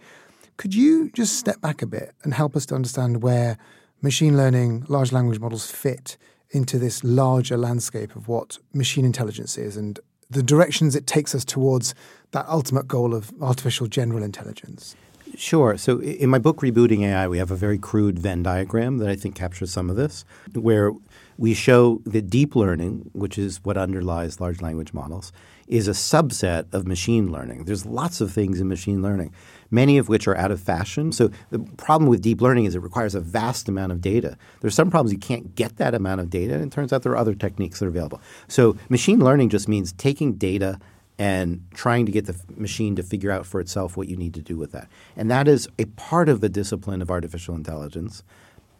Could 0.57 0.73
you 0.73 1.09
just 1.11 1.37
step 1.37 1.61
back 1.61 1.81
a 1.81 1.87
bit 1.87 2.13
and 2.23 2.33
help 2.33 2.55
us 2.55 2.65
to 2.67 2.75
understand 2.75 3.23
where 3.23 3.57
machine 4.01 4.35
learning, 4.35 4.85
large 4.89 5.11
language 5.11 5.39
models 5.39 5.69
fit 5.69 6.17
into 6.49 6.79
this 6.79 7.03
larger 7.03 7.57
landscape 7.57 8.15
of 8.15 8.27
what 8.27 8.57
machine 8.73 9.05
intelligence 9.05 9.57
is 9.57 9.77
and 9.77 9.99
the 10.29 10.43
directions 10.43 10.95
it 10.95 11.07
takes 11.07 11.33
us 11.33 11.43
towards 11.43 11.95
that 12.31 12.47
ultimate 12.47 12.87
goal 12.87 13.13
of 13.13 13.31
artificial 13.41 13.87
general 13.87 14.23
intelligence? 14.23 14.95
Sure. 15.35 15.77
So 15.77 16.01
in 16.01 16.29
my 16.29 16.39
book, 16.39 16.57
Rebooting 16.57 17.03
AI, 17.05 17.27
we 17.27 17.37
have 17.37 17.51
a 17.51 17.55
very 17.55 17.77
crude 17.77 18.19
Venn 18.19 18.43
diagram 18.43 18.97
that 18.97 19.09
I 19.09 19.15
think 19.15 19.35
captures 19.35 19.71
some 19.71 19.89
of 19.89 19.95
this, 19.95 20.25
where 20.53 20.91
we 21.37 21.53
show 21.53 22.01
that 22.05 22.29
deep 22.29 22.55
learning, 22.55 23.09
which 23.13 23.37
is 23.37 23.63
what 23.63 23.77
underlies 23.77 24.41
large 24.41 24.61
language 24.61 24.93
models, 24.93 25.31
is 25.67 25.87
a 25.87 25.91
subset 25.91 26.65
of 26.73 26.87
machine 26.87 27.31
learning. 27.31 27.65
There's 27.65 27.85
lots 27.85 28.21
of 28.21 28.33
things 28.33 28.59
in 28.59 28.67
machine 28.67 29.01
learning, 29.01 29.31
many 29.69 29.97
of 29.97 30.09
which 30.09 30.27
are 30.27 30.35
out 30.35 30.51
of 30.51 30.59
fashion. 30.59 31.11
So 31.11 31.29
the 31.51 31.59
problem 31.59 32.09
with 32.09 32.21
deep 32.21 32.41
learning 32.41 32.65
is 32.65 32.75
it 32.75 32.81
requires 32.81 33.13
a 33.13 33.21
vast 33.21 33.69
amount 33.69 33.91
of 33.91 34.01
data. 34.01 34.35
There's 34.61 34.75
some 34.75 34.89
problems 34.89 35.13
you 35.13 35.19
can't 35.19 35.55
get 35.55 35.77
that 35.77 35.93
amount 35.93 36.21
of 36.21 36.29
data, 36.29 36.55
and 36.55 36.63
it 36.63 36.71
turns 36.71 36.91
out 36.91 37.03
there 37.03 37.11
are 37.13 37.17
other 37.17 37.35
techniques 37.35 37.79
that 37.79 37.85
are 37.85 37.89
available. 37.89 38.19
So 38.47 38.75
machine 38.89 39.19
learning 39.19 39.49
just 39.49 39.69
means 39.69 39.93
taking 39.93 40.33
data 40.33 40.79
and 41.19 41.61
trying 41.73 42.05
to 42.05 42.11
get 42.13 42.25
the 42.25 42.35
machine 42.55 42.95
to 42.95 43.03
figure 43.03 43.29
out 43.29 43.45
for 43.45 43.59
itself 43.59 43.97
what 43.97 44.07
you 44.07 44.15
need 44.15 44.33
to 44.33 44.41
do 44.41 44.57
with 44.57 44.71
that. 44.71 44.87
And 45.17 45.29
that 45.29 45.49
is 45.49 45.67
a 45.77 45.85
part 45.85 46.29
of 46.29 46.39
the 46.39 46.47
discipline 46.47 47.01
of 47.01 47.11
artificial 47.11 47.55
intelligence. 47.55 48.23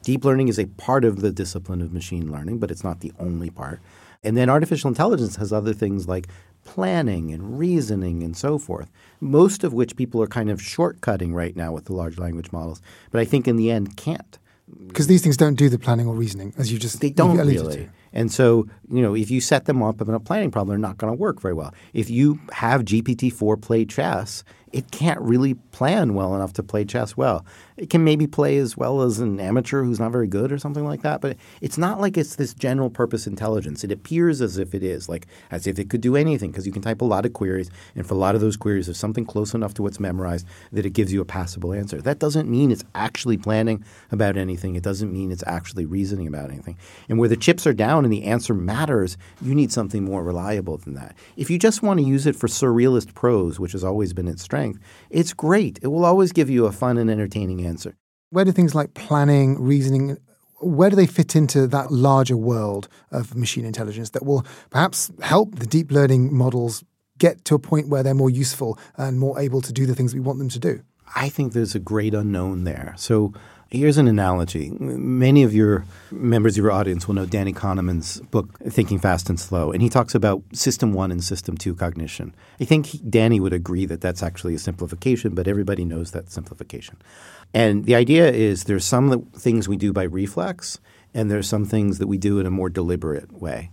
Deep 0.03 0.23
learning 0.23 0.47
is 0.47 0.57
a 0.57 0.65
part 0.65 1.03
of 1.03 1.19
the 1.19 1.31
discipline 1.31 1.81
of 1.81 1.91
machine 1.91 2.31
learning, 2.31 2.57
but 2.59 2.71
it's 2.71 2.83
not 2.83 3.01
the 3.01 3.11
only 3.19 3.49
part. 3.49 3.81
And 4.23 4.37
then 4.37 4.49
artificial 4.49 4.87
intelligence 4.87 5.35
has 5.35 5.51
other 5.51 5.73
things 5.73 6.07
like 6.07 6.27
planning 6.63 7.31
and 7.33 7.59
reasoning 7.59 8.23
and 8.23 8.35
so 8.35 8.57
forth, 8.57 8.89
most 9.19 9.65
of 9.65 9.73
which 9.73 9.97
people 9.97 10.21
are 10.23 10.27
kind 10.27 10.49
of 10.49 10.61
shortcutting 10.61 11.33
right 11.33 11.55
now 11.55 11.73
with 11.73 11.85
the 11.85 11.93
large 11.93 12.17
language 12.17 12.53
models, 12.53 12.81
but 13.11 13.19
I 13.19 13.25
think 13.25 13.47
in 13.47 13.57
the 13.57 13.69
end 13.69 13.97
can't. 13.97 14.39
Because 14.87 15.07
these 15.07 15.21
things 15.21 15.37
don't 15.37 15.55
do 15.55 15.69
the 15.69 15.79
planning 15.79 16.07
or 16.07 16.15
reasoning, 16.15 16.53
as 16.57 16.71
you 16.71 16.79
just 16.79 17.01
they 17.01 17.09
don't 17.09 17.37
really. 17.37 17.75
To. 17.75 17.89
And 18.11 18.31
so, 18.31 18.67
you 18.91 19.01
know, 19.01 19.15
if 19.15 19.29
you 19.29 19.39
set 19.39 19.65
them 19.65 19.83
up 19.83 20.01
in 20.01 20.09
a 20.09 20.19
planning 20.19 20.49
problem, 20.49 20.69
they're 20.69 20.89
not 20.89 20.97
going 20.97 21.13
to 21.13 21.17
work 21.17 21.39
very 21.39 21.53
well. 21.53 21.73
If 21.93 22.09
you 22.09 22.39
have 22.51 22.81
GPT-4 22.81 23.61
play 23.61 23.85
chess, 23.85 24.43
it 24.71 24.91
can't 24.91 25.19
really 25.21 25.53
plan 25.53 26.13
well 26.13 26.35
enough 26.35 26.53
to 26.53 26.63
play 26.63 26.85
chess 26.85 27.15
well. 27.15 27.45
It 27.77 27.89
can 27.89 28.03
maybe 28.03 28.27
play 28.27 28.57
as 28.57 28.75
well 28.75 29.01
as 29.01 29.19
an 29.19 29.39
amateur 29.39 29.83
who's 29.83 29.99
not 29.99 30.11
very 30.11 30.27
good 30.27 30.51
or 30.51 30.57
something 30.57 30.83
like 30.85 31.01
that, 31.01 31.21
but 31.21 31.37
it's 31.61 31.77
not 31.77 32.01
like 32.01 32.17
it's 32.17 32.35
this 32.35 32.53
general 32.53 32.89
purpose 32.89 33.25
intelligence. 33.25 33.83
It 33.83 33.91
appears 33.91 34.41
as 34.41 34.57
if 34.57 34.75
it 34.75 34.83
is, 34.83 35.07
like 35.07 35.27
as 35.49 35.65
if 35.65 35.79
it 35.79 35.89
could 35.89 36.01
do 36.01 36.15
anything 36.15 36.51
because 36.51 36.65
you 36.65 36.73
can 36.73 36.81
type 36.81 37.01
a 37.01 37.05
lot 37.05 37.25
of 37.25 37.33
queries, 37.33 37.71
and 37.95 38.05
for 38.05 38.15
a 38.15 38.17
lot 38.17 38.35
of 38.35 38.41
those 38.41 38.57
queries, 38.57 38.87
there's 38.87 38.97
something 38.97 39.25
close 39.25 39.53
enough 39.53 39.73
to 39.75 39.83
what's 39.83 39.99
memorized 39.99 40.45
that 40.71 40.85
it 40.85 40.91
gives 40.91 41.13
you 41.13 41.21
a 41.21 41.25
passable 41.25 41.73
answer. 41.73 42.01
That 42.01 42.19
doesn't 42.19 42.49
mean 42.49 42.71
it's 42.71 42.83
actually 42.95 43.37
planning 43.37 43.83
about 44.11 44.37
anything. 44.37 44.75
It 44.75 44.83
doesn't 44.83 45.13
mean 45.13 45.31
it's 45.31 45.43
actually 45.47 45.85
reasoning 45.85 46.27
about 46.27 46.49
anything. 46.49 46.77
And 47.07 47.17
where 47.17 47.29
the 47.29 47.37
chips 47.37 47.65
are 47.65 47.73
down 47.73 48.03
and 48.03 48.13
the 48.13 48.23
answer 48.23 48.53
matters, 48.53 49.17
you 49.41 49.55
need 49.55 49.71
something 49.71 50.03
more 50.03 50.23
reliable 50.23 50.77
than 50.77 50.95
that. 50.95 51.15
If 51.37 51.49
you 51.49 51.57
just 51.57 51.81
want 51.81 51.99
to 51.99 52.05
use 52.05 52.27
it 52.27 52.35
for 52.35 52.47
surrealist 52.47 53.13
prose, 53.13 53.59
which 53.59 53.71
has 53.71 53.83
always 53.83 54.11
been 54.13 54.27
its 54.27 54.43
strength, 54.43 54.58
strength, 54.59 54.79
it's 55.09 55.33
great. 55.33 55.79
It 55.81 55.87
will 55.87 56.05
always 56.05 56.31
give 56.31 56.49
you 56.49 56.65
a 56.65 56.71
fun 56.71 56.97
and 56.97 57.09
entertaining 57.09 57.65
answer. 57.65 57.95
Where 58.31 58.45
do 58.45 58.51
things 58.51 58.75
like 58.75 58.93
planning, 58.93 59.59
reasoning, 59.59 60.17
where 60.59 60.89
do 60.89 60.95
they 60.95 61.07
fit 61.07 61.35
into 61.35 61.67
that 61.67 61.91
larger 61.91 62.37
world 62.37 62.87
of 63.11 63.35
machine 63.35 63.65
intelligence 63.65 64.11
that 64.11 64.25
will 64.25 64.45
perhaps 64.69 65.11
help 65.21 65.55
the 65.55 65.65
deep 65.65 65.91
learning 65.91 66.35
models 66.35 66.83
get 67.17 67.43
to 67.45 67.55
a 67.55 67.59
point 67.59 67.87
where 67.89 68.03
they're 68.03 68.13
more 68.13 68.29
useful 68.29 68.77
and 68.97 69.19
more 69.19 69.39
able 69.39 69.61
to 69.61 69.73
do 69.73 69.85
the 69.85 69.95
things 69.95 70.13
we 70.13 70.19
want 70.19 70.39
them 70.39 70.49
to 70.49 70.59
do? 70.59 70.81
I 71.15 71.29
think 71.29 71.53
there's 71.53 71.75
a 71.75 71.79
great 71.79 72.13
unknown 72.13 72.65
there. 72.65 72.93
So 72.97 73.33
Here's 73.71 73.99
an 73.99 74.07
analogy. 74.07 74.71
Many 74.79 75.43
of 75.43 75.53
your 75.53 75.85
members 76.09 76.57
of 76.57 76.63
your 76.63 76.71
audience 76.71 77.07
will 77.07 77.13
know 77.13 77.27
Danny 77.27 77.53
Kahneman's 77.53 78.19
book, 78.19 78.57
Thinking 78.67 78.97
Fast 78.97 79.29
and 79.29 79.39
Slow, 79.39 79.71
and 79.71 79.79
he 79.79 79.89
talks 79.89 80.15
about 80.15 80.41
system 80.53 80.91
one 80.91 81.11
and 81.11 81.23
system 81.23 81.55
two 81.55 81.75
cognition. 81.75 82.33
I 82.59 82.65
think 82.65 82.87
he, 82.87 82.97
Danny 82.97 83.39
would 83.39 83.53
agree 83.53 83.85
that 83.85 84.01
that's 84.01 84.23
actually 84.23 84.55
a 84.55 84.59
simplification, 84.59 85.35
but 85.35 85.47
everybody 85.47 85.85
knows 85.85 86.09
that 86.11 86.31
simplification. 86.31 86.97
And 87.53 87.85
the 87.85 87.93
idea 87.93 88.31
is 88.31 88.63
there's 88.63 88.85
some 88.85 89.25
things 89.33 89.69
we 89.69 89.77
do 89.77 89.93
by 89.93 90.03
reflex, 90.03 90.79
and 91.13 91.29
there's 91.29 91.47
some 91.47 91.65
things 91.65 91.99
that 91.99 92.07
we 92.07 92.17
do 92.17 92.39
in 92.39 92.47
a 92.47 92.51
more 92.51 92.69
deliberate 92.69 93.31
way. 93.33 93.69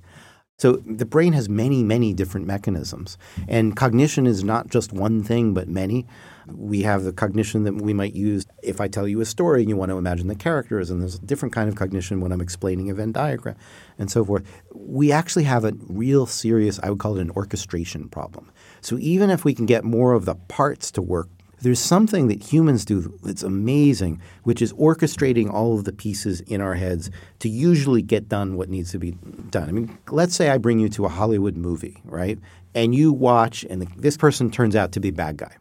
So 0.59 0.83
the 0.85 1.07
brain 1.07 1.33
has 1.33 1.49
many, 1.49 1.83
many 1.83 2.13
different 2.13 2.47
mechanisms, 2.47 3.17
and 3.49 3.75
cognition 3.75 4.27
is 4.27 4.45
not 4.45 4.69
just 4.69 4.93
one 4.93 5.23
thing, 5.23 5.55
but 5.55 5.69
many. 5.69 6.07
We 6.47 6.83
have 6.83 7.05
the 7.05 7.13
cognition 7.13 7.65
that 7.65 7.75
we 7.75 7.93
might 7.93 8.15
use 8.15 8.47
if 8.63 8.81
I 8.81 8.89
tell 8.89 9.09
you 9.09 9.21
a 9.21 9.25
story 9.25 9.63
and 9.63 9.69
you 9.69 9.77
want 9.77 9.91
to 9.91 9.99
imagine 9.99 10.29
the 10.29 10.35
characters, 10.35 10.91
and 10.91 11.01
there's 11.01 11.17
a 11.17 11.21
different 11.21 11.55
kind 11.55 11.69
of 11.69 11.75
cognition 11.75 12.21
when 12.21 12.33
I'm 12.33 12.41
explaining 12.41 12.91
a 12.91 12.95
Venn 12.95 13.13
diagram 13.13 13.57
and 13.99 14.11
so 14.11 14.25
forth. 14.25 14.45
We 14.75 15.13
actually 15.13 15.45
have 15.45 15.65
a 15.65 15.73
real 15.89 16.27
serious, 16.27 16.79
I 16.83 16.91
would 16.91 16.99
call 16.99 17.17
it 17.19 17.23
an 17.23 17.31
orchestration 17.31 18.09
problem. 18.09 18.51
So 18.81 18.99
even 18.99 19.31
if 19.31 19.45
we 19.45 19.55
can 19.55 19.67
get 19.67 19.85
more 19.85 20.13
of 20.13 20.25
the 20.25 20.35
parts 20.35 20.91
to 20.93 21.03
work 21.03 21.29
there's 21.61 21.81
something 21.81 22.29
that 22.29 22.43
humans 22.43 22.85
do 22.85 23.19
that's 23.23 23.43
amazing, 23.43 24.21
which 24.43 24.61
is 24.61 24.73
orchestrating 24.75 25.51
all 25.53 25.75
of 25.75 25.85
the 25.85 25.93
pieces 25.93 26.41
in 26.43 26.61
our 26.61 26.75
heads 26.75 27.11
to 27.41 27.49
usually 27.49 28.03
get 28.03 28.29
done 28.29 28.57
what 28.57 28.69
needs 28.69 28.93
to 28.93 28.99
be 28.99 29.13
done. 29.51 29.69
I 29.69 29.73
mean, 29.73 29.99
let's 30.11 30.35
say 30.35 30.51
I 30.51 30.59
bring 30.59 30.79
you 30.79 30.89
to 30.91 31.07
a 31.07 31.09
Hollywood 31.09 31.57
movie, 31.57 32.01
right? 32.05 32.39
And 32.75 32.95
you 32.95 33.13
watch, 33.13 33.65
and 33.69 33.83
the, 33.83 33.89
this 33.97 34.17
person 34.17 34.51
turns 34.51 34.77
out 34.77 34.93
to 34.93 35.01
be 35.01 35.11
bad 35.11 35.39
guy 35.39 35.57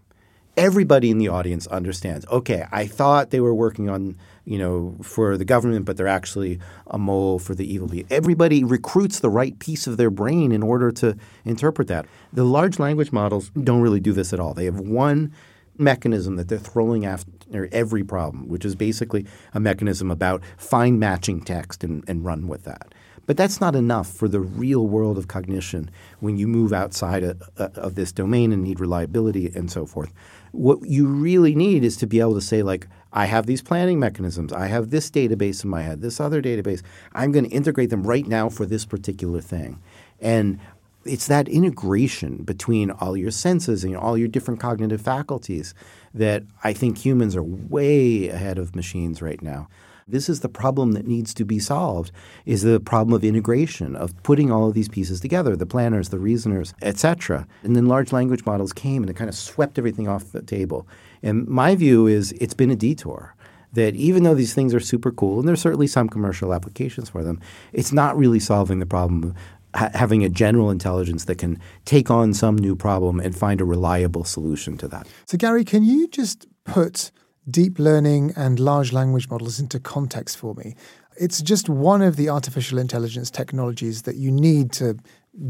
everybody 0.58 1.12
in 1.12 1.18
the 1.18 1.28
audience 1.28 1.68
understands. 1.68 2.26
Okay, 2.28 2.66
I 2.72 2.88
thought 2.88 3.30
they 3.30 3.40
were 3.40 3.54
working 3.54 3.90
on 3.90 4.18
you 4.46 4.58
know 4.58 4.96
for 5.02 5.38
the 5.38 5.46
government, 5.46 5.86
but 5.86 5.98
they're 5.98 6.08
actually 6.08 6.60
a 6.88 6.98
mole 6.98 7.40
for 7.40 7.56
the 7.56 7.72
evil 7.72 7.88
being. 7.88 8.08
Everybody 8.10 8.64
recruits 8.64 9.20
the 9.20 9.30
right 9.30 9.58
piece 9.60 9.88
of 9.88 9.98
their 9.98 10.10
brain 10.10 10.52
in 10.52 10.64
order 10.64 10.92
to 10.94 11.18
interpret 11.44 11.88
that. 11.90 12.06
The 12.34 12.44
large 12.44 12.80
language 12.80 13.12
models 13.12 13.52
don't 13.52 13.82
really 13.82 14.00
do 14.00 14.14
this 14.14 14.34
at 14.34 14.40
all. 14.40 14.54
They 14.54 14.66
have 14.66 14.80
one 14.80 15.34
mechanism 15.78 16.38
that 16.38 16.48
they're 16.48 16.58
throwing 16.58 17.06
after 17.06 17.68
every 17.72 18.04
problem, 18.04 18.48
which 18.48 18.66
is 18.66 18.76
basically 18.76 19.26
a 19.54 19.60
mechanism 19.60 20.10
about 20.10 20.42
find 20.58 21.00
matching 21.00 21.42
text 21.42 21.84
and, 21.84 22.04
and 22.08 22.24
run 22.24 22.48
with 22.48 22.64
that. 22.64 22.94
But 23.26 23.38
that's 23.38 23.60
not 23.60 23.76
enough 23.76 24.08
for 24.08 24.28
the 24.28 24.40
real 24.40 24.88
world 24.88 25.18
of 25.18 25.28
cognition 25.28 25.90
when 26.20 26.38
you 26.38 26.48
move 26.48 26.72
outside 26.72 27.24
of 27.58 27.96
this 27.96 28.12
domain 28.12 28.52
and 28.52 28.64
need 28.64 28.80
reliability 28.80 29.52
and 29.56 29.72
so 29.72 29.86
forth 29.86 30.14
what 30.56 30.80
you 30.86 31.08
really 31.08 31.54
need 31.54 31.84
is 31.84 31.98
to 31.98 32.08
be 32.08 32.20
able 32.20 32.34
to 32.34 32.42
say 32.42 32.64
like 32.64 32.88
i 33.14 33.26
have 33.26 33.46
these 33.46 33.62
planning 33.62 34.00
mechanisms. 34.00 34.52
I 34.52 34.68
have 34.68 34.90
this 34.90 35.10
database 35.10 35.64
in 35.64 35.70
my 35.70 35.82
head 35.82 36.02
this 36.02 36.20
other 36.20 36.42
database. 36.42 36.82
I'm 37.14 37.32
going 37.32 37.46
to 37.46 37.52
integrate 37.52 37.90
them 37.90 38.06
right 38.06 38.28
now 38.28 38.50
for 38.50 38.66
this 38.66 38.86
particular 38.86 39.42
thing. 39.42 39.82
And 40.20 40.60
it's 41.06 41.28
that 41.28 41.48
integration 41.48 42.38
between 42.38 42.90
all 42.90 43.16
your 43.16 43.32
senses 43.32 43.84
and 43.84 43.96
all 43.96 44.18
your 44.18 44.28
different 44.28 44.60
cognitive 44.60 45.02
faculties 45.02 45.76
that 46.14 46.44
I 46.64 46.74
think 46.74 46.98
humans 46.98 47.36
are 47.36 47.44
way 47.44 48.30
ahead 48.30 48.58
of 48.58 48.76
machines 48.76 49.22
right 49.22 49.42
now. 49.42 49.68
This 50.08 50.30
is 50.30 50.42
the 50.42 50.50
problem 50.50 50.92
that 50.92 51.08
needs 51.08 51.34
to 51.34 51.44
be 51.44 51.58
solved 51.58 52.12
is 52.46 52.62
the 52.62 52.80
problem 52.80 53.16
of 53.16 53.24
integration, 53.24 53.96
of 53.96 54.14
putting 54.22 54.52
all 54.52 54.68
of 54.68 54.76
these 54.76 54.88
pieces 54.88 55.20
together, 55.20 55.56
the 55.56 55.66
planners, 55.66 56.10
the 56.10 56.20
reasoners, 56.20 56.76
etc. 56.84 57.48
And 57.64 57.76
then 57.76 57.88
large 57.88 58.14
language 58.14 58.46
models 58.46 58.72
came 58.72 59.02
and 59.02 59.10
it 59.10 59.16
kind 59.16 59.30
of 59.30 59.36
swept 59.36 59.80
everything 59.80 60.08
off 60.08 60.32
the 60.32 60.44
table. 60.44 60.88
And 61.24 61.48
my 61.48 61.74
view 61.74 62.06
is 62.06 62.34
it's 62.34 62.54
been 62.54 62.70
a 62.70 62.76
detour 62.76 63.36
that 63.74 63.96
even 63.96 64.22
though 64.22 64.36
these 64.36 64.54
things 64.54 64.76
are 64.76 64.80
super 64.80 65.12
cool, 65.12 65.40
and 65.40 65.48
there's 65.48 65.60
certainly 65.60 65.88
some 65.88 66.08
commercial 66.08 66.54
applications 66.54 67.10
for 67.10 67.24
them, 67.24 67.42
it's 67.74 67.92
not 67.92 68.16
really 68.16 68.40
solving 68.40 68.78
the 68.78 68.86
problem 68.86 69.24
of 69.24 69.34
ha- 69.74 69.90
having 69.96 70.24
a 70.24 70.30
general 70.30 70.70
intelligence 70.70 71.26
that 71.26 71.40
can 71.40 71.60
take 71.86 72.12
on 72.12 72.32
some 72.32 72.56
new 72.56 72.76
problem 72.76 73.20
and 73.20 73.36
find 73.36 73.60
a 73.60 73.66
reliable 73.66 74.24
solution 74.24 74.78
to 74.78 74.88
that. 74.88 75.08
So, 75.26 75.36
Gary, 75.36 75.66
can 75.66 75.84
you 75.84 76.08
just 76.08 76.46
put 76.64 77.12
deep 77.50 77.80
learning 77.80 78.34
and 78.36 78.60
large 78.60 78.92
language 78.92 79.30
models 79.30 79.60
into 79.60 79.80
context 79.80 80.38
for 80.38 80.54
me? 80.56 80.76
It's 81.18 81.42
just 81.42 81.70
one 81.70 82.02
of 82.02 82.16
the 82.16 82.30
artificial 82.30 82.78
intelligence 82.78 83.32
technologies 83.32 84.02
that 84.04 84.16
you 84.16 84.32
need 84.32 84.72
to 84.74 84.98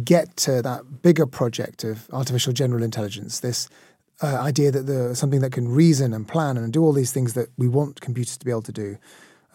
get 0.04 0.36
to 0.38 0.62
that 0.62 1.02
bigger 1.02 1.26
project 1.26 1.84
of 1.84 2.08
artificial 2.12 2.54
general 2.54 2.84
intelligence, 2.84 3.39
this 3.39 3.70
uh, 4.22 4.39
idea 4.39 4.72
that 4.72 4.86
the 4.86 5.16
something 5.16 5.41
that 5.41 5.52
can 5.52 5.68
reason 5.68 6.14
and 6.14 6.28
plan 6.28 6.58
and 6.58 6.72
do 6.72 6.84
all 6.84 6.93
these 6.93 7.12
things 7.12 7.34
that 7.34 7.50
we 7.58 7.68
want 7.68 8.02
computers 8.02 8.38
to 8.38 8.46
be 8.46 8.52
able 8.52 8.62
to 8.62 8.72
do. 8.72 8.98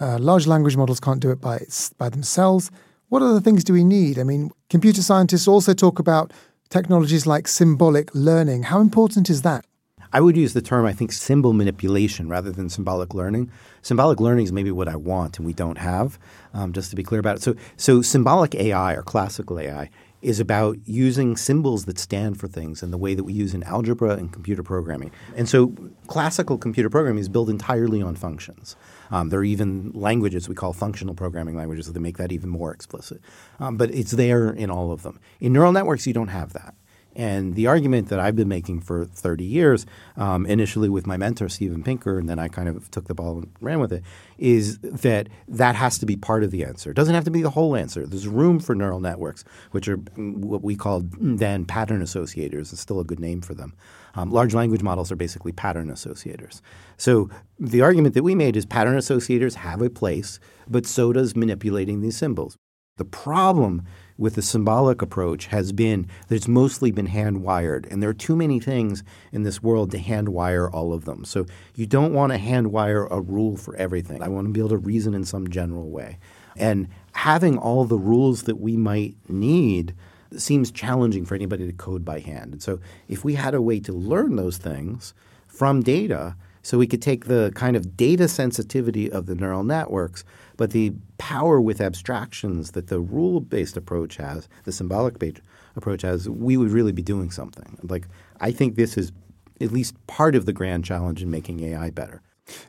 Uh, 0.01 0.19
large 0.19 0.47
language 0.47 0.77
models 0.77 1.01
can't 1.01 1.21
do 1.21 1.31
it 1.31 1.41
by 1.41 1.61
by 1.99 2.09
themselves. 2.09 2.71
What 3.09 3.23
other 3.23 3.41
things 3.41 3.65
do 3.65 3.73
we 3.73 3.85
need? 3.85 4.19
I 4.19 4.23
mean, 4.23 4.51
computer 4.69 5.03
scientists 5.03 5.49
also 5.49 5.75
talk 5.75 5.99
about 5.99 6.33
technologies 6.69 7.27
like 7.27 7.49
symbolic 7.49 8.15
learning. 8.15 8.65
How 8.65 8.81
important 8.81 9.29
is 9.29 9.43
that? 9.43 9.65
I 10.13 10.21
would 10.21 10.37
use 10.37 10.53
the 10.53 10.63
term, 10.63 10.87
I 10.87 10.93
think, 10.93 11.13
symbol 11.13 11.53
manipulation 11.53 12.29
rather 12.29 12.51
than 12.51 12.69
symbolic 12.69 13.15
learning. 13.15 13.51
Symbolic 13.83 14.21
learning 14.21 14.45
is 14.45 14.53
maybe 14.53 14.71
what 14.71 14.89
I 14.89 14.97
want 14.97 15.39
and 15.39 15.47
we 15.47 15.53
don't 15.53 15.79
have, 15.79 16.19
um, 16.53 16.73
just 16.73 16.91
to 16.91 16.97
be 16.97 17.03
clear 17.03 17.21
about 17.21 17.37
it. 17.37 17.43
So, 17.43 17.55
so 17.77 18.03
symbolic 18.03 18.55
AI 18.55 18.95
or 18.95 19.03
classical 19.03 19.61
AI 19.61 19.91
is 20.23 20.39
about 20.39 20.77
using 20.85 21.37
symbols 21.37 21.87
that 21.87 21.99
stand 21.99 22.39
for 22.39 22.47
things 22.47 22.83
in 22.83 22.91
the 22.91 22.99
way 22.99 23.15
that 23.15 23.25
we 23.25 23.33
use 23.33 23.55
in 23.55 23.63
algebra 23.63 24.11
and 24.11 24.33
computer 24.33 24.63
programming. 24.63 25.11
And 25.35 25.49
so 25.49 25.75
classical 26.09 26.59
computer 26.59 26.91
programming 26.91 27.21
is 27.21 27.29
built 27.29 27.49
entirely 27.49 28.03
on 28.03 28.17
functions. 28.17 28.77
Um, 29.11 29.31
there 29.31 29.41
are 29.41 29.45
even 29.45 29.93
languages 29.95 30.49
we 30.49 30.55
call 30.55 30.73
functional 30.73 31.15
programming 31.15 31.57
languages 31.57 31.91
that 31.91 32.01
make 32.01 32.19
that 32.19 32.33
even 32.33 32.51
more 32.51 32.73
explicit. 32.73 33.21
Um, 33.59 33.77
but 33.77 33.91
it's 33.93 34.13
there 34.13 34.51
in 34.51 34.71
all 34.71 34.93
of 34.93 35.03
them. 35.03 35.21
In 35.41 35.53
neural 35.53 35.73
networks, 35.73 36.07
you 36.07 36.13
don't 36.13 36.29
have 36.29 36.53
that. 36.53 36.75
And 37.17 37.55
the 37.55 37.67
argument 37.67 38.09
that 38.09 38.21
I've 38.21 38.37
been 38.37 38.49
making 38.49 38.81
for 38.81 39.05
30 39.05 39.45
years, 39.45 39.85
um, 40.17 40.47
initially 40.47 40.89
with 40.89 41.07
my 41.07 41.17
mentor, 41.17 41.49
Steven 41.49 41.83
Pinker, 41.83 42.19
and 42.19 42.29
then 42.29 42.39
I 42.39 42.49
kind 42.49 42.69
of 42.69 42.91
took 42.91 43.09
the 43.09 43.15
ball 43.15 43.39
and 43.39 43.51
ran 43.61 43.81
with 43.81 43.93
it, 43.93 44.05
is 44.39 44.79
that 44.79 45.29
that 45.49 45.75
has 45.75 45.99
to 45.99 46.07
be 46.07 46.17
part 46.17 46.45
of 46.45 46.51
the 46.51 46.65
answer. 46.65 46.91
It 46.91 46.95
doesn't 46.95 47.15
have 47.15 47.25
to 47.25 47.31
be 47.31 47.43
the 47.43 47.51
whole 47.51 47.75
answer. 47.75 48.07
There's 48.07 48.29
room 48.29 48.61
for 48.61 48.75
neural 48.75 49.01
networks, 49.01 49.45
which 49.73 49.89
are 49.89 49.97
what 50.17 50.63
we 50.63 50.77
called 50.77 51.11
then 51.19 51.65
pattern 51.65 52.01
associators. 52.01 52.73
It's 52.73 52.81
still 52.81 53.01
a 53.01 53.05
good 53.05 53.21
name 53.21 53.41
for 53.41 53.55
them. 53.55 53.75
Um, 54.15 54.31
large 54.31 54.55
language 54.55 54.83
models 54.83 55.11
are 55.13 55.17
basically 55.17 55.53
pattern 55.53 55.91
associators. 55.91 56.61
So 56.97 57.29
the 57.59 57.81
argument 57.81 58.15
that 58.15 58.23
we 58.23 58.35
made 58.35 58.57
is 58.57 58.67
pattern 58.67 58.97
associators 58.97 59.55
have 59.55 59.83
a 59.83 59.91
place, 59.91 60.41
but 60.69 60.87
so 60.87 61.13
does 61.13 61.37
manipulating 61.37 62.01
these 62.01 62.17
symbols. 62.17 62.57
The 62.97 63.05
problem 63.05 63.85
with 64.21 64.35
the 64.35 64.43
symbolic 64.43 65.01
approach 65.01 65.47
has 65.47 65.73
been 65.73 66.07
that 66.29 66.35
it's 66.35 66.47
mostly 66.47 66.91
been 66.91 67.07
hand 67.07 67.43
wired. 67.43 67.89
And 67.91 68.03
there 68.03 68.11
are 68.11 68.15
too 68.15 68.37
many 68.37 68.61
things 68.61 69.03
in 69.33 69.45
this 69.45 69.63
world 69.63 69.91
to 69.93 69.99
hand 69.99 70.29
wire 70.29 70.71
all 70.71 70.93
of 70.93 71.07
them. 71.07 71.25
So 71.25 71.47
you 71.75 71.87
don't 71.87 72.13
want 72.13 72.31
to 72.31 72.39
hand 72.39 72.71
wire 72.71 73.07
a 73.07 73.19
rule 73.19 73.57
for 73.57 73.75
everything. 73.77 74.23
I 74.23 74.29
want 74.29 74.47
to 74.47 74.53
be 74.53 74.61
able 74.61 74.69
to 74.69 74.77
reason 74.77 75.15
in 75.15 75.25
some 75.25 75.49
general 75.49 75.89
way. 75.89 76.19
And 76.55 76.89
having 77.13 77.57
all 77.57 77.87
the 77.87 77.99
rules 77.99 78.43
that 78.43 78.61
we 78.61 78.77
might 78.77 79.17
need 79.27 79.95
seems 80.37 80.71
challenging 80.71 81.25
for 81.25 81.35
anybody 81.35 81.67
to 81.67 81.73
code 81.73 82.05
by 82.05 82.21
hand. 82.21 82.53
And 82.53 82.63
so 82.63 82.79
if 83.09 83.25
we 83.25 83.37
had 83.37 83.55
a 83.55 83.63
way 83.63 83.81
to 83.81 83.93
learn 83.93 84.37
those 84.37 84.59
things 84.59 85.15
from 85.47 85.83
data, 85.83 86.37
so 86.63 86.77
we 86.77 86.87
could 86.87 87.01
take 87.01 87.25
the 87.25 87.53
kind 87.55 87.75
of 87.75 87.97
data 87.97 88.29
sensitivity 88.29 89.11
of 89.11 89.25
the 89.25 89.35
neural 89.35 89.65
networks, 89.65 90.25
but 90.61 90.73
the 90.73 90.93
power 91.17 91.59
with 91.59 91.81
abstractions 91.81 92.73
that 92.73 92.89
the 92.89 93.01
rule 93.01 93.41
based 93.41 93.79
approach 93.79 94.19
has, 94.19 94.47
the 94.65 94.73
symbolic 94.73 95.19
based 95.19 95.41
approach 95.75 96.03
has, 96.03 96.29
we 96.29 96.59
would 96.59 96.71
really 96.71 96.93
be 96.93 97.01
doing 97.01 97.31
something. 97.31 97.79
Like, 97.83 98.07
I 98.43 98.51
think 98.51 98.75
this 98.75 98.99
is 98.99 99.11
at 99.59 99.73
least 99.73 99.95
part 100.07 100.35
of 100.35 100.45
the 100.45 100.53
grand 100.53 100.85
challenge 100.85 101.23
in 101.23 101.31
making 101.31 101.61
AI 101.61 101.89
better. 101.89 102.21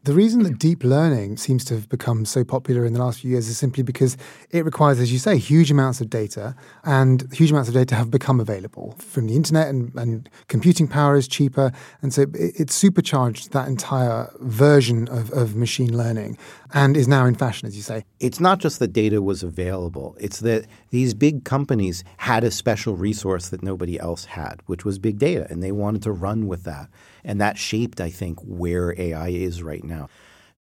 The 0.03 0.13
reason 0.13 0.43
that 0.43 0.59
deep 0.59 0.84
learning 0.84 1.38
seems 1.38 1.63
to 1.65 1.75
have 1.75 1.89
become 1.89 2.25
so 2.25 2.43
popular 2.43 2.86
in 2.86 2.93
the 2.93 2.99
last 2.99 3.21
few 3.21 3.32
years 3.32 3.47
is 3.47 3.57
simply 3.57 3.84
because 3.84 4.17
it 4.49 4.65
requires, 4.65 4.99
as 4.99 5.11
you 5.11 5.19
say, 5.19 5.38
huge 5.38 5.71
amounts 5.71 6.01
of 6.01 6.09
data, 6.09 6.55
and 6.84 7.32
huge 7.34 7.51
amounts 7.51 7.69
of 7.69 7.75
data 7.75 7.95
have 7.95 8.11
become 8.11 8.39
available 8.39 8.95
from 8.97 9.27
the 9.27 9.36
internet, 9.36 9.67
and, 9.67 9.93
and 9.95 10.29
computing 10.47 10.88
power 10.88 11.15
is 11.15 11.27
cheaper. 11.27 11.71
And 12.01 12.13
so 12.13 12.23
it, 12.23 12.32
it's 12.34 12.73
supercharged 12.73 13.51
that 13.51 13.67
entire 13.67 14.32
version 14.39 15.07
of, 15.07 15.32
of 15.32 15.55
machine 15.55 15.95
learning 15.95 16.38
and 16.73 16.97
is 16.97 17.07
now 17.07 17.25
in 17.25 17.36
fashion, 17.36 17.67
as 17.67 17.75
you 17.75 17.82
say. 17.82 18.05
It's 18.19 18.39
not 18.39 18.59
just 18.59 18.79
that 18.79 18.93
data 18.93 19.21
was 19.21 19.43
available, 19.43 20.15
it's 20.19 20.39
that 20.39 20.65
these 20.89 21.13
big 21.13 21.43
companies 21.43 22.03
had 22.17 22.43
a 22.43 22.51
special 22.51 22.95
resource 22.95 23.49
that 23.49 23.61
nobody 23.61 23.99
else 23.99 24.25
had, 24.25 24.61
which 24.65 24.86
was 24.86 24.99
big 24.99 25.17
data, 25.17 25.47
and 25.49 25.61
they 25.61 25.71
wanted 25.71 26.03
to 26.03 26.11
run 26.11 26.47
with 26.47 26.63
that. 26.63 26.89
And 27.23 27.39
that 27.39 27.57
shaped, 27.57 28.01
I 28.01 28.09
think, 28.09 28.39
where 28.39 28.99
AI 28.99 29.29
is 29.29 29.61
right 29.61 29.70
now. 29.80 30.09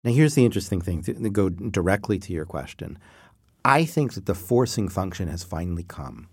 Now, 0.04 0.12
here's 0.12 0.36
the 0.36 0.45
interesting 0.45 0.82
thing 0.82 1.01
to 1.04 1.30
go 1.30 1.49
directly 1.49 2.20
to 2.20 2.34
your 2.34 2.45
question. 2.45 2.97
I 3.64 3.86
think 3.86 4.14
that 4.14 4.26
the 4.26 4.36
forcing 4.36 4.89
function 4.89 5.28
has 5.30 5.43
finally 5.43 5.84
come. 5.84 6.28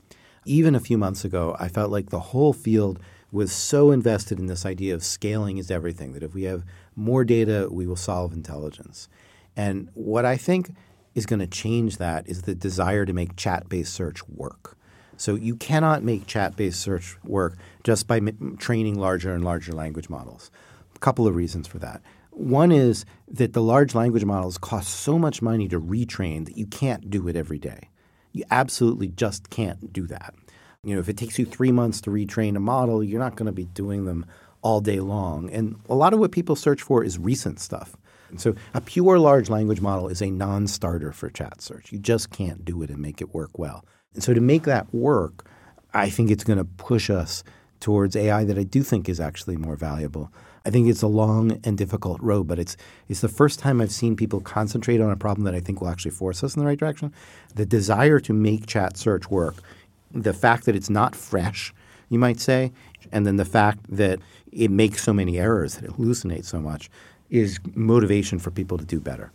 Even 0.45 0.75
a 0.75 0.81
few 0.81 0.99
months 0.99 1.25
ago, 1.25 1.57
I 1.61 1.69
felt 1.69 1.91
like 1.91 2.11
the 2.11 2.21
whole 2.21 2.53
field 2.53 2.99
was 3.31 3.53
so 3.53 3.93
invested 3.93 4.41
in 4.41 4.47
this 4.47 4.67
idea 4.67 4.95
of 4.95 5.05
scaling 5.05 5.59
is 5.59 5.71
everything, 5.71 6.13
that 6.13 6.25
if 6.25 6.35
we 6.35 6.45
have 6.45 6.65
more 6.97 7.25
data, 7.25 7.69
we 7.71 7.87
will 7.87 7.95
solve 7.95 8.33
intelligence. 8.33 9.09
And 9.55 9.89
what 9.95 10.25
I 10.25 10.37
think 10.37 10.71
is 11.15 11.27
going 11.27 11.41
to 11.41 11.47
change 11.47 11.99
that 11.99 12.29
is 12.29 12.43
the 12.43 12.55
desire 12.55 13.05
to 13.05 13.13
make 13.13 13.37
chat 13.37 13.69
based 13.69 13.95
search 13.95 14.27
work. 14.29 14.77
So 15.21 15.35
you 15.35 15.55
cannot 15.55 16.03
make 16.03 16.27
chat-based 16.27 16.81
search 16.81 17.19
work 17.23 17.59
just 17.85 18.07
by 18.07 18.17
m- 18.17 18.57
training 18.59 18.99
larger 18.99 19.35
and 19.35 19.45
larger 19.45 19.73
language 19.73 20.09
models. 20.09 20.51
A 20.97 20.99
couple 20.99 21.27
of 21.27 21.37
reasons 21.37 21.67
for 21.67 21.79
that. 21.79 22.01
One 22.41 22.73
is 22.73 23.05
that 23.29 23.53
the 23.53 23.61
large 23.61 23.95
language 23.95 24.25
models 24.25 24.57
cost 24.57 24.89
so 24.89 25.19
much 25.19 25.43
money 25.43 25.69
to 25.69 25.79
retrain 25.79 26.47
that 26.47 26.57
you 26.57 26.67
can't 26.67 27.11
do 27.11 27.29
it 27.29 27.37
every 27.37 27.59
day. 27.59 27.91
You 28.33 28.45
absolutely 28.51 29.09
just 29.09 29.51
can't 29.51 29.93
do 29.93 30.07
that. 30.07 30.35
You 30.83 30.95
know, 30.95 31.01
if 31.01 31.11
it 31.11 31.19
takes 31.19 31.39
you 31.39 31.45
three 31.45 31.71
months 31.71 32.01
to 32.01 32.11
retrain 32.11 32.57
a 32.57 32.61
model, 32.61 33.05
you're 33.05 33.21
not 33.21 33.37
going 33.37 33.45
to 33.45 33.53
be 33.53 33.67
doing 33.67 34.07
them 34.07 34.25
all 34.63 34.81
day 34.81 35.01
long. 35.01 35.51
And 35.51 35.77
a 35.91 35.95
lot 35.95 36.15
of 36.15 36.19
what 36.19 36.33
people 36.33 36.57
search 36.57 36.81
for 36.81 37.05
is 37.05 37.19
recent 37.19 37.61
stuff. 37.61 37.95
And 38.31 38.41
so 38.41 38.55
a 38.73 38.81
pure 38.81 39.19
large 39.19 39.51
language 39.51 39.83
model 39.83 40.09
is 40.09 40.23
a 40.23 40.31
non-starter 40.31 41.13
for 41.13 41.29
chat 41.29 41.61
search. 41.61 41.93
You 41.93 41.99
just 41.99 42.31
can't 42.31 42.65
do 42.65 42.81
it 42.83 42.89
and 42.89 43.01
make 43.01 43.21
it 43.21 43.35
work 43.35 43.59
well. 43.59 43.85
And 44.15 44.23
so 44.23 44.33
to 44.33 44.41
make 44.41 44.63
that 44.63 44.95
work, 44.95 45.47
I 45.93 46.09
think 46.09 46.31
it's 46.31 46.45
going 46.45 46.59
to 46.59 46.65
push 46.65 47.11
us 47.11 47.45
towards 47.81 48.17
AI 48.17 48.45
that 48.45 48.59
I 48.59 48.63
do 48.63 48.83
think 48.83 49.11
is 49.11 49.21
actually 49.21 49.59
more 49.59 49.77
valuable. 49.77 50.33
I 50.65 50.71
think 50.71 50.89
it's 50.89 51.03
a 51.03 51.07
long 51.07 51.59
and 51.65 51.77
difficult 51.79 52.21
road, 52.21 52.47
but 52.47 52.59
it's 52.59 52.77
it's 53.09 53.21
the 53.21 53.29
first 53.29 53.59
time 53.59 53.81
I've 53.81 53.93
seen 53.93 54.17
people 54.17 54.41
concentrate 54.41 55.01
on 55.01 55.11
a 55.11 55.17
problem 55.17 55.45
that 55.45 55.55
I 55.55 55.61
think 55.61 55.81
will 55.81 55.89
actually 55.89 56.11
force 56.11 56.45
us 56.45 56.55
in 56.55 56.61
the 56.61 56.67
right 56.67 56.79
direction. 56.79 57.13
The 57.55 57.67
desire 57.67 58.21
to 58.21 58.33
make 58.33 58.67
chat 58.67 58.97
search 58.97 59.31
work, 59.31 59.57
the 60.13 60.35
fact 60.35 60.67
that 60.67 60.77
it's 60.77 60.91
not 60.91 61.17
fresh, 61.17 61.73
you 62.09 62.19
might 62.19 62.41
say, 62.41 62.73
and 63.13 63.27
then 63.27 63.37
the 63.37 63.45
fact 63.45 63.81
that 63.89 64.19
it 64.53 64.71
makes 64.71 65.03
so 65.03 65.13
many 65.13 65.39
errors 65.39 65.77
that 65.77 65.85
it 65.85 65.93
hallucinates 65.93 66.47
so 66.47 66.61
much 66.61 66.91
is 67.31 67.59
motivation 67.75 68.39
for 68.39 68.51
people 68.51 68.77
to 68.77 68.85
do 68.85 69.01
better. 69.01 69.31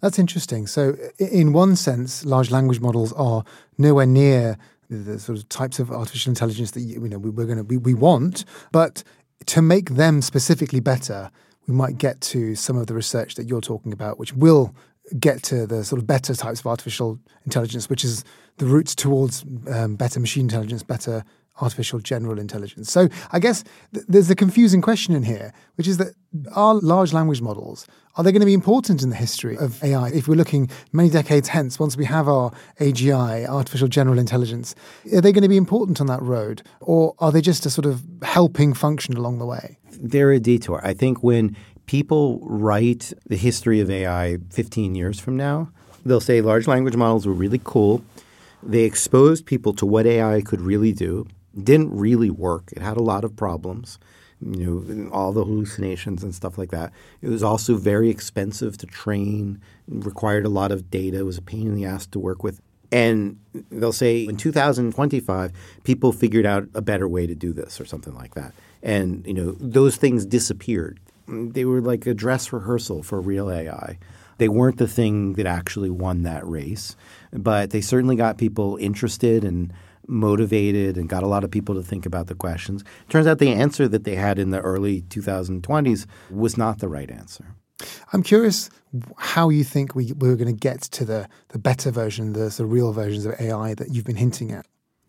That's 0.00 0.18
interesting. 0.18 0.66
So, 0.66 0.96
in 1.18 1.52
one 1.52 1.76
sense, 1.76 2.24
large 2.24 2.50
language 2.50 2.80
models 2.80 3.12
are 3.14 3.44
nowhere 3.78 4.06
near 4.06 4.56
the 4.90 5.18
sort 5.18 5.38
of 5.38 5.48
types 5.48 5.78
of 5.78 5.90
artificial 5.90 6.30
intelligence 6.30 6.72
that 6.72 6.80
you 6.80 7.00
know 7.00 7.18
we're 7.18 7.46
going 7.46 7.58
to 7.58 7.64
we, 7.64 7.76
we 7.76 7.94
want, 7.94 8.44
but 8.70 9.02
to 9.46 9.62
make 9.62 9.90
them 9.90 10.22
specifically 10.22 10.80
better, 10.80 11.30
we 11.66 11.74
might 11.74 11.98
get 11.98 12.20
to 12.20 12.54
some 12.54 12.76
of 12.76 12.86
the 12.86 12.94
research 12.94 13.34
that 13.36 13.46
you're 13.46 13.60
talking 13.60 13.92
about, 13.92 14.18
which 14.18 14.32
will 14.34 14.74
get 15.18 15.42
to 15.44 15.66
the 15.66 15.84
sort 15.84 16.00
of 16.00 16.06
better 16.06 16.34
types 16.34 16.60
of 16.60 16.66
artificial 16.66 17.18
intelligence, 17.44 17.90
which 17.90 18.04
is 18.04 18.24
the 18.58 18.66
routes 18.66 18.94
towards 18.94 19.44
um, 19.68 19.96
better 19.96 20.20
machine 20.20 20.44
intelligence, 20.44 20.82
better 20.82 21.24
artificial 21.60 21.98
general 22.00 22.38
intelligence. 22.38 22.90
So 22.90 23.08
I 23.32 23.38
guess 23.38 23.64
th- 23.92 24.06
there's 24.08 24.30
a 24.30 24.34
confusing 24.34 24.80
question 24.80 25.14
in 25.14 25.22
here, 25.22 25.52
which 25.76 25.86
is 25.86 25.98
that 25.98 26.14
are 26.52 26.74
large 26.74 27.12
language 27.12 27.40
models 27.40 27.86
are 28.16 28.22
they 28.22 28.30
going 28.30 28.40
to 28.40 28.46
be 28.46 28.54
important 28.54 29.02
in 29.02 29.10
the 29.10 29.16
history 29.16 29.56
of 29.58 29.82
AI 29.82 30.08
if 30.10 30.28
we're 30.28 30.36
looking 30.36 30.70
many 30.92 31.10
decades 31.10 31.48
hence 31.48 31.80
once 31.80 31.96
we 31.96 32.04
have 32.04 32.28
our 32.28 32.52
AGI, 32.78 33.48
artificial 33.48 33.88
general 33.88 34.20
intelligence? 34.20 34.76
Are 35.12 35.20
they 35.20 35.32
going 35.32 35.42
to 35.42 35.48
be 35.48 35.56
important 35.56 36.00
on 36.00 36.06
that 36.06 36.22
road 36.22 36.62
or 36.80 37.14
are 37.18 37.32
they 37.32 37.40
just 37.40 37.66
a 37.66 37.70
sort 37.70 37.86
of 37.86 38.04
helping 38.22 38.72
function 38.72 39.16
along 39.16 39.38
the 39.38 39.46
way? 39.46 39.78
They're 40.00 40.30
a 40.30 40.38
detour. 40.38 40.80
I 40.84 40.94
think 40.94 41.24
when 41.24 41.56
people 41.86 42.38
write 42.42 43.12
the 43.26 43.36
history 43.36 43.80
of 43.80 43.90
AI 43.90 44.38
15 44.50 44.94
years 44.94 45.18
from 45.18 45.36
now, 45.36 45.70
they'll 46.06 46.20
say 46.20 46.40
large 46.40 46.68
language 46.68 46.94
models 46.94 47.26
were 47.26 47.32
really 47.32 47.60
cool. 47.64 48.04
They 48.62 48.84
exposed 48.84 49.44
people 49.44 49.72
to 49.74 49.86
what 49.86 50.06
AI 50.06 50.40
could 50.40 50.60
really 50.60 50.92
do. 50.92 51.26
Didn't 51.60 51.96
really 51.96 52.30
work. 52.30 52.72
It 52.72 52.82
had 52.82 52.96
a 52.96 53.02
lot 53.02 53.24
of 53.24 53.36
problems 53.36 53.98
you 54.40 54.84
know, 54.84 55.10
all 55.10 55.32
the 55.32 55.44
hallucinations 55.44 56.22
and 56.22 56.34
stuff 56.34 56.58
like 56.58 56.70
that. 56.70 56.92
It 57.22 57.28
was 57.28 57.42
also 57.42 57.76
very 57.76 58.10
expensive 58.10 58.76
to 58.78 58.86
train, 58.86 59.60
required 59.88 60.44
a 60.44 60.50
lot 60.50 60.72
of 60.72 60.90
data, 60.90 61.18
it 61.18 61.24
was 61.24 61.38
a 61.38 61.42
pain 61.42 61.66
in 61.66 61.74
the 61.74 61.84
ass 61.84 62.06
to 62.08 62.18
work 62.18 62.42
with. 62.42 62.60
And 62.92 63.38
they'll 63.70 63.92
say 63.92 64.24
in 64.24 64.36
2025, 64.36 65.52
people 65.82 66.12
figured 66.12 66.46
out 66.46 66.68
a 66.74 66.82
better 66.82 67.08
way 67.08 67.26
to 67.26 67.34
do 67.34 67.52
this 67.52 67.80
or 67.80 67.84
something 67.84 68.14
like 68.14 68.34
that. 68.34 68.52
And, 68.82 69.26
you 69.26 69.34
know, 69.34 69.56
those 69.58 69.96
things 69.96 70.26
disappeared. 70.26 71.00
They 71.26 71.64
were 71.64 71.80
like 71.80 72.06
a 72.06 72.14
dress 72.14 72.52
rehearsal 72.52 73.02
for 73.02 73.20
real 73.20 73.50
AI. 73.50 73.98
They 74.38 74.48
weren't 74.48 74.78
the 74.78 74.88
thing 74.88 75.34
that 75.34 75.46
actually 75.46 75.90
won 75.90 76.22
that 76.24 76.46
race, 76.46 76.96
but 77.32 77.70
they 77.70 77.80
certainly 77.80 78.16
got 78.16 78.36
people 78.36 78.76
interested 78.76 79.44
and 79.44 79.72
motivated 80.06 80.96
and 80.96 81.08
got 81.08 81.22
a 81.22 81.26
lot 81.26 81.44
of 81.44 81.50
people 81.50 81.74
to 81.74 81.82
think 81.82 82.06
about 82.06 82.26
the 82.26 82.34
questions. 82.34 82.84
Turns 83.08 83.26
out 83.26 83.38
the 83.38 83.52
answer 83.52 83.88
that 83.88 84.04
they 84.04 84.14
had 84.14 84.38
in 84.38 84.50
the 84.50 84.60
early 84.60 85.02
2020s 85.02 86.06
was 86.30 86.56
not 86.56 86.78
the 86.78 86.88
right 86.88 87.10
answer. 87.10 87.54
I'm 88.12 88.22
curious 88.22 88.70
how 89.16 89.48
you 89.48 89.64
think 89.64 89.94
we, 89.94 90.12
we're 90.12 90.36
going 90.36 90.54
to 90.54 90.58
get 90.58 90.82
to 90.82 91.04
the, 91.04 91.28
the 91.48 91.58
better 91.58 91.90
version, 91.90 92.32
the, 92.32 92.48
the 92.48 92.64
real 92.64 92.92
versions 92.92 93.26
of 93.26 93.34
AI 93.40 93.74
that 93.74 93.92
you've 93.92 94.04
been 94.04 94.16
hinting 94.16 94.52
at. 94.52 94.66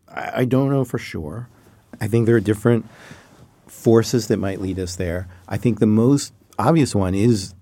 I, 0.07 0.31
I 0.41 0.45
don't 0.45 0.69
know 0.69 0.83
for 0.83 0.97
sure. 0.97 1.47
I 2.01 2.07
think 2.07 2.25
there 2.25 2.35
are 2.35 2.41
different 2.41 2.85
forces 3.67 4.27
that 4.27 4.37
might 4.37 4.59
lead 4.59 4.79
us 4.79 4.95
there. 4.95 5.27
I 5.47 5.57
think 5.57 5.79
the 5.79 5.85
most 5.85 6.33
obvious 6.57 6.95
one 6.95 7.13
is 7.13 7.53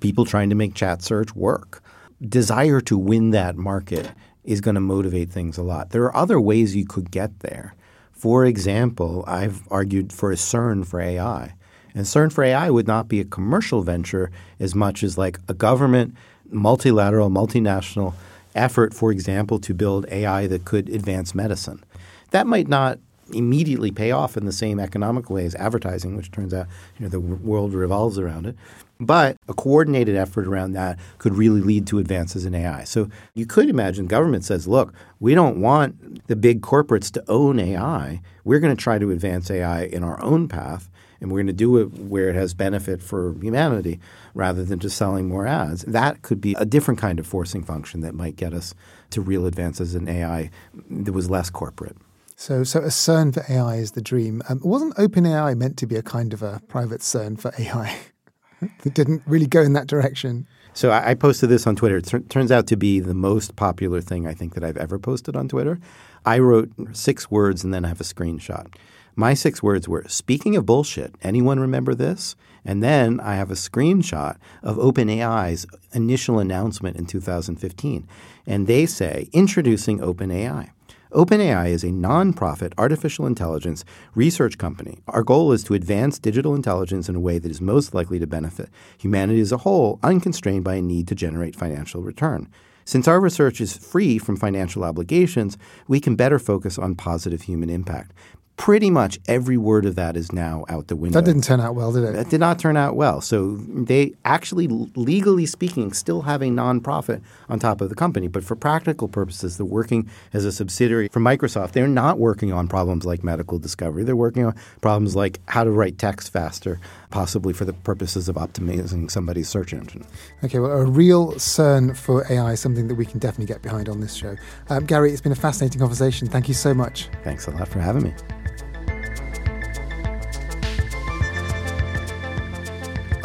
people 0.00 0.24
trying 0.24 0.48
to 0.50 0.56
make 0.56 0.74
chat 0.74 1.02
search 1.02 1.34
work. 1.34 1.82
Desire 2.20 2.80
to 2.82 2.96
win 2.96 3.30
that 3.30 3.56
market 3.56 4.10
is 4.46 4.60
going 4.60 4.76
to 4.76 4.80
motivate 4.80 5.30
things 5.30 5.58
a 5.58 5.62
lot. 5.62 5.90
There 5.90 6.04
are 6.04 6.16
other 6.16 6.40
ways 6.40 6.76
you 6.76 6.86
could 6.86 7.10
get 7.10 7.40
there. 7.40 7.74
For 8.12 8.46
example, 8.46 9.24
I've 9.26 9.62
argued 9.70 10.12
for 10.12 10.32
a 10.32 10.36
CERN 10.36 10.86
for 10.86 11.00
AI. 11.00 11.54
And 11.94 12.04
CERN 12.04 12.32
for 12.32 12.44
AI 12.44 12.70
would 12.70 12.86
not 12.86 13.08
be 13.08 13.20
a 13.20 13.24
commercial 13.24 13.82
venture 13.82 14.30
as 14.60 14.74
much 14.74 15.02
as 15.02 15.18
like 15.18 15.38
a 15.48 15.54
government, 15.54 16.14
multilateral, 16.50 17.30
multinational 17.30 18.14
effort, 18.54 18.94
for 18.94 19.10
example, 19.10 19.58
to 19.58 19.74
build 19.74 20.06
AI 20.10 20.46
that 20.46 20.64
could 20.64 20.88
advance 20.88 21.34
medicine. 21.34 21.84
That 22.30 22.46
might 22.46 22.68
not 22.68 22.98
immediately 23.32 23.90
pay 23.90 24.12
off 24.12 24.36
in 24.36 24.46
the 24.46 24.52
same 24.52 24.78
economic 24.78 25.28
way 25.28 25.44
as 25.44 25.54
advertising, 25.56 26.16
which 26.16 26.30
turns 26.30 26.54
out 26.54 26.66
you 26.98 27.04
know, 27.04 27.08
the 27.08 27.20
world 27.20 27.74
revolves 27.74 28.18
around 28.18 28.46
it. 28.46 28.56
But 28.98 29.36
a 29.46 29.52
coordinated 29.52 30.16
effort 30.16 30.46
around 30.46 30.72
that 30.72 30.98
could 31.18 31.34
really 31.34 31.60
lead 31.60 31.86
to 31.88 31.98
advances 31.98 32.46
in 32.46 32.54
AI. 32.54 32.84
So 32.84 33.08
you 33.34 33.44
could 33.44 33.68
imagine 33.68 34.06
government 34.06 34.44
says, 34.44 34.66
look, 34.66 34.94
we 35.20 35.34
don't 35.34 35.60
want 35.60 36.26
the 36.28 36.36
big 36.36 36.62
corporates 36.62 37.10
to 37.12 37.24
own 37.28 37.58
AI. 37.58 38.22
We're 38.44 38.60
going 38.60 38.74
to 38.74 38.82
try 38.82 38.98
to 38.98 39.10
advance 39.10 39.50
AI 39.50 39.82
in 39.82 40.02
our 40.02 40.22
own 40.22 40.48
path, 40.48 40.88
and 41.20 41.30
we're 41.30 41.38
going 41.38 41.46
to 41.48 41.52
do 41.52 41.76
it 41.78 41.92
where 41.92 42.30
it 42.30 42.36
has 42.36 42.54
benefit 42.54 43.02
for 43.02 43.34
humanity 43.40 44.00
rather 44.34 44.64
than 44.64 44.78
just 44.78 44.96
selling 44.96 45.28
more 45.28 45.46
ads. 45.46 45.82
That 45.82 46.22
could 46.22 46.40
be 46.40 46.54
a 46.58 46.64
different 46.64 46.98
kind 46.98 47.18
of 47.18 47.26
forcing 47.26 47.64
function 47.64 48.00
that 48.00 48.14
might 48.14 48.36
get 48.36 48.54
us 48.54 48.74
to 49.10 49.20
real 49.20 49.46
advances 49.46 49.94
in 49.94 50.08
AI 50.08 50.50
that 50.90 51.12
was 51.12 51.28
less 51.28 51.50
corporate. 51.50 51.96
So, 52.38 52.64
so 52.64 52.80
a 52.80 52.88
CERN 52.88 53.32
for 53.32 53.44
AI 53.50 53.76
is 53.76 53.92
the 53.92 54.02
dream. 54.02 54.42
Um, 54.48 54.60
wasn't 54.62 54.94
OpenAI 54.96 55.56
meant 55.56 55.78
to 55.78 55.86
be 55.86 55.96
a 55.96 56.02
kind 56.02 56.34
of 56.34 56.42
a 56.42 56.60
private 56.68 57.00
CERN 57.00 57.40
for 57.40 57.52
AI? 57.58 57.96
that 58.60 58.94
didn't 58.94 59.22
really 59.26 59.46
go 59.46 59.62
in 59.62 59.72
that 59.74 59.86
direction. 59.86 60.46
So 60.72 60.92
I, 60.92 61.14
posted 61.14 61.48
this 61.48 61.66
on 61.66 61.74
Twitter. 61.74 61.96
It 61.96 62.28
turns 62.28 62.52
out 62.52 62.66
to 62.66 62.76
be 62.76 63.00
the 63.00 63.14
most 63.14 63.56
popular 63.56 64.02
thing 64.02 64.26
I 64.26 64.34
think 64.34 64.52
that 64.54 64.62
I've 64.62 64.76
ever 64.76 64.98
posted 64.98 65.34
on 65.34 65.48
Twitter. 65.48 65.80
I 66.26 66.38
wrote 66.38 66.70
six 66.92 67.30
words 67.30 67.64
and 67.64 67.72
then 67.72 67.86
I 67.86 67.88
have 67.88 68.00
a 68.00 68.04
screenshot. 68.04 68.66
My 69.14 69.32
six 69.32 69.62
words 69.62 69.88
were 69.88 70.04
Speaking 70.06 70.54
of 70.54 70.66
bullshit, 70.66 71.14
anyone 71.22 71.58
remember 71.58 71.94
this? 71.94 72.36
And 72.62 72.82
then 72.82 73.20
I 73.20 73.36
have 73.36 73.50
a 73.50 73.54
screenshot 73.54 74.36
of 74.62 74.76
OpenAI's 74.76 75.64
initial 75.92 76.38
announcement 76.38 76.98
in 76.98 77.06
2015. 77.06 78.06
And 78.46 78.66
they 78.66 78.84
say, 78.84 79.30
Introducing 79.32 80.00
OpenAI. 80.00 80.72
OpenAI 81.12 81.68
is 81.68 81.84
a 81.84 81.88
nonprofit 81.88 82.72
artificial 82.76 83.26
intelligence 83.26 83.84
research 84.16 84.58
company. 84.58 84.98
Our 85.06 85.22
goal 85.22 85.52
is 85.52 85.62
to 85.64 85.74
advance 85.74 86.18
digital 86.18 86.52
intelligence 86.52 87.08
in 87.08 87.14
a 87.14 87.20
way 87.20 87.38
that 87.38 87.50
is 87.50 87.60
most 87.60 87.94
likely 87.94 88.18
to 88.18 88.26
benefit 88.26 88.70
humanity 88.98 89.40
as 89.40 89.52
a 89.52 89.58
whole, 89.58 90.00
unconstrained 90.02 90.64
by 90.64 90.74
a 90.74 90.82
need 90.82 91.06
to 91.06 91.14
generate 91.14 91.54
financial 91.54 92.02
return. 92.02 92.48
Since 92.84 93.06
our 93.06 93.20
research 93.20 93.60
is 93.60 93.76
free 93.76 94.18
from 94.18 94.36
financial 94.36 94.82
obligations, 94.82 95.56
we 95.86 96.00
can 96.00 96.16
better 96.16 96.40
focus 96.40 96.76
on 96.76 96.96
positive 96.96 97.42
human 97.42 97.70
impact 97.70 98.12
pretty 98.56 98.90
much 98.90 99.18
every 99.28 99.56
word 99.56 99.84
of 99.84 99.94
that 99.96 100.16
is 100.16 100.32
now 100.32 100.64
out 100.68 100.88
the 100.88 100.96
window. 100.96 101.20
That 101.20 101.26
didn't 101.26 101.44
turn 101.44 101.60
out 101.60 101.74
well, 101.74 101.92
did 101.92 102.04
it? 102.04 102.12
That 102.12 102.30
did 102.30 102.40
not 102.40 102.58
turn 102.58 102.76
out 102.76 102.96
well. 102.96 103.20
So 103.20 103.56
they 103.56 104.14
actually, 104.24 104.66
legally 104.66 105.46
speaking, 105.46 105.92
still 105.92 106.22
have 106.22 106.42
a 106.42 106.46
nonprofit 106.46 107.20
on 107.48 107.58
top 107.58 107.80
of 107.80 107.88
the 107.90 107.94
company. 107.94 108.28
But 108.28 108.44
for 108.44 108.56
practical 108.56 109.08
purposes, 109.08 109.56
they're 109.56 109.66
working 109.66 110.08
as 110.32 110.44
a 110.44 110.52
subsidiary 110.52 111.08
for 111.08 111.20
Microsoft. 111.20 111.72
They're 111.72 111.86
not 111.86 112.18
working 112.18 112.52
on 112.52 112.66
problems 112.66 113.04
like 113.04 113.22
medical 113.22 113.58
discovery. 113.58 114.04
They're 114.04 114.16
working 114.16 114.44
on 114.44 114.54
problems 114.80 115.14
like 115.14 115.40
how 115.46 115.64
to 115.64 115.70
write 115.70 115.98
text 115.98 116.32
faster, 116.32 116.80
possibly 117.10 117.52
for 117.52 117.64
the 117.64 117.72
purposes 117.74 118.28
of 118.28 118.36
optimizing 118.36 119.10
somebody's 119.10 119.48
search 119.48 119.74
engine. 119.74 120.04
Okay, 120.42 120.58
well, 120.58 120.72
a 120.72 120.84
real 120.84 121.32
CERN 121.34 121.96
for 121.96 122.26
AI 122.32 122.52
is 122.52 122.60
something 122.60 122.88
that 122.88 122.94
we 122.94 123.04
can 123.04 123.18
definitely 123.18 123.46
get 123.46 123.62
behind 123.62 123.88
on 123.88 124.00
this 124.00 124.14
show. 124.14 124.36
Um, 124.70 124.86
Gary, 124.86 125.12
it's 125.12 125.20
been 125.20 125.32
a 125.32 125.36
fascinating 125.36 125.80
conversation. 125.80 126.26
Thank 126.28 126.48
you 126.48 126.54
so 126.54 126.72
much. 126.72 127.08
Thanks 127.22 127.46
a 127.46 127.50
lot 127.50 127.68
for 127.68 127.80
having 127.80 128.02
me. 128.02 128.14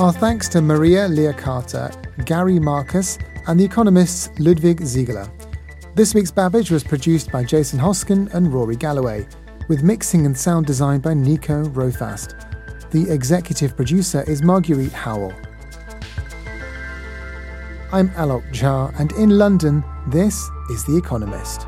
Our 0.01 0.11
thanks 0.11 0.49
to 0.49 0.63
Maria 0.63 1.07
Liakata 1.07 2.25
Gary 2.25 2.59
Marcus, 2.59 3.19
and 3.45 3.59
the 3.59 3.63
economists 3.63 4.31
Ludwig 4.39 4.81
Siegele. 4.81 5.29
This 5.93 6.15
week's 6.15 6.31
Babbage 6.31 6.71
was 6.71 6.83
produced 6.83 7.31
by 7.31 7.43
Jason 7.43 7.77
Hosken 7.77 8.33
and 8.33 8.51
Rory 8.51 8.75
Galloway, 8.75 9.27
with 9.67 9.83
mixing 9.83 10.25
and 10.25 10.35
sound 10.35 10.65
design 10.65 11.01
by 11.01 11.13
Nico 11.13 11.65
Rofast. 11.65 12.33
The 12.89 13.13
executive 13.13 13.75
producer 13.75 14.23
is 14.23 14.41
Marguerite 14.41 14.91
Howell. 14.91 15.33
I'm 17.93 18.09
Alok 18.09 18.51
Jha, 18.51 18.99
and 18.99 19.11
in 19.11 19.37
London, 19.37 19.83
this 20.07 20.49
is 20.71 20.83
The 20.83 20.97
Economist. 20.97 21.67